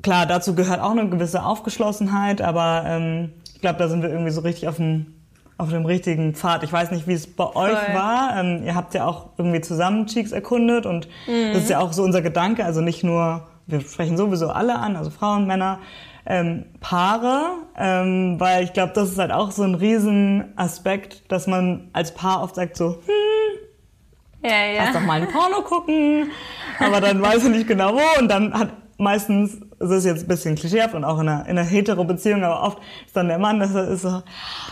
klar, 0.02 0.26
dazu 0.26 0.54
gehört 0.54 0.80
auch 0.80 0.92
eine 0.92 1.08
gewisse 1.08 1.42
Aufgeschlossenheit, 1.42 2.40
aber 2.40 2.84
ähm, 2.86 3.32
ich 3.52 3.60
glaube, 3.60 3.80
da 3.80 3.88
sind 3.88 4.02
wir 4.02 4.10
irgendwie 4.10 4.30
so 4.30 4.42
richtig 4.42 4.68
auf 4.68 4.76
dem 4.76 5.17
auf 5.58 5.70
dem 5.70 5.84
richtigen 5.84 6.34
Pfad. 6.34 6.62
Ich 6.62 6.72
weiß 6.72 6.92
nicht, 6.92 7.08
wie 7.08 7.14
es 7.14 7.26
bei 7.26 7.44
Voll. 7.44 7.70
euch 7.70 7.94
war. 7.94 8.36
Ähm, 8.38 8.62
ihr 8.64 8.74
habt 8.74 8.94
ja 8.94 9.06
auch 9.06 9.30
irgendwie 9.36 9.60
zusammen 9.60 10.06
Cheeks 10.06 10.32
erkundet 10.32 10.86
und 10.86 11.08
mhm. 11.26 11.52
das 11.52 11.64
ist 11.64 11.70
ja 11.70 11.80
auch 11.80 11.92
so 11.92 12.04
unser 12.04 12.22
Gedanke. 12.22 12.64
Also 12.64 12.80
nicht 12.80 13.02
nur, 13.02 13.48
wir 13.66 13.80
sprechen 13.80 14.16
sowieso 14.16 14.50
alle 14.50 14.78
an, 14.78 14.96
also 14.96 15.10
Frauen, 15.10 15.46
Männer, 15.46 15.80
ähm, 16.26 16.66
Paare, 16.80 17.54
ähm, 17.76 18.38
weil 18.38 18.62
ich 18.62 18.72
glaube, 18.72 18.92
das 18.94 19.10
ist 19.10 19.18
halt 19.18 19.32
auch 19.32 19.50
so 19.50 19.64
ein 19.64 19.74
Riesenaspekt, 19.74 21.30
dass 21.32 21.46
man 21.46 21.88
als 21.92 22.14
Paar 22.14 22.42
oft 22.42 22.54
sagt 22.54 22.76
so, 22.76 23.00
hm, 23.04 24.48
ja, 24.48 24.66
ja. 24.66 24.84
lass 24.84 24.92
doch 24.92 25.00
mal 25.00 25.22
ein 25.22 25.28
Porno 25.28 25.62
gucken, 25.62 26.30
aber 26.78 27.00
dann 27.00 27.20
weiß 27.20 27.44
ich 27.44 27.50
nicht 27.50 27.66
genau 27.66 27.94
wo 27.94 28.20
und 28.20 28.28
dann 28.28 28.52
hat 28.52 28.68
meistens, 28.98 29.58
das 29.78 29.90
ist 29.90 30.04
jetzt 30.04 30.22
ein 30.24 30.28
bisschen 30.28 30.54
klischeehaft 30.54 30.94
und 30.94 31.04
auch 31.04 31.20
in 31.20 31.28
einer, 31.28 31.46
in 31.46 31.58
einer 31.58 31.64
hetero 31.64 32.04
Beziehung, 32.04 32.42
aber 32.42 32.62
oft 32.62 32.78
ist 33.06 33.16
dann 33.16 33.28
der 33.28 33.38
Mann, 33.38 33.60
das 33.60 33.74
ist 33.74 34.02
so, 34.02 34.22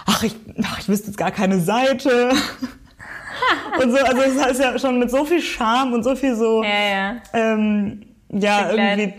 ach, 0.06 0.22
ich, 0.22 0.34
ach, 0.64 0.80
ich 0.80 0.88
wüsste 0.88 1.08
jetzt 1.08 1.16
gar 1.16 1.30
keine 1.30 1.60
Seite. 1.60 2.30
und 3.82 3.90
so, 3.90 3.98
also 3.98 4.22
das 4.22 4.44
heißt 4.44 4.60
ja 4.60 4.78
schon 4.78 4.98
mit 4.98 5.10
so 5.10 5.24
viel 5.24 5.40
Charme 5.40 5.92
und 5.92 6.02
so 6.02 6.16
viel 6.16 6.34
so, 6.34 6.62
ja, 6.62 6.70
ja. 6.70 7.16
Ähm, 7.32 8.02
ja 8.30 8.70
irgendwie, 8.70 9.14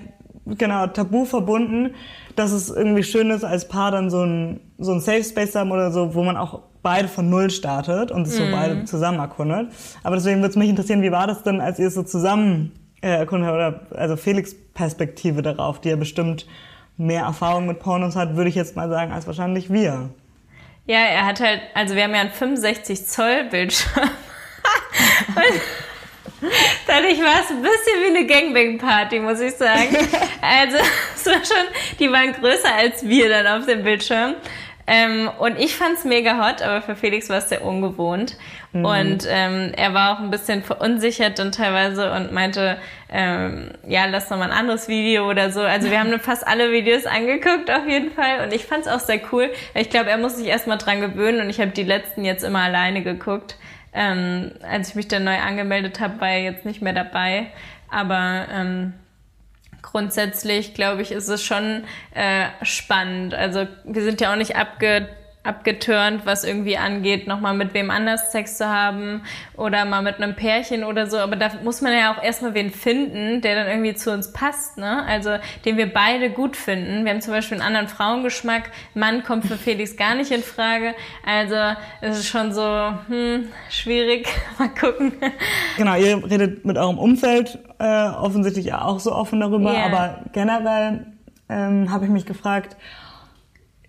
genau, 0.57 0.87
Tabu 0.87 1.25
verbunden, 1.25 1.95
dass 2.35 2.51
es 2.51 2.69
irgendwie 2.69 3.03
schön 3.03 3.31
ist, 3.31 3.43
als 3.43 3.67
Paar 3.67 3.91
dann 3.91 4.09
so 4.09 4.23
ein, 4.23 4.59
so 4.77 4.91
ein 4.91 4.99
Safe 4.99 5.23
Space 5.23 5.55
haben 5.55 5.71
oder 5.71 5.91
so, 5.91 6.13
wo 6.13 6.23
man 6.23 6.37
auch 6.37 6.61
beide 6.83 7.07
von 7.07 7.29
Null 7.29 7.49
startet 7.49 8.11
und 8.11 8.27
es 8.27 8.35
mm. 8.35 8.37
so 8.37 8.43
beide 8.51 8.85
zusammen 8.85 9.19
erkundet. 9.19 9.71
Aber 10.03 10.15
deswegen 10.15 10.37
würde 10.37 10.51
es 10.51 10.55
mich 10.55 10.69
interessieren, 10.69 11.01
wie 11.01 11.11
war 11.11 11.27
das 11.27 11.43
denn, 11.43 11.59
als 11.59 11.79
ihr 11.79 11.87
es 11.87 11.95
so 11.95 12.03
zusammen 12.03 12.71
äh, 13.01 13.25
oder 13.25 13.87
also 13.91 14.15
Felix 14.15 14.55
Perspektive 14.73 15.41
darauf, 15.41 15.81
die 15.81 15.89
ja 15.89 15.95
bestimmt 15.95 16.45
mehr 16.97 17.23
Erfahrung 17.23 17.67
mit 17.67 17.79
Pornos 17.79 18.15
hat, 18.15 18.35
würde 18.35 18.49
ich 18.49 18.55
jetzt 18.55 18.75
mal 18.75 18.89
sagen, 18.89 19.11
als 19.11 19.27
wahrscheinlich 19.27 19.71
wir. 19.71 20.09
Ja, 20.85 20.99
er 20.99 21.25
hat 21.25 21.39
halt, 21.39 21.61
also 21.73 21.95
wir 21.95 22.03
haben 22.03 22.13
ja 22.13 22.21
einen 22.21 22.31
65 22.31 23.05
Zoll 23.05 23.45
Bildschirm. 23.45 24.09
Dadurch 26.87 27.19
war 27.19 27.41
es 27.41 27.49
ein 27.49 27.61
bisschen 27.61 28.01
wie 28.03 28.17
eine 28.17 28.25
Gangbang-Party, 28.25 29.19
muss 29.19 29.39
ich 29.39 29.55
sagen. 29.55 29.95
Also, 30.39 30.77
es 31.15 31.25
war 31.25 31.43
schon, 31.43 31.65
die 31.99 32.09
waren 32.09 32.31
größer 32.31 32.73
als 32.73 33.05
wir 33.05 33.27
dann 33.27 33.59
auf 33.59 33.65
dem 33.65 33.83
Bildschirm. 33.83 34.35
Ähm, 34.89 35.29
und 35.39 35.59
ich 35.59 35.75
fand's 35.75 36.05
mega 36.05 36.37
hot, 36.37 36.61
aber 36.61 36.81
für 36.81 36.95
Felix 36.95 37.29
war 37.29 37.39
es 37.39 37.49
sehr 37.49 37.65
ungewohnt. 37.65 38.37
Mhm. 38.71 38.85
Und 38.85 39.27
ähm, 39.29 39.73
er 39.75 39.93
war 39.93 40.13
auch 40.13 40.19
ein 40.19 40.31
bisschen 40.31 40.63
verunsichert 40.63 41.39
dann 41.39 41.51
teilweise 41.51 42.13
und 42.13 42.31
meinte, 42.31 42.77
ähm, 43.09 43.71
ja, 43.85 44.05
lass 44.05 44.29
noch 44.29 44.37
mal 44.37 44.49
ein 44.49 44.57
anderes 44.57 44.87
Video 44.87 45.29
oder 45.29 45.51
so. 45.51 45.59
Also 45.61 45.91
wir 45.91 45.99
haben 45.99 46.17
fast 46.21 46.47
alle 46.47 46.71
Videos 46.71 47.05
angeguckt 47.05 47.69
auf 47.69 47.85
jeden 47.85 48.11
Fall. 48.11 48.45
Und 48.45 48.53
ich 48.53 48.65
fand's 48.65 48.87
auch 48.87 49.01
sehr 49.01 49.19
cool. 49.33 49.51
Ich 49.75 49.89
glaube, 49.89 50.09
er 50.09 50.17
muss 50.17 50.37
sich 50.37 50.47
erstmal 50.47 50.77
dran 50.77 51.01
gewöhnen 51.01 51.41
und 51.41 51.49
ich 51.49 51.59
habe 51.59 51.71
die 51.71 51.83
letzten 51.83 52.23
jetzt 52.23 52.43
immer 52.43 52.61
alleine 52.61 53.03
geguckt. 53.03 53.57
Ähm, 53.93 54.51
als 54.61 54.89
ich 54.89 54.95
mich 54.95 55.09
dann 55.09 55.25
neu 55.25 55.37
angemeldet 55.37 55.99
habe, 55.99 56.21
war 56.21 56.29
er 56.29 56.43
jetzt 56.43 56.65
nicht 56.65 56.81
mehr 56.81 56.93
dabei. 56.93 57.47
Aber 57.89 58.45
ähm, 58.53 58.93
grundsätzlich, 59.91 60.73
glaube 60.73 61.01
ich, 61.01 61.11
ist 61.11 61.27
es 61.27 61.43
schon 61.43 61.83
äh, 62.13 62.47
spannend. 62.61 63.33
Also 63.33 63.67
wir 63.83 64.03
sind 64.03 64.21
ja 64.21 64.31
auch 64.31 64.37
nicht 64.37 64.55
abge 64.55 65.07
abgeturnt, 65.47 66.21
was 66.25 66.43
irgendwie 66.43 66.77
angeht, 66.77 67.27
nochmal 67.27 67.53
mit 67.53 67.73
wem 67.73 67.89
anders 67.89 68.31
Sex 68.31 68.57
zu 68.57 68.67
haben 68.67 69.21
oder 69.55 69.85
mal 69.85 70.01
mit 70.01 70.15
einem 70.17 70.35
Pärchen 70.35 70.83
oder 70.83 71.07
so. 71.07 71.17
Aber 71.17 71.35
da 71.35 71.51
muss 71.63 71.81
man 71.81 71.93
ja 71.93 72.13
auch 72.13 72.21
erstmal 72.21 72.53
wen 72.53 72.69
finden, 72.69 73.41
der 73.41 73.55
dann 73.55 73.67
irgendwie 73.67 73.95
zu 73.95 74.11
uns 74.11 74.33
passt, 74.33 74.77
ne? 74.77 75.05
Also 75.07 75.37
den 75.65 75.77
wir 75.77 75.91
beide 75.91 76.29
gut 76.29 76.55
finden. 76.55 77.05
Wir 77.05 77.13
haben 77.13 77.21
zum 77.21 77.33
Beispiel 77.33 77.57
einen 77.59 77.67
anderen 77.67 77.87
Frauengeschmack. 77.87 78.71
Mann 78.93 79.23
kommt 79.23 79.45
für 79.45 79.57
Felix 79.57 79.95
gar 79.95 80.15
nicht 80.15 80.31
in 80.31 80.43
Frage. 80.43 80.93
Also 81.25 81.55
es 82.01 82.19
ist 82.19 82.27
schon 82.27 82.53
so 82.53 82.93
hm, 83.07 83.47
schwierig. 83.69 84.27
mal 84.59 84.69
gucken. 84.69 85.13
Genau, 85.77 85.95
ihr 85.95 86.23
redet 86.29 86.65
mit 86.65 86.77
eurem 86.77 86.97
Umfeld 86.97 87.59
äh, 87.79 88.07
offensichtlich 88.09 88.73
auch 88.73 88.99
so 88.99 89.13
offen 89.13 89.39
darüber, 89.39 89.71
yeah. 89.71 89.85
aber 89.85 90.19
generell 90.33 91.05
ähm, 91.49 91.91
habe 91.91 92.05
ich 92.05 92.11
mich 92.11 92.25
gefragt, 92.25 92.75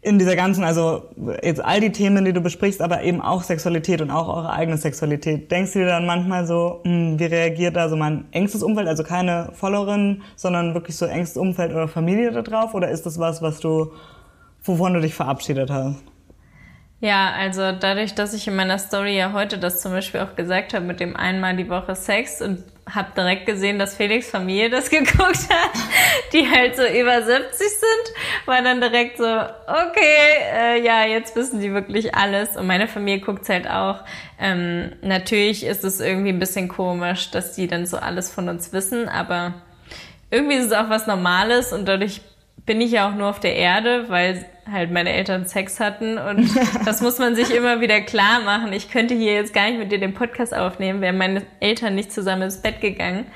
in 0.00 0.18
dieser 0.18 0.37
ganzen, 0.37 0.62
also 0.62 1.08
jetzt 1.42 1.62
all 1.64 1.80
die 1.80 1.90
Themen, 1.90 2.24
die 2.24 2.32
du 2.32 2.40
besprichst, 2.40 2.80
aber 2.80 3.02
eben 3.02 3.20
auch 3.20 3.42
Sexualität 3.42 4.00
und 4.00 4.11
auch 4.11 4.28
eure 4.28 4.52
eigene 4.52 4.76
Sexualität. 4.76 5.50
Denkst 5.50 5.72
du 5.72 5.80
dir 5.80 5.87
dann 5.87 6.06
manchmal 6.06 6.46
so, 6.46 6.80
mh, 6.84 6.90
hm, 6.90 7.18
wie 7.18 7.24
reagiert 7.24 7.74
da 7.74 7.88
so 7.88 7.96
mein 7.96 8.26
engstes 8.30 8.62
Umfeld, 8.62 8.87
also 8.87 9.02
keine 9.02 9.50
Followerin, 9.54 10.22
sondern 10.37 10.74
wirklich 10.74 10.96
so 10.96 11.06
engstes 11.06 11.37
Umfeld 11.37 11.72
oder 11.72 11.88
Familie 11.88 12.30
da 12.30 12.42
drauf? 12.42 12.74
Oder 12.74 12.90
ist 12.90 13.06
das 13.06 13.18
was, 13.18 13.42
was 13.42 13.58
du, 13.58 13.92
wovon 14.62 14.94
du 14.94 15.00
dich 15.00 15.14
verabschiedet 15.14 15.70
hast? 15.70 15.96
Ja, 17.00 17.32
also 17.32 17.70
dadurch, 17.72 18.14
dass 18.14 18.34
ich 18.34 18.48
in 18.48 18.56
meiner 18.56 18.78
Story 18.78 19.16
ja 19.16 19.32
heute 19.32 19.58
das 19.58 19.80
zum 19.80 19.92
Beispiel 19.92 20.20
auch 20.20 20.34
gesagt 20.34 20.74
habe 20.74 20.84
mit 20.84 20.98
dem 20.98 21.14
einmal 21.14 21.56
die 21.56 21.68
Woche 21.68 21.94
Sex 21.94 22.42
und 22.42 22.64
habe 22.92 23.11
direkt 23.16 23.46
gesehen, 23.46 23.78
dass 23.78 23.96
Felix 23.96 24.30
Familie 24.30 24.68
das 24.68 24.90
geguckt 24.90 25.48
hat, 25.48 25.70
die 26.32 26.50
halt 26.50 26.74
so 26.74 26.82
über 26.82 27.22
70 27.22 27.58
sind, 27.58 28.46
war 28.46 28.62
dann 28.62 28.80
direkt 28.80 29.18
so, 29.18 29.24
okay, 29.24 30.42
äh, 30.52 30.84
ja, 30.84 31.04
jetzt 31.04 31.37
wissen 31.37 31.61
die 31.61 31.72
wirklich 31.72 32.16
alles. 32.16 32.56
Und 32.56 32.66
meine 32.66 32.88
Familie 32.88 33.20
guckt's 33.20 33.48
halt 33.48 33.70
auch. 33.70 34.02
Ähm, 34.40 34.92
natürlich 35.02 35.64
ist 35.64 35.84
es 35.84 36.00
irgendwie 36.00 36.30
ein 36.30 36.40
bisschen 36.40 36.66
komisch, 36.66 37.30
dass 37.30 37.52
die 37.52 37.68
dann 37.68 37.87
so 37.87 37.99
alles 37.99 38.32
von 38.32 38.49
uns 38.49 38.72
wissen, 38.72 39.09
aber 39.09 39.55
irgendwie 40.32 40.57
ist 40.57 40.66
es 40.66 40.72
auch 40.72 40.90
was 40.90 41.07
Normales 41.07 41.72
und 41.72 41.86
dadurch 41.86 42.22
bin 42.66 42.80
ich 42.80 42.90
ja 42.90 43.09
auch 43.09 43.14
nur 43.14 43.28
auf 43.28 43.40
der 43.40 43.57
Erde, 43.57 44.07
weil 44.09 44.44
halt 44.71 44.91
meine 44.91 45.12
Eltern 45.12 45.47
Sex 45.47 45.81
hatten 45.81 46.19
und 46.19 46.51
das 46.85 47.01
muss 47.01 47.19
man 47.19 47.35
sich 47.35 47.55
immer 47.55 47.81
wieder 47.81 48.01
klar 48.01 48.41
machen. 48.41 48.73
Ich 48.73 48.91
könnte 48.91 49.14
hier 49.14 49.35
jetzt 49.35 49.53
gar 49.55 49.69
nicht 49.69 49.79
mit 49.79 49.93
dir 49.93 49.99
den 49.99 50.14
Podcast 50.14 50.55
aufnehmen, 50.55 51.01
wären 51.01 51.19
meine 51.19 51.43
Eltern 51.61 51.95
nicht 51.95 52.12
zusammen 52.12 52.43
ins 52.43 52.62
Bett 52.62 52.81
gegangen. 52.81 53.27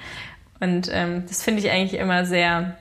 Und 0.60 0.88
ähm, 0.92 1.24
das 1.26 1.42
finde 1.42 1.60
ich 1.60 1.70
eigentlich 1.70 2.00
immer 2.00 2.24
sehr, 2.24 2.76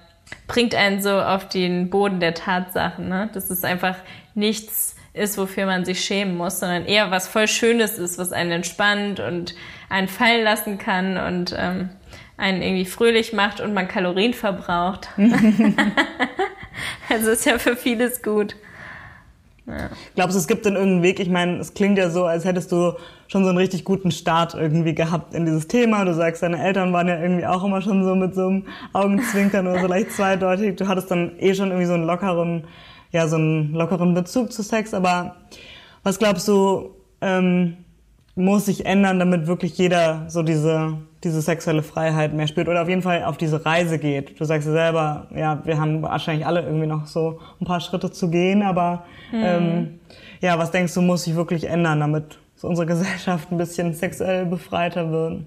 bringt 0.47 0.75
einen 0.75 1.01
so 1.01 1.19
auf 1.19 1.49
den 1.49 1.89
Boden 1.89 2.19
der 2.19 2.33
Tatsachen, 2.33 3.09
ne? 3.09 3.29
dass 3.33 3.49
es 3.49 3.63
einfach 3.63 3.95
nichts 4.35 4.95
ist, 5.13 5.37
wofür 5.37 5.65
man 5.65 5.83
sich 5.83 6.05
schämen 6.05 6.37
muss, 6.37 6.59
sondern 6.59 6.85
eher 6.85 7.11
was 7.11 7.27
voll 7.27 7.47
Schönes 7.47 7.97
ist, 7.97 8.17
was 8.17 8.31
einen 8.31 8.51
entspannt 8.51 9.19
und 9.19 9.55
einen 9.89 10.07
fallen 10.07 10.43
lassen 10.43 10.77
kann 10.77 11.17
und 11.17 11.55
ähm, 11.57 11.89
einen 12.37 12.61
irgendwie 12.61 12.85
fröhlich 12.85 13.33
macht 13.33 13.59
und 13.59 13.73
man 13.73 13.87
Kalorien 13.87 14.33
verbraucht. 14.33 15.09
Also 17.09 17.31
ist 17.31 17.45
ja 17.45 17.57
für 17.57 17.75
vieles 17.75 18.21
gut. 18.21 18.55
Ja. 19.67 19.89
Glaubst 20.15 20.35
du, 20.35 20.39
es 20.39 20.47
gibt 20.47 20.65
denn 20.65 20.73
irgendeinen 20.73 21.03
Weg? 21.03 21.19
Ich 21.19 21.29
meine, 21.29 21.59
es 21.59 21.73
klingt 21.73 21.97
ja 21.97 22.09
so, 22.09 22.25
als 22.25 22.45
hättest 22.45 22.71
du 22.71 22.93
schon 23.27 23.43
so 23.43 23.49
einen 23.49 23.57
richtig 23.57 23.85
guten 23.85 24.11
Start 24.11 24.53
irgendwie 24.53 24.95
gehabt 24.95 25.33
in 25.33 25.45
dieses 25.45 25.67
Thema. 25.67 26.03
Du 26.03 26.13
sagst, 26.13 26.43
deine 26.43 26.61
Eltern 26.61 26.91
waren 26.93 27.07
ja 27.07 27.19
irgendwie 27.19 27.45
auch 27.45 27.63
immer 27.63 27.81
schon 27.81 28.03
so 28.03 28.15
mit 28.15 28.35
so 28.35 28.47
einem 28.47 28.67
Augenzwinkern 28.93 29.67
oder 29.67 29.79
so 29.81 29.87
leicht 29.87 30.11
zweideutig. 30.15 30.77
Du 30.77 30.87
hattest 30.87 31.11
dann 31.11 31.37
eh 31.39 31.53
schon 31.53 31.69
irgendwie 31.69 31.85
so 31.85 31.93
einen 31.93 32.05
lockeren, 32.05 32.65
ja, 33.11 33.27
so 33.27 33.35
einen 33.35 33.73
lockeren 33.73 34.13
Bezug 34.13 34.51
zu 34.51 34.63
Sex. 34.63 34.93
Aber 34.93 35.37
was 36.03 36.17
glaubst 36.19 36.47
du, 36.47 36.95
ähm, 37.21 37.77
muss 38.35 38.65
sich 38.65 38.85
ändern, 38.85 39.19
damit 39.19 39.47
wirklich 39.47 39.77
jeder 39.77 40.25
so 40.29 40.41
diese, 40.41 40.97
diese 41.23 41.41
sexuelle 41.41 41.83
Freiheit 41.83 42.33
mehr 42.33 42.47
spürt 42.47 42.69
oder 42.69 42.81
auf 42.81 42.89
jeden 42.89 43.01
Fall 43.01 43.23
auf 43.23 43.37
diese 43.37 43.65
Reise 43.65 43.99
geht. 43.99 44.39
Du 44.39 44.45
sagst 44.45 44.67
ja 44.67 44.73
selber, 44.73 45.27
ja, 45.35 45.61
wir 45.65 45.79
haben 45.79 46.01
wahrscheinlich 46.01 46.45
alle 46.45 46.61
irgendwie 46.61 46.87
noch 46.87 47.07
so 47.07 47.39
ein 47.59 47.65
paar 47.65 47.81
Schritte 47.81 48.11
zu 48.11 48.29
gehen, 48.29 48.61
aber 48.61 49.03
mhm. 49.31 49.43
ähm, 49.43 49.99
ja, 50.39 50.57
was 50.57 50.71
denkst 50.71 50.93
du, 50.93 51.01
muss 51.01 51.23
sich 51.23 51.35
wirklich 51.35 51.65
ändern, 51.65 51.99
damit 51.99 52.39
so 52.55 52.67
unsere 52.67 52.87
Gesellschaft 52.87 53.51
ein 53.51 53.57
bisschen 53.57 53.93
sexuell 53.93 54.45
befreiter 54.45 55.11
wird? 55.11 55.43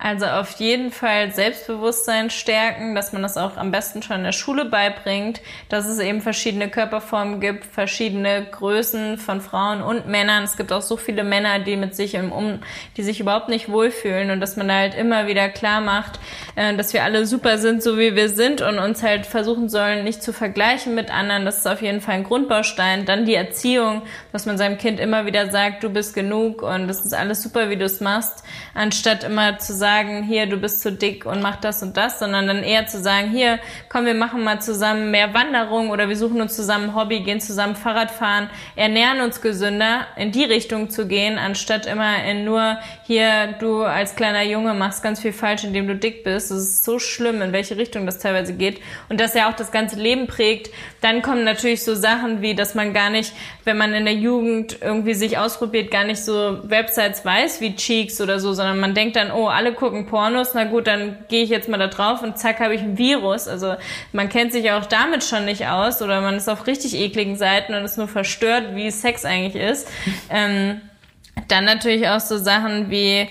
Also 0.00 0.26
auf 0.26 0.52
jeden 0.60 0.92
Fall 0.92 1.32
Selbstbewusstsein 1.32 2.30
stärken, 2.30 2.94
dass 2.94 3.12
man 3.12 3.20
das 3.20 3.36
auch 3.36 3.56
am 3.56 3.72
besten 3.72 4.00
schon 4.00 4.18
in 4.18 4.22
der 4.22 4.30
Schule 4.30 4.64
beibringt, 4.64 5.40
dass 5.70 5.88
es 5.88 5.98
eben 5.98 6.20
verschiedene 6.20 6.68
Körperformen 6.68 7.40
gibt, 7.40 7.64
verschiedene 7.64 8.46
Größen 8.48 9.18
von 9.18 9.40
Frauen 9.40 9.82
und 9.82 10.06
Männern. 10.06 10.44
Es 10.44 10.56
gibt 10.56 10.72
auch 10.72 10.82
so 10.82 10.96
viele 10.96 11.24
Männer, 11.24 11.58
die 11.58 11.74
mit 11.74 11.96
sich 11.96 12.14
im 12.14 12.30
Um, 12.30 12.60
die 12.96 13.02
sich 13.02 13.18
überhaupt 13.18 13.48
nicht 13.48 13.70
wohlfühlen 13.70 14.30
und 14.30 14.38
dass 14.38 14.56
man 14.56 14.72
halt 14.72 14.94
immer 14.94 15.26
wieder 15.26 15.48
klar 15.48 15.80
macht, 15.80 16.20
äh, 16.54 16.76
dass 16.76 16.92
wir 16.92 17.02
alle 17.02 17.26
super 17.26 17.58
sind, 17.58 17.82
so 17.82 17.98
wie 17.98 18.14
wir 18.14 18.28
sind 18.28 18.60
und 18.60 18.78
uns 18.78 19.02
halt 19.02 19.26
versuchen 19.26 19.68
sollen, 19.68 20.04
nicht 20.04 20.22
zu 20.22 20.32
vergleichen 20.32 20.94
mit 20.94 21.10
anderen. 21.12 21.44
Das 21.44 21.58
ist 21.58 21.66
auf 21.66 21.82
jeden 21.82 22.00
Fall 22.00 22.14
ein 22.14 22.24
Grundbaustein. 22.24 23.04
Dann 23.04 23.24
die 23.24 23.34
Erziehung, 23.34 24.02
dass 24.30 24.46
man 24.46 24.58
seinem 24.58 24.78
Kind 24.78 25.00
immer 25.00 25.26
wieder 25.26 25.50
sagt, 25.50 25.82
du 25.82 25.90
bist 25.90 26.14
genug 26.14 26.62
und 26.62 26.86
das 26.86 27.04
ist 27.04 27.14
alles 27.14 27.42
super, 27.42 27.68
wie 27.68 27.76
du 27.76 27.84
es 27.84 28.00
machst, 28.00 28.44
anstatt 28.74 29.24
immer 29.24 29.58
zu 29.58 29.74
sagen, 29.74 29.87
sagen, 29.88 30.22
hier, 30.22 30.46
du 30.46 30.58
bist 30.58 30.82
zu 30.82 30.92
dick 30.92 31.24
und 31.24 31.40
mach 31.40 31.56
das 31.56 31.82
und 31.82 31.96
das, 31.96 32.18
sondern 32.18 32.46
dann 32.46 32.62
eher 32.62 32.86
zu 32.86 33.00
sagen, 33.00 33.30
hier, 33.30 33.58
komm, 33.88 34.04
wir 34.04 34.14
machen 34.14 34.44
mal 34.44 34.60
zusammen 34.60 35.10
mehr 35.10 35.32
Wanderung 35.32 35.88
oder 35.88 36.10
wir 36.10 36.16
suchen 36.16 36.42
uns 36.42 36.54
zusammen 36.54 36.94
Hobby, 36.94 37.20
gehen 37.20 37.40
zusammen 37.40 37.74
Fahrrad 37.74 38.10
fahren, 38.10 38.50
ernähren 38.76 39.22
uns 39.22 39.40
gesünder, 39.40 40.06
in 40.16 40.30
die 40.30 40.44
Richtung 40.44 40.90
zu 40.90 41.06
gehen, 41.06 41.38
anstatt 41.38 41.86
immer 41.86 42.22
in 42.24 42.44
nur, 42.44 42.78
hier, 43.04 43.54
du 43.60 43.82
als 43.82 44.14
kleiner 44.14 44.42
Junge 44.42 44.74
machst 44.74 45.02
ganz 45.02 45.20
viel 45.20 45.32
falsch, 45.32 45.64
indem 45.64 45.86
du 45.88 45.94
dick 45.94 46.24
bist. 46.24 46.50
Das 46.50 46.58
ist 46.58 46.84
so 46.84 46.98
schlimm, 46.98 47.40
in 47.40 47.52
welche 47.52 47.76
Richtung 47.76 48.04
das 48.04 48.18
teilweise 48.18 48.52
geht. 48.52 48.80
Und 49.08 49.20
dass 49.20 49.34
ja 49.34 49.48
auch 49.48 49.56
das 49.56 49.70
ganze 49.72 49.96
Leben 49.96 50.26
prägt. 50.26 50.70
Dann 51.00 51.22
kommen 51.22 51.44
natürlich 51.44 51.82
so 51.84 51.94
Sachen 51.94 52.42
wie, 52.42 52.54
dass 52.54 52.74
man 52.74 52.92
gar 52.92 53.10
nicht, 53.10 53.32
wenn 53.64 53.78
man 53.78 53.94
in 53.94 54.04
der 54.04 54.14
Jugend 54.14 54.78
irgendwie 54.82 55.14
sich 55.14 55.38
ausprobiert, 55.38 55.90
gar 55.90 56.04
nicht 56.04 56.22
so 56.22 56.58
Websites 56.64 57.24
weiß 57.24 57.60
wie 57.60 57.74
Cheeks 57.74 58.20
oder 58.20 58.40
so, 58.40 58.52
sondern 58.52 58.80
man 58.80 58.94
denkt 58.94 59.16
dann, 59.16 59.30
oh, 59.30 59.48
alle 59.48 59.72
gucken 59.78 60.06
Pornos, 60.06 60.50
na 60.54 60.64
gut, 60.64 60.86
dann 60.86 61.16
gehe 61.28 61.44
ich 61.44 61.50
jetzt 61.50 61.68
mal 61.68 61.78
da 61.78 61.86
drauf 61.86 62.22
und 62.22 62.36
zack, 62.36 62.58
habe 62.60 62.74
ich 62.74 62.82
ein 62.82 62.98
Virus. 62.98 63.48
Also 63.48 63.76
man 64.12 64.28
kennt 64.28 64.52
sich 64.52 64.70
auch 64.72 64.84
damit 64.84 65.24
schon 65.24 65.44
nicht 65.44 65.66
aus 65.66 66.02
oder 66.02 66.20
man 66.20 66.36
ist 66.36 66.48
auf 66.48 66.66
richtig 66.66 66.94
ekligen 66.94 67.36
Seiten 67.36 67.74
und 67.74 67.84
ist 67.84 67.96
nur 67.96 68.08
verstört, 68.08 68.74
wie 68.74 68.90
Sex 68.90 69.24
eigentlich 69.24 69.62
ist. 69.62 69.88
Ähm, 70.30 70.82
dann 71.46 71.64
natürlich 71.64 72.06
auch 72.08 72.20
so 72.20 72.36
Sachen 72.38 72.90
wie 72.90 73.28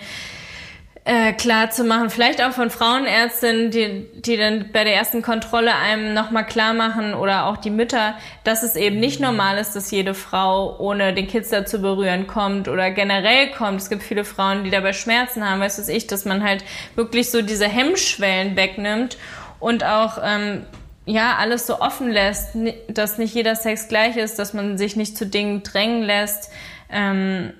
äh, 1.08 1.32
klar 1.32 1.72
zu 1.72 1.86
machen, 1.86 2.10
vielleicht 2.10 2.43
auch 2.43 2.51
von 2.51 2.70
Frauenärztinnen, 2.70 3.72
die, 3.72 4.05
die 4.14 4.36
dann 4.36 4.74
bei 4.74 4.84
der 4.84 4.93
ersten 4.93 5.22
Kontrolle 5.22 5.74
einem 5.74 6.14
nochmal 6.14 6.45
klar 6.45 6.74
machen 6.74 7.14
oder 7.14 7.45
auch 7.45 7.55
die 7.55 7.70
Mütter, 7.70 8.16
dass 8.43 8.62
es 8.62 8.76
eben 8.76 8.99
nicht 8.99 9.22
normal 9.22 9.58
ist, 9.58 9.74
dass 9.74 9.89
jede 9.89 10.14
Frau 10.14 10.78
ohne 10.80 11.14
den 11.14 11.28
Kitzler 11.28 11.66
zu 11.66 11.80
berühren 11.80 12.28
kommt 12.28 12.68
oder 12.68 12.91
generell 12.91 13.51
kommt. 13.51 13.80
Es 13.80 13.89
gibt 13.89 14.03
viele 14.03 14.26
Frauen, 14.26 14.66
die 14.66 14.70
dabei 14.70 14.91
Schmerzen 14.91 15.49
haben, 15.49 15.62
weißt 15.62 15.88
du 15.88 15.93
ich, 15.93 16.08
dass 16.08 16.26
man 16.26 16.43
halt 16.43 16.66
wirklich 16.95 17.32
so 17.32 17.41
diese 17.41 17.70
Hemmschwellen 17.70 18.58
wegnimmt 18.58 19.18
und 19.62 19.86
auch 19.86 20.18
ähm, 20.22 20.66
ja 21.05 21.38
alles 21.38 21.68
so 21.68 21.80
offen 21.80 22.12
lässt, 22.12 22.49
dass 22.89 23.18
nicht 23.18 23.34
jeder 23.34 23.55
Sex 23.55 23.88
gleich 23.88 24.18
ist, 24.18 24.39
dass 24.39 24.53
man 24.53 24.78
sich 24.78 24.97
nicht 24.97 25.18
zu 25.18 25.26
Dingen 25.26 25.64
drängen 25.64 26.03
lässt. 26.03 26.51
Ähm, 26.91 27.53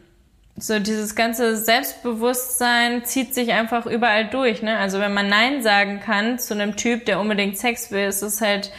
so 0.60 0.80
dieses 0.80 1.16
ganze 1.16 1.56
Selbstbewusstsein 1.56 3.06
zieht 3.06 3.36
sich 3.36 3.54
einfach 3.54 3.86
überall 3.86 4.28
durch. 4.28 4.64
Ne? 4.64 4.78
Also 4.78 5.00
wenn 5.00 5.14
man 5.14 5.30
Nein 5.30 5.62
sagen 5.62 6.00
kann 6.00 6.40
zu 6.40 6.56
einem 6.56 6.76
Typ, 6.76 7.06
der 7.06 7.20
unbedingt 7.20 7.58
Sex 7.58 7.92
will, 7.92 8.06
ist 8.06 8.24
es 8.24 8.42
halt 8.42 8.72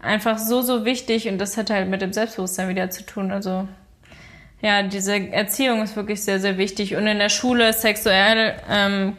einfach 0.00 0.38
so, 0.38 0.62
so 0.62 0.84
wichtig 0.84 1.28
und 1.28 1.38
das 1.38 1.56
hat 1.56 1.70
halt 1.70 1.88
mit 1.88 2.02
dem 2.02 2.12
Selbstbewusstsein 2.12 2.68
wieder 2.68 2.90
zu 2.90 3.06
tun. 3.06 3.30
Also 3.30 3.68
ja, 4.60 4.82
diese 4.82 5.14
Erziehung 5.32 5.82
ist 5.82 5.94
wirklich 5.94 6.22
sehr, 6.22 6.40
sehr 6.40 6.58
wichtig. 6.58 6.96
Und 6.96 7.06
in 7.06 7.18
der 7.18 7.28
Schule 7.28 7.72
sexuell 7.72 8.54
ähm, 8.68 9.16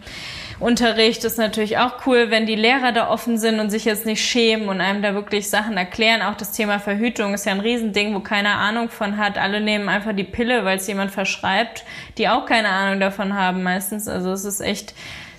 Unterricht 0.64 1.26
ist 1.26 1.38
natürlich 1.38 1.78
auch 1.78 2.08
cool, 2.08 2.32
wenn 2.32 2.46
die 2.46 2.56
Lehrer 2.56 2.94
da 2.94 3.10
offen 3.10 3.38
sind 3.38 3.60
und 3.60 3.70
sich 3.70 3.84
jetzt 3.84 4.06
nicht 4.06 4.24
schämen 4.24 4.70
und 4.70 4.80
einem 4.80 5.02
da 5.02 5.14
wirklich 5.14 5.50
Sachen 5.50 5.76
erklären. 5.76 6.22
Auch 6.22 6.36
das 6.36 6.54
Thema 6.54 6.80
Verhütung 6.80 7.34
ist 7.34 7.46
ja 7.46 7.52
ein 7.52 7.60
Riesending, 7.60 8.16
wo 8.16 8.22
keiner 8.22 8.56
Ahnung 8.56 8.90
von 8.90 9.18
hat. 9.18 9.38
Alle 9.38 9.60
nehmen 9.60 9.90
einfach 9.90 10.14
die 10.16 10.24
Pille, 10.24 10.64
weil 10.64 10.78
es 10.78 10.88
jemand 10.88 11.12
verschreibt, 11.12 11.84
die 12.18 12.30
auch 12.30 12.46
keine 12.46 12.70
Ahnung 12.70 13.02
davon 13.02 13.34
haben 13.34 13.62
meistens. 13.62 14.08
Also 14.08 14.32
es 14.32 14.46
ist 14.46 14.62
echt 14.62 14.94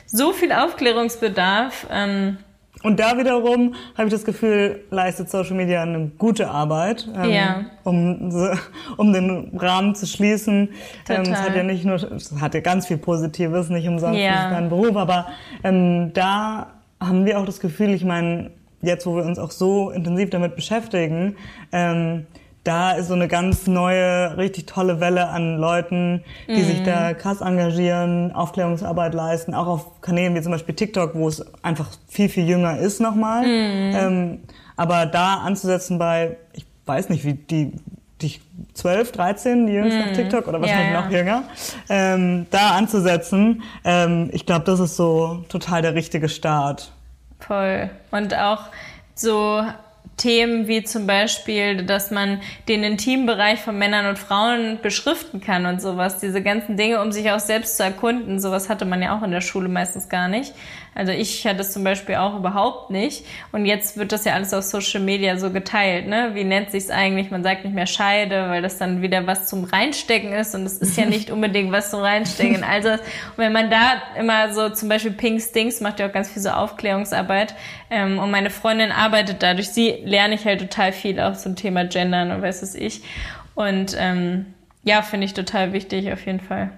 so 0.07 0.33
viel 0.33 0.53
Aufklärungsbedarf. 0.53 1.87
Ähm, 1.91 2.37
und 2.85 3.01
da 3.01 3.16
wiederum 3.16 3.74
habe 3.97 4.09
ich 4.09 4.12
das 4.12 4.24
Gefühl, 4.24 4.85
leistet 4.91 5.30
Social 5.30 5.57
Media 5.57 5.82
eine 5.82 6.12
gute 6.18 6.49
Arbeit, 6.49 7.09
ähm, 7.16 7.30
ja. 7.30 7.64
um, 7.82 8.30
um 8.99 9.12
den 9.12 9.51
Rahmen 9.57 9.95
zu 9.95 10.07
schließen. 10.07 10.68
Ähm, 11.09 11.22
es 11.22 11.41
hat 11.41 11.57
ja 11.57 11.62
nicht 11.62 11.87
nur, 11.87 11.97
es 11.97 12.30
hat 12.39 12.53
ja 12.53 12.61
ganz 12.61 12.87
viel 12.87 12.99
Positives, 12.99 13.70
nicht 13.70 13.89
umsonst 13.89 14.20
ja. 14.20 14.45
ist 14.45 14.53
mein 14.53 14.68
Beruf, 14.68 14.97
aber 14.97 15.28
ähm, 15.64 16.12
da 16.12 16.66
haben 17.01 17.24
wir 17.24 17.41
auch 17.41 17.47
das 17.47 17.59
Gefühl, 17.59 17.89
ich 17.89 18.05
meine, 18.05 18.51
jetzt 18.82 19.07
wo 19.07 19.16
wir 19.16 19.24
uns 19.24 19.39
auch 19.39 19.51
so 19.51 19.91
intensiv 19.91 20.28
damit 20.28 20.55
beschäftigen, 20.55 21.37
ähm, 21.72 22.26
da 22.65 22.93
ist 22.93 23.09
so 23.09 23.15
eine 23.15 23.29
ganz 23.29 23.67
neue, 23.67 24.37
richtig 24.39 24.67
tolle 24.67 24.99
Welle 24.99 25.29
an 25.29 25.59
Leuten, 25.59 26.25
die 26.49 26.62
mhm. 26.62 26.65
sich 26.65 26.83
da 26.83 27.12
krass 27.12 27.43
engagieren, 27.43 28.33
Aufklärungsarbeit 28.33 29.12
leisten, 29.12 29.55
auch 29.55 29.67
auf 29.67 30.01
Kanälen 30.01 30.35
wie 30.35 30.41
zum 30.41 30.53
Beispiel 30.53 30.75
TikTok, 30.75 31.15
wo 31.15 31.29
es 31.29 31.45
einfach 31.62 31.91
viel, 32.09 32.31
viel 32.31 32.49
jünger 32.49 32.79
ist 32.79 33.01
nochmal. 33.01 33.43
Mhm. 33.43 33.95
Ähm, 33.95 34.39
aber 34.77 35.05
da 35.05 35.37
anzusetzen 35.37 35.99
bei, 35.99 36.39
ich 36.55 36.67
weiß 36.87 37.11
nicht, 37.11 37.25
wie 37.25 37.35
die, 37.35 37.73
die 38.23 38.41
12, 38.73 39.12
13, 39.12 39.67
die 39.67 39.75
jüngsten 39.75 40.01
mhm. 40.01 40.09
auf 40.09 40.12
TikTok 40.17 40.49
oder 40.49 40.61
wahrscheinlich 40.61 40.89
ja, 40.89 40.95
ja. 40.95 41.03
noch 41.03 41.11
jünger, 41.11 41.43
ähm, 41.91 42.47
da 42.51 42.71
anzusetzen, 42.71 43.62
ähm, 43.85 44.31
ich 44.33 44.47
glaube, 44.47 44.65
das 44.65 44.81
ist 44.81 44.97
so 44.97 45.45
total 45.51 45.83
der 45.83 45.95
richtige 45.95 46.31
Start. 46.31 46.93
Voll. 47.41 47.91
Und 48.11 48.35
auch 48.35 48.62
so 49.15 49.62
Themen 50.17 50.69
wie 50.69 50.85
zum 50.85 51.07
Beispiel, 51.07 51.85
dass 51.85 52.11
man 52.11 52.41
den 52.69 52.85
Intimbereich 52.85 53.61
von 53.61 53.77
Männern 53.77 54.07
und 54.07 54.19
Frauen 54.19 54.79
beschriften 54.81 55.41
kann 55.41 55.67
und 55.67 55.83
sowas. 55.83 56.21
Diese 56.21 56.43
ganzen 56.43 56.77
Dinge, 56.77 57.03
um 57.03 57.11
sich 57.11 57.31
auch 57.31 57.41
selbst 57.41 57.77
zu 57.77 57.83
erkunden. 57.83 58.39
Sowas 58.39 58.69
hatte 58.69 58.85
man 58.85 59.03
ja 59.03 59.17
auch 59.17 59.23
in 59.23 59.33
der 59.33 59.41
Schule 59.41 59.69
meistens 59.69 60.09
gar 60.09 60.29
nicht. 60.29 60.53
Also 60.95 61.13
ich 61.13 61.47
hatte 61.47 61.61
es 61.61 61.73
zum 61.73 61.83
Beispiel 61.83 62.15
auch 62.17 62.37
überhaupt 62.37 62.91
nicht. 62.91 63.25
Und 63.53 63.67
jetzt 63.67 63.97
wird 63.97 64.13
das 64.13 64.25
ja 64.25 64.35
alles 64.35 64.55
auf 64.55 64.63
Social 64.65 65.01
Media 65.01 65.37
so 65.37 65.51
geteilt. 65.51 66.07
Ne? 66.07 66.31
Wie 66.35 66.45
nennt 66.45 66.71
sich's 66.71 66.91
eigentlich? 66.91 67.31
Man 67.31 67.43
sagt 67.43 67.65
nicht 67.65 67.75
mehr 67.75 67.87
Scheide, 67.87 68.49
weil 68.49 68.63
das 68.63 68.79
dann 68.79 69.03
wieder 69.03 69.27
was 69.27 69.47
zum 69.47 69.65
Reinstecken 69.65 70.33
ist. 70.33 70.55
Und 70.55 70.65
es 70.65 70.79
ist 70.79 70.97
ja 70.97 71.07
nicht 71.07 71.31
unbedingt 71.31 71.73
was 71.73 71.91
zum 71.91 72.01
Reinstecken. 72.01 72.65
Also 72.75 72.97
wenn 73.37 73.53
man 73.53 73.71
da 73.71 74.03
immer 74.19 74.53
so 74.53 74.69
zum 74.71 74.89
Beispiel 74.89 75.13
Pink 75.13 75.41
Stinks 75.41 75.81
macht 75.81 76.01
ja 76.01 76.09
auch 76.09 76.13
ganz 76.13 76.31
viel 76.31 76.43
so 76.43 76.51
Aufklärungsarbeit. 76.51 77.55
Ähm, 77.91 78.19
und 78.19 78.31
meine 78.31 78.51
Freundin 78.51 78.91
arbeitet 78.91 79.43
dadurch. 79.43 79.71
Sie 79.71 79.91
lerne 80.05 80.35
ich 80.35 80.45
halt 80.45 80.61
total 80.61 80.93
viel 80.93 81.21
auch 81.21 81.35
zum 81.35 81.57
Thema 81.57 81.85
Gendern 81.85 82.33
und 82.33 82.43
weiß 82.43 82.63
es 82.63 82.75
ich. 82.75 83.03
Und 83.55 83.97
ähm, 83.99 84.47
ja, 84.83 85.03
finde 85.03 85.27
ich 85.27 85.35
total 85.35 85.73
wichtig 85.73 86.13
auf 86.13 86.25
jeden 86.27 86.41
Fall. 86.41 86.71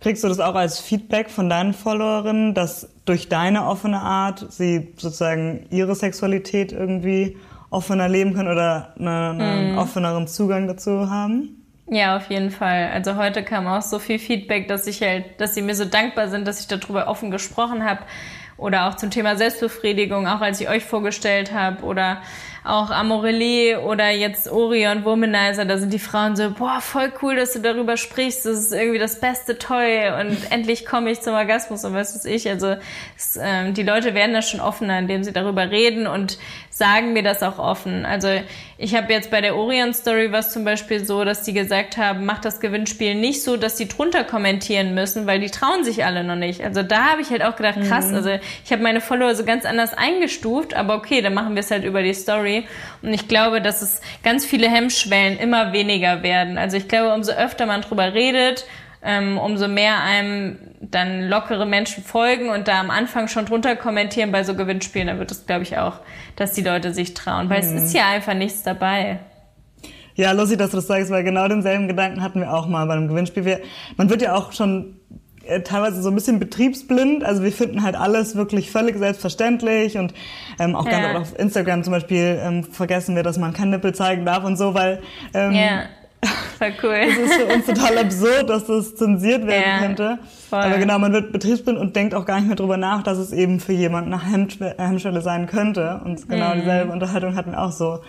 Kriegst 0.00 0.22
du 0.22 0.28
das 0.28 0.38
auch 0.38 0.54
als 0.54 0.80
Feedback 0.80 1.28
von 1.28 1.48
deinen 1.48 1.74
Followerinnen, 1.74 2.54
dass 2.54 2.88
durch 3.04 3.28
deine 3.28 3.66
offene 3.66 4.00
Art 4.00 4.46
sie 4.50 4.94
sozusagen 4.96 5.66
ihre 5.70 5.94
Sexualität 5.94 6.72
irgendwie 6.72 7.36
offener 7.70 8.08
leben 8.08 8.34
können 8.34 8.50
oder 8.50 8.94
einen 8.98 9.74
mm. 9.74 9.78
offeneren 9.78 10.28
Zugang 10.28 10.68
dazu 10.68 11.10
haben? 11.10 11.58
Ja, 11.90 12.16
auf 12.16 12.30
jeden 12.30 12.50
Fall. 12.50 12.90
Also 12.92 13.16
heute 13.16 13.42
kam 13.42 13.66
auch 13.66 13.82
so 13.82 13.98
viel 13.98 14.18
Feedback, 14.18 14.68
dass 14.68 14.86
ich 14.86 15.02
halt, 15.02 15.24
dass 15.38 15.54
sie 15.54 15.62
mir 15.62 15.74
so 15.74 15.84
dankbar 15.84 16.28
sind, 16.28 16.46
dass 16.46 16.60
ich 16.60 16.68
darüber 16.68 17.08
offen 17.08 17.30
gesprochen 17.30 17.84
habe. 17.84 18.00
Oder 18.58 18.88
auch 18.88 18.94
zum 18.96 19.10
Thema 19.10 19.36
Selbstbefriedigung, 19.36 20.26
auch 20.26 20.40
als 20.40 20.60
ich 20.60 20.68
euch 20.68 20.84
vorgestellt 20.84 21.52
habe. 21.52 21.84
Oder 21.84 22.18
auch 22.68 22.90
Amorelie 22.90 23.80
oder 23.80 24.10
jetzt 24.10 24.48
Orion 24.48 25.04
Womanizer, 25.04 25.64
da 25.64 25.78
sind 25.78 25.92
die 25.92 25.98
Frauen 25.98 26.36
so, 26.36 26.50
boah, 26.50 26.80
voll 26.80 27.12
cool, 27.22 27.36
dass 27.36 27.54
du 27.54 27.60
darüber 27.60 27.96
sprichst, 27.96 28.44
das 28.44 28.58
ist 28.58 28.72
irgendwie 28.72 28.98
das 28.98 29.20
beste 29.20 29.58
Toy 29.58 30.10
und 30.20 30.36
endlich 30.50 30.84
komme 30.84 31.10
ich 31.10 31.20
zum 31.20 31.34
Orgasmus 31.34 31.84
und 31.84 31.94
was 31.94 32.14
weiß 32.14 32.26
ich. 32.26 32.48
Also 32.48 32.76
es, 33.16 33.38
ähm, 33.40 33.74
die 33.74 33.82
Leute 33.82 34.14
werden 34.14 34.34
da 34.34 34.42
schon 34.42 34.60
offener, 34.60 34.98
indem 34.98 35.24
sie 35.24 35.32
darüber 35.32 35.70
reden 35.70 36.06
und 36.06 36.38
sagen 36.78 37.12
mir 37.12 37.24
das 37.24 37.42
auch 37.42 37.58
offen. 37.58 38.06
Also 38.06 38.28
ich 38.78 38.94
habe 38.94 39.12
jetzt 39.12 39.32
bei 39.32 39.40
der 39.40 39.56
Orion 39.56 39.92
Story 39.92 40.30
was 40.30 40.52
zum 40.52 40.64
Beispiel 40.64 41.04
so, 41.04 41.24
dass 41.24 41.42
die 41.42 41.52
gesagt 41.52 41.96
haben, 41.96 42.24
mach 42.24 42.38
das 42.38 42.60
Gewinnspiel 42.60 43.16
nicht 43.16 43.42
so, 43.42 43.56
dass 43.56 43.74
die 43.74 43.88
drunter 43.88 44.22
kommentieren 44.22 44.94
müssen, 44.94 45.26
weil 45.26 45.40
die 45.40 45.50
trauen 45.50 45.82
sich 45.82 46.04
alle 46.04 46.22
noch 46.22 46.36
nicht. 46.36 46.62
Also 46.62 46.84
da 46.84 47.10
habe 47.10 47.20
ich 47.20 47.30
halt 47.30 47.42
auch 47.42 47.56
gedacht, 47.56 47.80
krass, 47.88 48.08
mhm. 48.08 48.14
also 48.14 48.30
ich 48.64 48.70
habe 48.70 48.82
meine 48.84 49.00
Follower 49.00 49.34
so 49.34 49.44
ganz 49.44 49.64
anders 49.64 49.92
eingestuft, 49.92 50.74
aber 50.74 50.94
okay, 50.94 51.20
dann 51.20 51.34
machen 51.34 51.56
wir 51.56 51.60
es 51.60 51.70
halt 51.72 51.84
über 51.84 52.02
die 52.02 52.14
Story. 52.14 52.64
Und 53.02 53.12
ich 53.12 53.26
glaube, 53.26 53.60
dass 53.60 53.82
es 53.82 54.00
ganz 54.22 54.46
viele 54.46 54.70
Hemmschwellen 54.70 55.36
immer 55.38 55.72
weniger 55.72 56.22
werden. 56.22 56.58
Also 56.58 56.76
ich 56.76 56.86
glaube, 56.86 57.12
umso 57.12 57.32
öfter 57.32 57.66
man 57.66 57.82
drüber 57.82 58.14
redet, 58.14 58.64
ähm, 59.02 59.38
umso 59.38 59.68
mehr 59.68 60.02
einem 60.02 60.58
dann 60.80 61.28
lockere 61.28 61.66
Menschen 61.66 62.02
folgen 62.04 62.48
und 62.50 62.68
da 62.68 62.80
am 62.80 62.90
Anfang 62.90 63.28
schon 63.28 63.46
drunter 63.46 63.76
kommentieren 63.76 64.32
bei 64.32 64.44
so 64.44 64.54
Gewinnspielen, 64.54 65.08
dann 65.08 65.18
wird 65.18 65.30
es, 65.30 65.46
glaube 65.46 65.62
ich, 65.62 65.78
auch, 65.78 66.00
dass 66.36 66.52
die 66.52 66.62
Leute 66.62 66.92
sich 66.92 67.14
trauen, 67.14 67.48
weil 67.50 67.62
mhm. 67.62 67.76
es 67.76 67.84
ist 67.84 67.94
ja 67.94 68.08
einfach 68.08 68.34
nichts 68.34 68.62
dabei. 68.62 69.20
Ja, 70.14 70.32
lustig, 70.32 70.58
dass 70.58 70.70
du 70.70 70.76
das 70.78 70.88
sagst, 70.88 71.10
weil 71.10 71.22
genau 71.22 71.46
denselben 71.46 71.86
Gedanken 71.86 72.22
hatten 72.22 72.40
wir 72.40 72.52
auch 72.52 72.66
mal 72.66 72.86
bei 72.86 72.94
einem 72.94 73.06
Gewinnspiel. 73.06 73.44
Wir, 73.44 73.60
man 73.96 74.10
wird 74.10 74.20
ja 74.20 74.34
auch 74.34 74.50
schon 74.50 74.96
äh, 75.48 75.62
teilweise 75.62 76.02
so 76.02 76.08
ein 76.10 76.14
bisschen 76.16 76.40
betriebsblind. 76.40 77.22
Also 77.22 77.44
wir 77.44 77.52
finden 77.52 77.84
halt 77.84 77.94
alles 77.94 78.34
wirklich 78.34 78.70
völlig 78.70 78.98
selbstverständlich 78.98 79.96
und 79.96 80.12
ähm, 80.58 80.74
auch 80.74 80.86
ja. 80.86 81.12
ganz 81.12 81.18
auf 81.18 81.38
Instagram 81.38 81.84
zum 81.84 81.92
Beispiel 81.92 82.38
ähm, 82.42 82.64
vergessen 82.64 83.14
wir, 83.14 83.22
dass 83.22 83.38
man 83.38 83.54
kein 83.54 83.70
Nippel 83.70 83.94
zeigen 83.94 84.24
darf 84.24 84.44
und 84.44 84.56
so, 84.56 84.74
weil 84.74 85.00
ähm, 85.34 85.52
ja. 85.52 85.82
Voll 86.58 86.72
cool. 86.82 86.94
Es 86.94 87.16
ist 87.16 87.34
für 87.34 87.46
uns 87.46 87.66
total 87.66 87.98
absurd, 87.98 88.50
dass 88.50 88.66
das 88.66 88.96
zensiert 88.96 89.46
werden 89.46 89.64
ja, 89.64 89.78
könnte. 89.78 90.18
Voll. 90.50 90.58
Aber 90.58 90.78
genau, 90.78 90.98
man 90.98 91.12
wird 91.12 91.32
betriebsblind 91.32 91.78
und 91.78 91.94
denkt 91.94 92.14
auch 92.14 92.24
gar 92.24 92.38
nicht 92.38 92.48
mehr 92.48 92.56
drüber 92.56 92.76
nach, 92.76 93.02
dass 93.02 93.18
es 93.18 93.32
eben 93.32 93.60
für 93.60 93.72
jemanden 93.72 94.12
eine 94.12 94.76
Hemmschwelle 94.78 95.20
sein 95.20 95.46
könnte. 95.46 96.00
Und 96.04 96.28
genau 96.28 96.54
mhm. 96.54 96.60
dieselbe 96.60 96.92
Unterhaltung 96.92 97.36
hatten 97.36 97.52
wir 97.52 97.62
auch 97.62 97.72
so. 97.72 98.00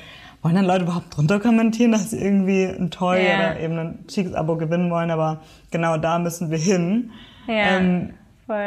Wollen 0.42 0.56
dann 0.56 0.66
Leute 0.66 0.84
überhaupt 0.84 1.16
drunter 1.16 1.40
kommentieren, 1.40 1.92
dass 1.92 2.12
sie 2.12 2.18
irgendwie 2.18 2.64
ein 2.64 2.90
Toy 2.92 3.22
ja. 3.24 3.36
oder 3.36 3.60
eben 3.60 3.78
ein 3.78 4.08
Cheeks-Abo 4.08 4.56
gewinnen 4.56 4.90
wollen? 4.90 5.12
Aber 5.12 5.42
genau 5.70 5.98
da 5.98 6.18
müssen 6.18 6.50
wir 6.50 6.58
hin. 6.58 7.12
Ja, 7.46 7.78
ähm, 7.78 8.14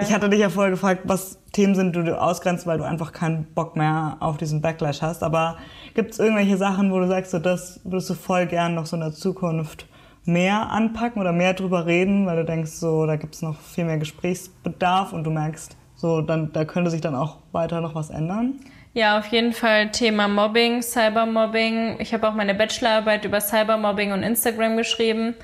ich 0.01 0.13
hatte 0.13 0.29
dich 0.29 0.41
ja 0.41 0.49
vorher 0.49 0.71
gefragt, 0.71 1.03
was 1.05 1.39
Themen 1.53 1.75
sind, 1.75 1.97
die 1.97 2.05
du 2.05 2.21
ausgrenzt, 2.21 2.67
weil 2.67 2.79
du 2.79 2.85
einfach 2.85 3.13
keinen 3.13 3.45
Bock 3.55 3.77
mehr 3.77 4.17
auf 4.21 4.37
diesen 4.37 4.61
Backlash 4.61 5.03
hast. 5.03 5.23
Aber 5.23 5.59
gibt 5.95 6.13
es 6.13 6.19
irgendwelche 6.19 6.57
Sachen, 6.57 6.93
wo 6.93 6.99
du 6.99 7.09
sagst, 7.09 7.33
so, 7.33 7.39
das 7.39 7.81
würdest 7.85 8.11
du 8.11 8.15
voll 8.15 8.47
gern 8.47 8.75
noch 8.75 8.87
so 8.87 8.97
in 8.97 9.01
der 9.01 9.13
Zukunft 9.13 9.87
mehr 10.25 10.71
anpacken 10.71 11.21
oder 11.21 11.33
mehr 11.33 11.55
drüber 11.55 11.87
reden, 11.87 12.27
weil 12.27 12.37
du 12.37 12.45
denkst, 12.45 12.73
so, 12.73 13.07
da 13.07 13.17
gibt 13.17 13.35
es 13.35 13.43
noch 13.43 13.61
viel 13.61 13.85
mehr 13.85 13.99
Gesprächsbedarf 13.99 15.13
und 15.13 15.25
du 15.25 15.31
merkst, 15.31 15.77
so, 15.97 16.21
dann, 16.21 16.53
da 16.53 16.65
könnte 16.65 16.91
sich 16.91 17.01
dann 17.01 17.15
auch 17.15 17.39
weiter 17.53 17.81
noch 17.81 17.95
was 17.95 18.11
ändern? 18.11 18.61
Ja, 18.95 19.19
auf 19.19 19.27
jeden 19.29 19.55
Fall 19.55 19.91
Thema 19.91 20.29
Mobbing, 20.29 20.83
Cybermobbing. 20.83 21.97
Ich 21.99 22.13
habe 22.13 22.29
auch 22.29 22.35
meine 22.35 22.55
Bachelorarbeit 22.55 23.25
über 23.25 23.41
Cybermobbing 23.41 24.13
und 24.13 24.23
Instagram 24.23 24.77
geschrieben. 24.77 25.35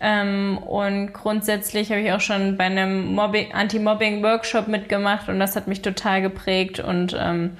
Ähm, 0.00 0.58
und 0.58 1.12
grundsätzlich 1.12 1.90
habe 1.90 2.00
ich 2.02 2.12
auch 2.12 2.20
schon 2.20 2.56
bei 2.56 2.64
einem 2.64 3.18
Anti-Mobbing-Workshop 3.18 4.68
mitgemacht 4.68 5.28
und 5.28 5.38
das 5.40 5.56
hat 5.56 5.68
mich 5.68 5.82
total 5.82 6.20
geprägt. 6.20 6.80
Und 6.80 7.16
ähm, 7.18 7.56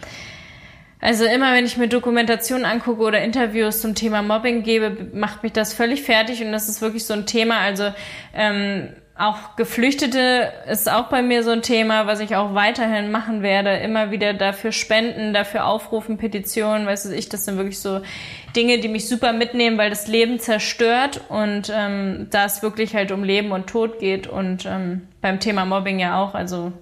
also 1.00 1.24
immer, 1.24 1.54
wenn 1.54 1.66
ich 1.66 1.76
mir 1.76 1.88
Dokumentationen 1.88 2.66
angucke 2.66 3.02
oder 3.02 3.22
Interviews 3.22 3.80
zum 3.80 3.94
Thema 3.94 4.22
Mobbing 4.22 4.62
gebe, 4.62 5.08
macht 5.12 5.42
mich 5.42 5.52
das 5.52 5.72
völlig 5.72 6.02
fertig 6.02 6.42
und 6.42 6.52
das 6.52 6.68
ist 6.68 6.82
wirklich 6.82 7.04
so 7.04 7.14
ein 7.14 7.26
Thema. 7.26 7.58
Also 7.60 7.92
ähm, 8.34 8.88
auch 9.18 9.56
Geflüchtete 9.56 10.52
ist 10.70 10.90
auch 10.90 11.04
bei 11.04 11.22
mir 11.22 11.42
so 11.42 11.50
ein 11.50 11.62
Thema, 11.62 12.06
was 12.06 12.20
ich 12.20 12.36
auch 12.36 12.54
weiterhin 12.54 13.10
machen 13.10 13.42
werde. 13.42 13.70
Immer 13.70 14.10
wieder 14.10 14.34
dafür 14.34 14.72
spenden, 14.72 15.32
dafür 15.32 15.66
aufrufen, 15.66 16.18
Petitionen, 16.18 16.86
weißt 16.86 17.06
du, 17.06 17.14
ich, 17.14 17.30
das 17.30 17.46
sind 17.46 17.56
wirklich 17.56 17.80
so 17.80 18.02
Dinge, 18.54 18.78
die 18.78 18.88
mich 18.88 19.08
super 19.08 19.32
mitnehmen, 19.32 19.78
weil 19.78 19.88
das 19.88 20.06
Leben 20.06 20.38
zerstört 20.38 21.22
und 21.30 21.72
ähm, 21.74 22.26
da 22.30 22.44
es 22.44 22.62
wirklich 22.62 22.94
halt 22.94 23.10
um 23.10 23.24
Leben 23.24 23.52
und 23.52 23.68
Tod 23.68 23.98
geht 24.00 24.26
und 24.26 24.66
ähm, 24.66 25.08
beim 25.22 25.40
Thema 25.40 25.64
Mobbing 25.64 25.98
ja 25.98 26.22
auch. 26.22 26.34
Also 26.34 26.72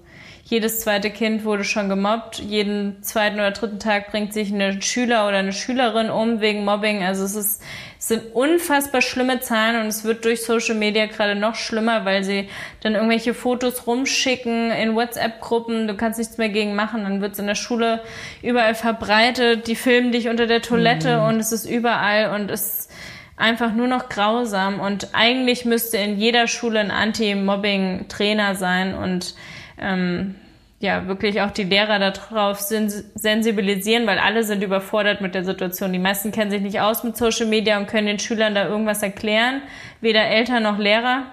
jedes 0.47 0.81
zweite 0.81 1.09
Kind 1.09 1.43
wurde 1.43 1.63
schon 1.63 1.89
gemobbt. 1.89 2.37
Jeden 2.37 3.01
zweiten 3.01 3.37
oder 3.37 3.49
dritten 3.49 3.79
Tag 3.79 4.11
bringt 4.11 4.31
sich 4.31 4.53
eine 4.53 4.79
Schüler 4.79 5.27
oder 5.27 5.37
eine 5.37 5.53
Schülerin 5.53 6.11
um 6.11 6.39
wegen 6.39 6.63
Mobbing. 6.63 7.01
Also 7.01 7.23
es, 7.23 7.35
ist, 7.35 7.63
es 7.97 8.07
sind 8.09 8.35
unfassbar 8.35 9.01
schlimme 9.01 9.39
Zahlen 9.39 9.81
und 9.81 9.87
es 9.87 10.03
wird 10.03 10.23
durch 10.23 10.43
Social 10.43 10.75
Media 10.75 11.07
gerade 11.07 11.33
noch 11.33 11.55
schlimmer, 11.55 12.05
weil 12.05 12.23
sie 12.23 12.47
dann 12.81 12.93
irgendwelche 12.93 13.33
Fotos 13.33 13.87
rumschicken 13.87 14.69
in 14.69 14.93
WhatsApp-Gruppen. 14.93 15.87
Du 15.87 15.97
kannst 15.97 16.19
nichts 16.19 16.37
mehr 16.37 16.49
gegen 16.49 16.75
machen. 16.75 17.05
Dann 17.05 17.21
wird 17.21 17.33
es 17.33 17.39
in 17.39 17.47
der 17.47 17.55
Schule 17.55 18.01
überall 18.43 18.75
verbreitet. 18.75 19.65
Die 19.65 19.75
filmen 19.75 20.11
dich 20.11 20.29
unter 20.29 20.45
der 20.45 20.61
Toilette 20.61 21.17
mhm. 21.17 21.23
und 21.23 21.39
es 21.39 21.51
ist 21.51 21.65
überall 21.65 22.39
und 22.39 22.51
es 22.51 22.87
einfach 23.35 23.73
nur 23.73 23.87
noch 23.87 24.09
grausam. 24.09 24.79
Und 24.79 25.09
eigentlich 25.13 25.65
müsste 25.65 25.97
in 25.97 26.19
jeder 26.19 26.47
Schule 26.47 26.81
ein 26.81 26.91
Anti-Mobbing-Trainer 26.91 28.53
sein 28.53 28.93
und 28.93 29.33
ähm, 29.79 30.35
ja, 30.79 31.07
wirklich 31.07 31.41
auch 31.41 31.51
die 31.51 31.63
Lehrer 31.63 31.99
darauf 31.99 32.59
sensibilisieren, 32.59 34.05
weil 34.07 34.19
alle 34.19 34.43
sind 34.43 34.61
überfordert 34.61 35.21
mit 35.21 35.33
der 35.33 35.45
Situation. 35.45 35.93
Die 35.93 35.99
meisten 35.99 36.31
kennen 36.31 36.51
sich 36.51 36.61
nicht 36.61 36.79
aus 36.79 37.03
mit 37.03 37.17
Social 37.17 37.47
Media 37.47 37.77
und 37.77 37.87
können 37.87 38.07
den 38.07 38.19
Schülern 38.19 38.53
da 38.53 38.67
irgendwas 38.67 39.01
erklären, 39.01 39.61
weder 40.01 40.25
Eltern 40.27 40.63
noch 40.63 40.77
Lehrer. 40.77 41.23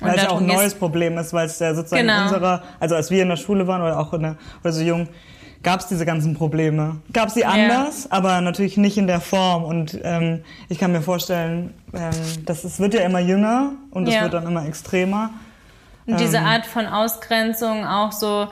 Weil 0.00 0.14
es 0.14 0.22
ja 0.22 0.30
auch 0.30 0.40
ein 0.40 0.46
neues 0.46 0.74
Problem 0.76 1.18
ist, 1.18 1.32
weil 1.32 1.46
es 1.46 1.58
ja 1.58 1.74
sozusagen 1.74 2.02
genau. 2.02 2.18
in 2.18 2.22
unserer, 2.24 2.62
also 2.78 2.94
als 2.94 3.10
wir 3.10 3.22
in 3.22 3.28
der 3.28 3.36
Schule 3.36 3.66
waren 3.66 3.82
oder 3.82 3.98
auch 3.98 4.12
in 4.12 4.22
der, 4.22 4.36
oder 4.62 4.72
so 4.72 4.82
jung, 4.82 5.08
gab 5.64 5.80
es 5.80 5.88
diese 5.88 6.06
ganzen 6.06 6.34
Probleme. 6.34 6.98
Gab 7.12 7.30
sie 7.30 7.44
anders, 7.44 8.04
ja. 8.04 8.12
aber 8.12 8.40
natürlich 8.40 8.76
nicht 8.76 8.96
in 8.96 9.08
der 9.08 9.20
Form. 9.20 9.64
Und 9.64 9.98
ähm, 10.04 10.44
ich 10.68 10.78
kann 10.78 10.92
mir 10.92 11.02
vorstellen, 11.02 11.74
ähm, 11.92 12.12
dass 12.44 12.62
es 12.62 12.78
wird 12.78 12.94
ja 12.94 13.00
immer 13.00 13.18
jünger 13.18 13.72
und 13.90 14.06
es 14.06 14.14
ja. 14.14 14.22
wird 14.22 14.34
dann 14.34 14.46
immer 14.46 14.66
extremer. 14.66 15.30
Und 16.08 16.20
diese 16.20 16.38
ähm. 16.38 16.46
Art 16.46 16.66
von 16.66 16.86
Ausgrenzung, 16.86 17.86
auch 17.86 18.12
so, 18.12 18.48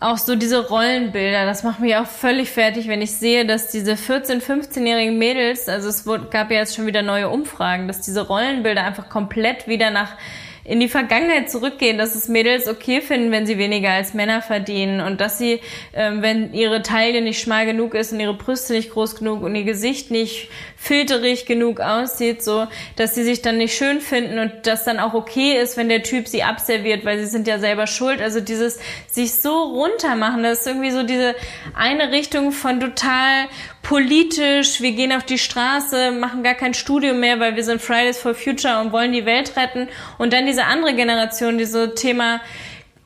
auch 0.00 0.18
so 0.18 0.34
diese 0.34 0.68
Rollenbilder, 0.68 1.46
das 1.46 1.62
macht 1.62 1.78
mich 1.78 1.94
auch 1.96 2.06
völlig 2.06 2.50
fertig, 2.50 2.88
wenn 2.88 3.00
ich 3.00 3.12
sehe, 3.12 3.46
dass 3.46 3.70
diese 3.70 3.92
14-, 3.92 4.42
15-jährigen 4.42 5.16
Mädels, 5.16 5.68
also 5.68 5.88
es 5.88 6.04
gab 6.30 6.50
ja 6.50 6.58
jetzt 6.58 6.74
schon 6.74 6.86
wieder 6.86 7.02
neue 7.02 7.28
Umfragen, 7.28 7.86
dass 7.86 8.00
diese 8.00 8.26
Rollenbilder 8.26 8.82
einfach 8.82 9.08
komplett 9.08 9.68
wieder 9.68 9.90
nach 9.90 10.16
in 10.64 10.80
die 10.80 10.88
Vergangenheit 10.88 11.50
zurückgehen, 11.50 11.98
dass 11.98 12.14
es 12.14 12.26
Mädels 12.26 12.66
okay 12.66 13.02
finden, 13.02 13.30
wenn 13.30 13.46
sie 13.46 13.58
weniger 13.58 13.90
als 13.90 14.14
Männer 14.14 14.40
verdienen 14.40 15.00
und 15.00 15.20
dass 15.20 15.38
sie, 15.38 15.60
ähm, 15.92 16.22
wenn 16.22 16.54
ihre 16.54 16.80
Taille 16.82 17.20
nicht 17.20 17.40
schmal 17.40 17.66
genug 17.66 17.94
ist 17.94 18.12
und 18.12 18.20
ihre 18.20 18.34
Brüste 18.34 18.72
nicht 18.72 18.90
groß 18.90 19.16
genug 19.16 19.42
und 19.42 19.54
ihr 19.54 19.64
Gesicht 19.64 20.10
nicht 20.10 20.48
filterig 20.84 21.46
genug 21.46 21.80
aussieht, 21.80 22.44
so, 22.44 22.66
dass 22.96 23.14
sie 23.14 23.24
sich 23.24 23.40
dann 23.40 23.56
nicht 23.56 23.74
schön 23.74 24.02
finden 24.02 24.38
und 24.38 24.52
das 24.64 24.84
dann 24.84 25.00
auch 25.00 25.14
okay 25.14 25.58
ist, 25.58 25.78
wenn 25.78 25.88
der 25.88 26.02
Typ 26.02 26.28
sie 26.28 26.42
abserviert, 26.42 27.06
weil 27.06 27.18
sie 27.18 27.24
sind 27.24 27.48
ja 27.48 27.58
selber 27.58 27.86
schuld. 27.86 28.20
Also 28.20 28.40
dieses 28.40 28.78
sich 29.08 29.32
so 29.34 29.62
runtermachen, 29.62 30.42
das 30.42 30.60
ist 30.60 30.66
irgendwie 30.66 30.90
so 30.90 31.02
diese 31.02 31.34
eine 31.74 32.12
Richtung 32.12 32.52
von 32.52 32.80
total 32.80 33.46
politisch, 33.80 34.82
wir 34.82 34.92
gehen 34.92 35.12
auf 35.12 35.24
die 35.24 35.38
Straße, 35.38 36.10
machen 36.12 36.42
gar 36.42 36.54
kein 36.54 36.74
Studium 36.74 37.18
mehr, 37.18 37.40
weil 37.40 37.56
wir 37.56 37.64
sind 37.64 37.80
Fridays 37.80 38.18
for 38.18 38.34
Future 38.34 38.80
und 38.80 38.92
wollen 38.92 39.12
die 39.12 39.24
Welt 39.24 39.56
retten. 39.56 39.88
Und 40.18 40.34
dann 40.34 40.44
diese 40.44 40.66
andere 40.66 40.94
Generation, 40.94 41.56
die 41.56 41.64
so 41.64 41.86
Thema 41.86 42.42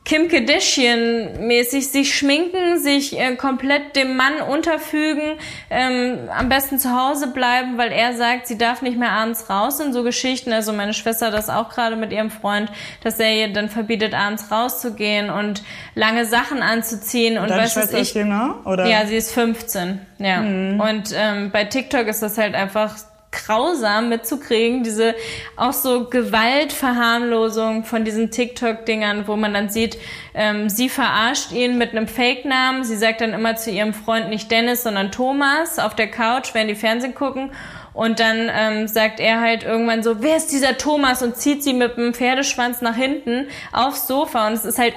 Kim 0.09 0.29
Kardashian-mäßig 0.29 1.91
sich 1.91 2.17
schminken, 2.17 2.79
sich 2.79 3.21
äh, 3.21 3.37
komplett 3.37 3.95
dem 3.95 4.17
Mann 4.17 4.41
unterfügen, 4.41 5.39
ähm, 5.69 6.31
am 6.35 6.49
besten 6.49 6.79
zu 6.79 6.99
Hause 6.99 7.27
bleiben, 7.27 7.77
weil 7.77 7.93
er 7.93 8.15
sagt, 8.15 8.47
sie 8.47 8.57
darf 8.57 8.81
nicht 8.81 8.99
mehr 8.99 9.13
abends 9.13 9.51
raus 9.51 9.83
und 9.83 9.93
so 9.93 10.03
Geschichten. 10.03 10.51
Also 10.51 10.73
meine 10.73 10.95
Schwester 10.95 11.27
hat 11.27 11.35
das 11.35 11.51
auch 11.51 11.69
gerade 11.69 11.95
mit 11.95 12.11
ihrem 12.11 12.31
Freund, 12.31 12.73
dass 13.05 13.21
er 13.21 13.35
ihr 13.35 13.53
dann 13.53 13.69
verbietet, 13.69 14.15
abends 14.15 14.51
rauszugehen 14.51 15.29
und 15.29 15.63
lange 15.95 16.25
Sachen 16.25 16.63
anzuziehen. 16.63 17.37
Und 17.37 17.51
Deine 17.51 17.69
Schwester 17.69 17.99
ich, 17.99 18.09
ist 18.09 18.15
jünger, 18.15 18.61
oder? 18.65 18.87
Ja, 18.87 19.05
sie 19.05 19.17
ist 19.17 19.35
15. 19.35 20.01
Ja. 20.21 20.41
Mhm. 20.41 20.81
Und 20.81 21.15
ähm, 21.15 21.51
bei 21.51 21.65
TikTok 21.65 22.07
ist 22.07 22.23
das 22.23 22.39
halt 22.39 22.55
einfach 22.55 22.97
grausam 23.45 24.09
mitzukriegen, 24.09 24.83
diese 24.83 25.15
auch 25.57 25.73
so 25.73 26.09
Gewaltverharmlosung 26.09 27.85
von 27.85 28.05
diesen 28.05 28.31
TikTok-Dingern, 28.31 29.27
wo 29.27 29.37
man 29.37 29.55
dann 29.55 29.69
sieht, 29.71 29.99
ähm, 30.35 30.69
sie 30.69 30.89
verarscht 30.89 31.53
ihn 31.53 31.79
mit 31.79 31.93
einem 31.93 32.07
Fake-Namen. 32.07 32.85
Sie 32.85 32.97
sagt 32.97 33.21
dann 33.21 33.33
immer 33.33 33.57
zu 33.57 33.71
ihrem 33.71 33.95
Freund 33.95 34.29
nicht 34.29 34.51
Dennis, 34.51 34.83
sondern 34.83 35.11
Thomas 35.11 35.79
auf 35.79 35.95
der 35.95 36.11
Couch, 36.11 36.55
während 36.55 36.71
die 36.71 36.75
Fernsehen 36.75 37.15
gucken. 37.15 37.51
Und 37.95 38.21
dann 38.21 38.49
ähm, 38.53 38.87
sagt 38.87 39.19
er 39.19 39.41
halt 39.41 39.65
irgendwann 39.65 40.05
so, 40.05 40.23
wer 40.23 40.37
ist 40.37 40.53
dieser 40.53 40.79
Thomas? 40.79 41.21
Und 41.21 41.37
zieht 41.37 41.65
sie 41.65 41.73
mit 41.73 41.97
dem 41.97 42.15
Pferdeschwanz 42.15 42.81
nach 42.81 42.95
hinten 42.95 43.49
aufs 43.73 44.07
Sofa. 44.07 44.47
Und 44.47 44.53
es 44.53 44.65
ist 44.65 44.79
halt 44.79 44.95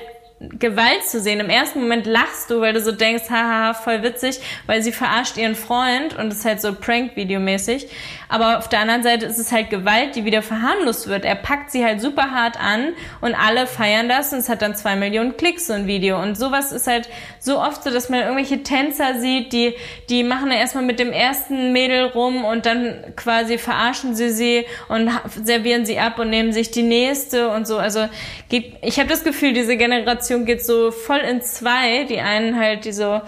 Gewalt 0.57 1.05
zu 1.05 1.19
sehen. 1.19 1.39
Im 1.39 1.49
ersten 1.49 1.81
Moment 1.81 2.07
lachst 2.07 2.49
du, 2.49 2.61
weil 2.61 2.73
du 2.73 2.81
so 2.81 2.91
denkst, 2.91 3.29
haha, 3.29 3.75
voll 3.75 4.01
witzig, 4.01 4.39
weil 4.65 4.81
sie 4.81 4.91
verarscht 4.91 5.37
ihren 5.37 5.53
Freund 5.53 6.17
und 6.17 6.31
ist 6.31 6.45
halt 6.45 6.61
so 6.61 6.73
Prank-Video-mäßig. 6.73 7.87
Aber 8.27 8.57
auf 8.57 8.67
der 8.67 8.79
anderen 8.79 9.03
Seite 9.03 9.27
ist 9.27 9.37
es 9.37 9.51
halt 9.51 9.69
Gewalt, 9.69 10.15
die 10.15 10.25
wieder 10.25 10.41
verharmlost 10.41 11.07
wird. 11.07 11.25
Er 11.25 11.35
packt 11.35 11.69
sie 11.69 11.85
halt 11.85 12.01
super 12.01 12.31
hart 12.31 12.59
an 12.59 12.93
und 13.19 13.35
alle 13.35 13.67
feiern 13.67 14.09
das 14.09 14.33
und 14.33 14.39
es 14.39 14.49
hat 14.49 14.63
dann 14.63 14.75
zwei 14.75 14.95
Millionen 14.95 15.37
Klicks, 15.37 15.67
so 15.67 15.73
ein 15.73 15.85
Video. 15.85 16.19
Und 16.19 16.35
sowas 16.35 16.71
ist 16.71 16.87
halt 16.87 17.07
so 17.39 17.59
oft 17.59 17.83
so, 17.83 17.91
dass 17.91 18.09
man 18.09 18.21
irgendwelche 18.21 18.63
Tänzer 18.63 19.19
sieht, 19.19 19.53
die, 19.53 19.75
die 20.09 20.23
machen 20.23 20.49
dann 20.49 20.57
erstmal 20.57 20.85
mit 20.85 20.97
dem 20.97 21.11
ersten 21.11 21.71
Mädel 21.71 22.05
rum 22.05 22.45
und 22.45 22.65
dann 22.65 23.13
quasi 23.15 23.59
verarschen 23.59 24.15
sie 24.15 24.29
sie 24.31 24.65
und 24.87 25.11
servieren 25.43 25.85
sie 25.85 25.99
ab 25.99 26.17
und 26.17 26.31
nehmen 26.31 26.51
sich 26.51 26.71
die 26.71 26.83
nächste 26.83 27.49
und 27.49 27.67
so. 27.67 27.77
Also 27.77 28.07
ich 28.49 28.97
habe 28.97 29.09
das 29.09 29.23
Gefühl, 29.23 29.53
diese 29.53 29.77
Generation 29.77 30.30
geht 30.39 30.65
so 30.65 30.91
voll 30.91 31.19
in 31.19 31.41
zwei. 31.41 32.05
Die 32.05 32.19
einen 32.19 32.59
halt 32.59 32.85
die 32.85 32.91
so 32.91 33.21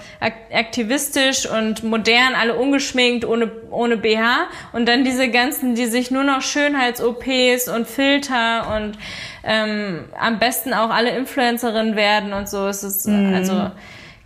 aktivistisch 0.51 1.49
und 1.49 1.84
modern, 1.84 2.36
alle 2.36 2.56
ungeschminkt, 2.56 3.26
ohne, 3.26 3.51
ohne 3.70 3.97
BH 3.97 4.47
und 4.72 4.88
dann 4.88 5.04
diese 5.04 5.30
ganzen, 5.30 5.76
die 5.76 5.86
sich 5.86 6.12
nur 6.12 6.24
noch 6.24 6.41
Schönheits-OPs 6.41 7.68
und 7.68 7.88
Filter 7.88 8.76
und 8.76 8.97
ähm, 9.43 10.06
am 10.20 10.39
besten 10.39 10.74
auch 10.74 10.89
alle 10.89 11.12
Influencerinnen 11.12 11.95
werden 11.95 12.34
und 12.34 12.49
so. 12.49 12.68
Es 12.68 12.84
ist 12.84 13.08
mhm. 13.08 13.34
also 13.34 13.72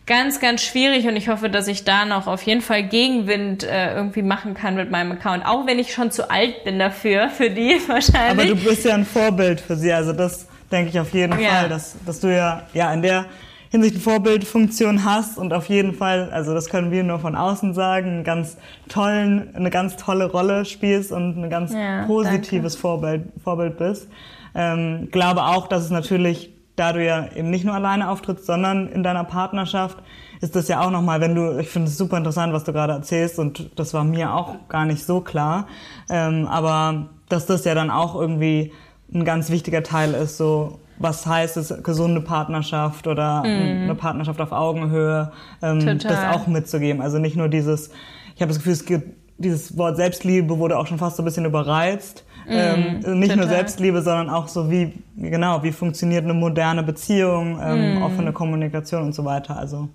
ganz, 0.07 0.39
ganz 0.39 0.63
schwierig 0.63 1.05
und 1.05 1.15
ich 1.15 1.28
hoffe, 1.28 1.49
dass 1.49 1.67
ich 1.67 1.84
da 1.84 2.05
noch 2.05 2.28
auf 2.28 2.41
jeden 2.43 2.61
Fall 2.61 2.84
Gegenwind 2.84 3.63
äh, 3.63 3.93
irgendwie 3.93 4.21
machen 4.21 4.53
kann 4.53 4.75
mit 4.75 4.89
meinem 4.89 5.11
Account. 5.11 5.45
Auch 5.45 5.67
wenn 5.67 5.78
ich 5.80 5.93
schon 5.93 6.11
zu 6.11 6.32
alt 6.32 6.63
bin 6.63 6.80
dafür, 6.80 7.30
für 7.30 7.49
die 7.49 7.80
wahrscheinlich. 7.88 8.15
Aber 8.32 8.45
du 8.45 8.55
bist 8.55 8.86
ja 8.86 8.95
ein 8.95 9.05
Vorbild 9.05 9.59
für 9.59 9.75
sie, 9.75 9.91
also 9.91 10.13
das 10.13 10.47
denke 10.72 10.89
ich 10.89 10.99
auf 10.99 11.13
jeden 11.13 11.39
ja. 11.39 11.49
Fall, 11.49 11.70
dass, 11.70 11.95
dass 12.05 12.20
du 12.20 12.36
ja, 12.36 12.63
ja 12.74 12.93
in 12.93 13.01
der 13.01 13.26
Hinsicht 13.70 13.95
eine 13.95 14.03
Vorbildfunktion 14.03 15.03
hast 15.03 15.38
und 15.38 15.53
auf 15.53 15.68
jeden 15.68 15.93
Fall, 15.93 16.30
also 16.32 16.53
das 16.53 16.70
können 16.70 16.91
wir 16.91 17.03
nur 17.03 17.20
von 17.20 17.36
außen 17.36 17.74
sagen, 17.74 18.07
einen 18.07 18.24
ganz 18.24 18.57
tollen, 18.88 19.53
eine 19.55 19.70
ganz 19.70 19.97
tolle 19.97 20.32
Rolle 20.32 20.63
spielst 20.65 21.11
und 21.11 21.38
ein 21.38 21.49
ganz 21.49 21.74
ja, 21.74 22.05
positives 22.05 22.76
Vorbild, 22.76 23.26
Vorbild 23.43 23.78
bist. 23.78 24.07
Ähm, 24.55 25.09
glaube 25.11 25.43
auch, 25.43 25.68
dass 25.68 25.84
es 25.84 25.89
natürlich, 25.89 26.51
da 26.78 26.93
du 26.93 27.03
ja 27.03 27.28
eben 27.36 27.49
nicht 27.49 27.65
nur 27.65 27.76
alleine 27.76 28.09
auftrittst, 28.09 28.45
sondern 28.45 28.88
in 28.88 29.03
deiner 29.03 29.26
Partnerschaft, 29.26 29.97
ist 30.39 30.55
das 30.55 30.68
ja 30.68 30.82
auch 30.82 30.91
nochmal, 30.91 31.20
wenn 31.20 31.36
du, 31.36 31.57
ich 31.59 31.68
finde 31.68 31.89
es 31.89 31.97
super 31.97 32.18
interessant, 32.18 32.53
was 32.53 32.63
du 32.63 32.72
gerade 32.72 32.93
erzählst 32.93 33.38
und 33.38 33.72
das 33.76 33.93
war 33.93 34.03
mir 34.03 34.34
auch 34.34 34.55
gar 34.70 34.86
nicht 34.86 35.03
so 35.03 35.20
klar, 35.20 35.68
ähm, 36.09 36.47
aber 36.47 37.07
dass 37.28 37.45
das 37.45 37.65
ja 37.65 37.76
dann 37.76 37.91
auch 37.91 38.15
irgendwie 38.15 38.72
ein 39.14 39.26
ganz 39.26 39.49
wichtiger 39.49 39.84
Teil 39.84 40.14
ist, 40.14 40.38
so 40.38 40.80
was 40.99 41.26
heißt 41.26 41.58
es, 41.58 41.84
gesunde 41.84 42.22
Partnerschaft 42.22 43.08
oder 43.08 43.41
mm. 43.41 43.84
eine 43.84 43.95
Partnerschaft 43.95 44.41
auf 44.41 44.51
Augenhöhe, 44.51 45.32
ähm, 45.62 45.99
das 45.99 46.36
auch 46.36 46.47
mitzugeben. 46.47 47.01
Also 47.01 47.20
nicht 47.20 47.36
nur 47.36 47.49
dieses, 47.49 47.91
ich 48.36 48.41
habe 48.41 48.49
das 48.49 48.58
Gefühl, 48.58 48.74
es 48.74 48.86
gibt, 48.86 49.16
dieses 49.38 49.78
Wort 49.78 49.97
Selbstliebe 49.97 50.58
wurde 50.58 50.78
auch 50.78 50.88
schon 50.88 50.97
fast 50.97 51.18
so 51.18 51.22
ein 51.22 51.26
bisschen 51.26 51.45
überreizt. 51.45 52.24
Mm, 52.47 52.51
ähm, 52.51 53.20
nicht 53.20 53.30
total. 53.32 53.38
nur 53.38 53.47
Selbstliebe, 53.47 54.01
sondern 54.01 54.30
auch 54.30 54.47
so 54.47 54.72
wie, 54.72 54.93
genau, 55.16 55.62
wie 55.64 55.72
funktioniert 55.72 56.24
eine 56.24 56.34
moderne 56.34 56.82
Beziehung, 56.82 57.60
ähm, 57.62 57.99
mm. 57.99 58.03
offene 58.03 58.32
Kommunikation 58.32 59.03
und 59.03 59.14
so 59.14 59.24
weiter. 59.26 59.58
Also. 59.58 59.89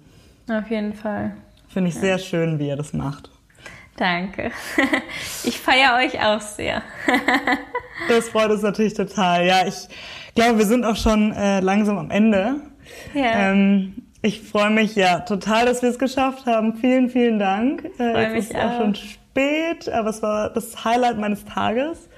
Auf 0.48 0.70
jeden 0.70 0.92
Fall. 0.92 1.32
Finde 1.68 1.88
ich 1.88 1.94
ja. 1.96 2.00
sehr 2.02 2.18
schön, 2.18 2.58
wie 2.58 2.68
ihr 2.68 2.76
das 2.76 2.92
macht. 2.92 3.30
Danke. 3.96 4.50
Ich 5.44 5.58
feiere 5.58 5.96
euch 5.96 6.24
auch 6.24 6.40
sehr. 6.40 6.82
Das 8.08 8.28
freut 8.28 8.50
uns 8.50 8.62
natürlich 8.62 8.94
total. 8.94 9.46
Ja, 9.46 9.66
ich 9.66 9.88
glaube, 10.34 10.58
wir 10.58 10.66
sind 10.66 10.84
auch 10.84 10.96
schon 10.96 11.32
äh, 11.32 11.60
langsam 11.60 11.98
am 11.98 12.10
Ende. 12.10 12.56
Ja. 13.14 13.50
Ähm, 13.50 13.94
ich 14.22 14.40
freue 14.40 14.70
mich 14.70 14.94
ja 14.94 15.20
total, 15.20 15.66
dass 15.66 15.82
wir 15.82 15.90
es 15.90 15.98
geschafft 15.98 16.46
haben. 16.46 16.76
Vielen, 16.76 17.10
vielen 17.10 17.38
Dank. 17.38 17.84
Äh, 17.98 18.36
es 18.36 18.46
ist 18.46 18.54
auch. 18.54 18.64
auch 18.64 18.78
schon 18.78 18.94
spät, 18.94 19.88
aber 19.88 20.10
es 20.10 20.22
war 20.22 20.50
das 20.50 20.84
Highlight 20.84 21.18
meines 21.18 21.44
Tages. 21.44 22.08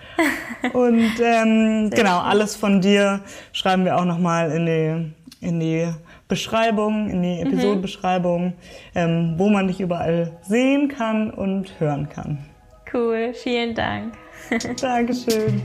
Und 0.72 1.12
ähm, 1.20 1.90
genau, 1.94 2.20
alles 2.20 2.56
von 2.56 2.80
dir 2.80 3.20
schreiben 3.52 3.84
wir 3.84 3.96
auch 3.96 4.04
nochmal 4.04 4.50
in 4.50 4.66
die, 4.66 5.46
in 5.46 5.60
die 5.60 5.88
Beschreibung, 6.28 7.08
in 7.08 7.22
die 7.22 7.42
mhm. 7.42 7.46
Episodenbeschreibung, 7.46 8.46
mhm. 8.46 8.52
ähm, 8.94 9.34
wo 9.36 9.48
man 9.48 9.68
dich 9.68 9.80
überall 9.80 10.32
sehen 10.42 10.88
kann 10.88 11.30
und 11.30 11.80
hören 11.80 12.08
kann. 12.08 12.38
Cool, 12.92 13.32
vielen 13.34 13.74
Dank. 13.74 14.14
Dankeschön. 14.80 15.62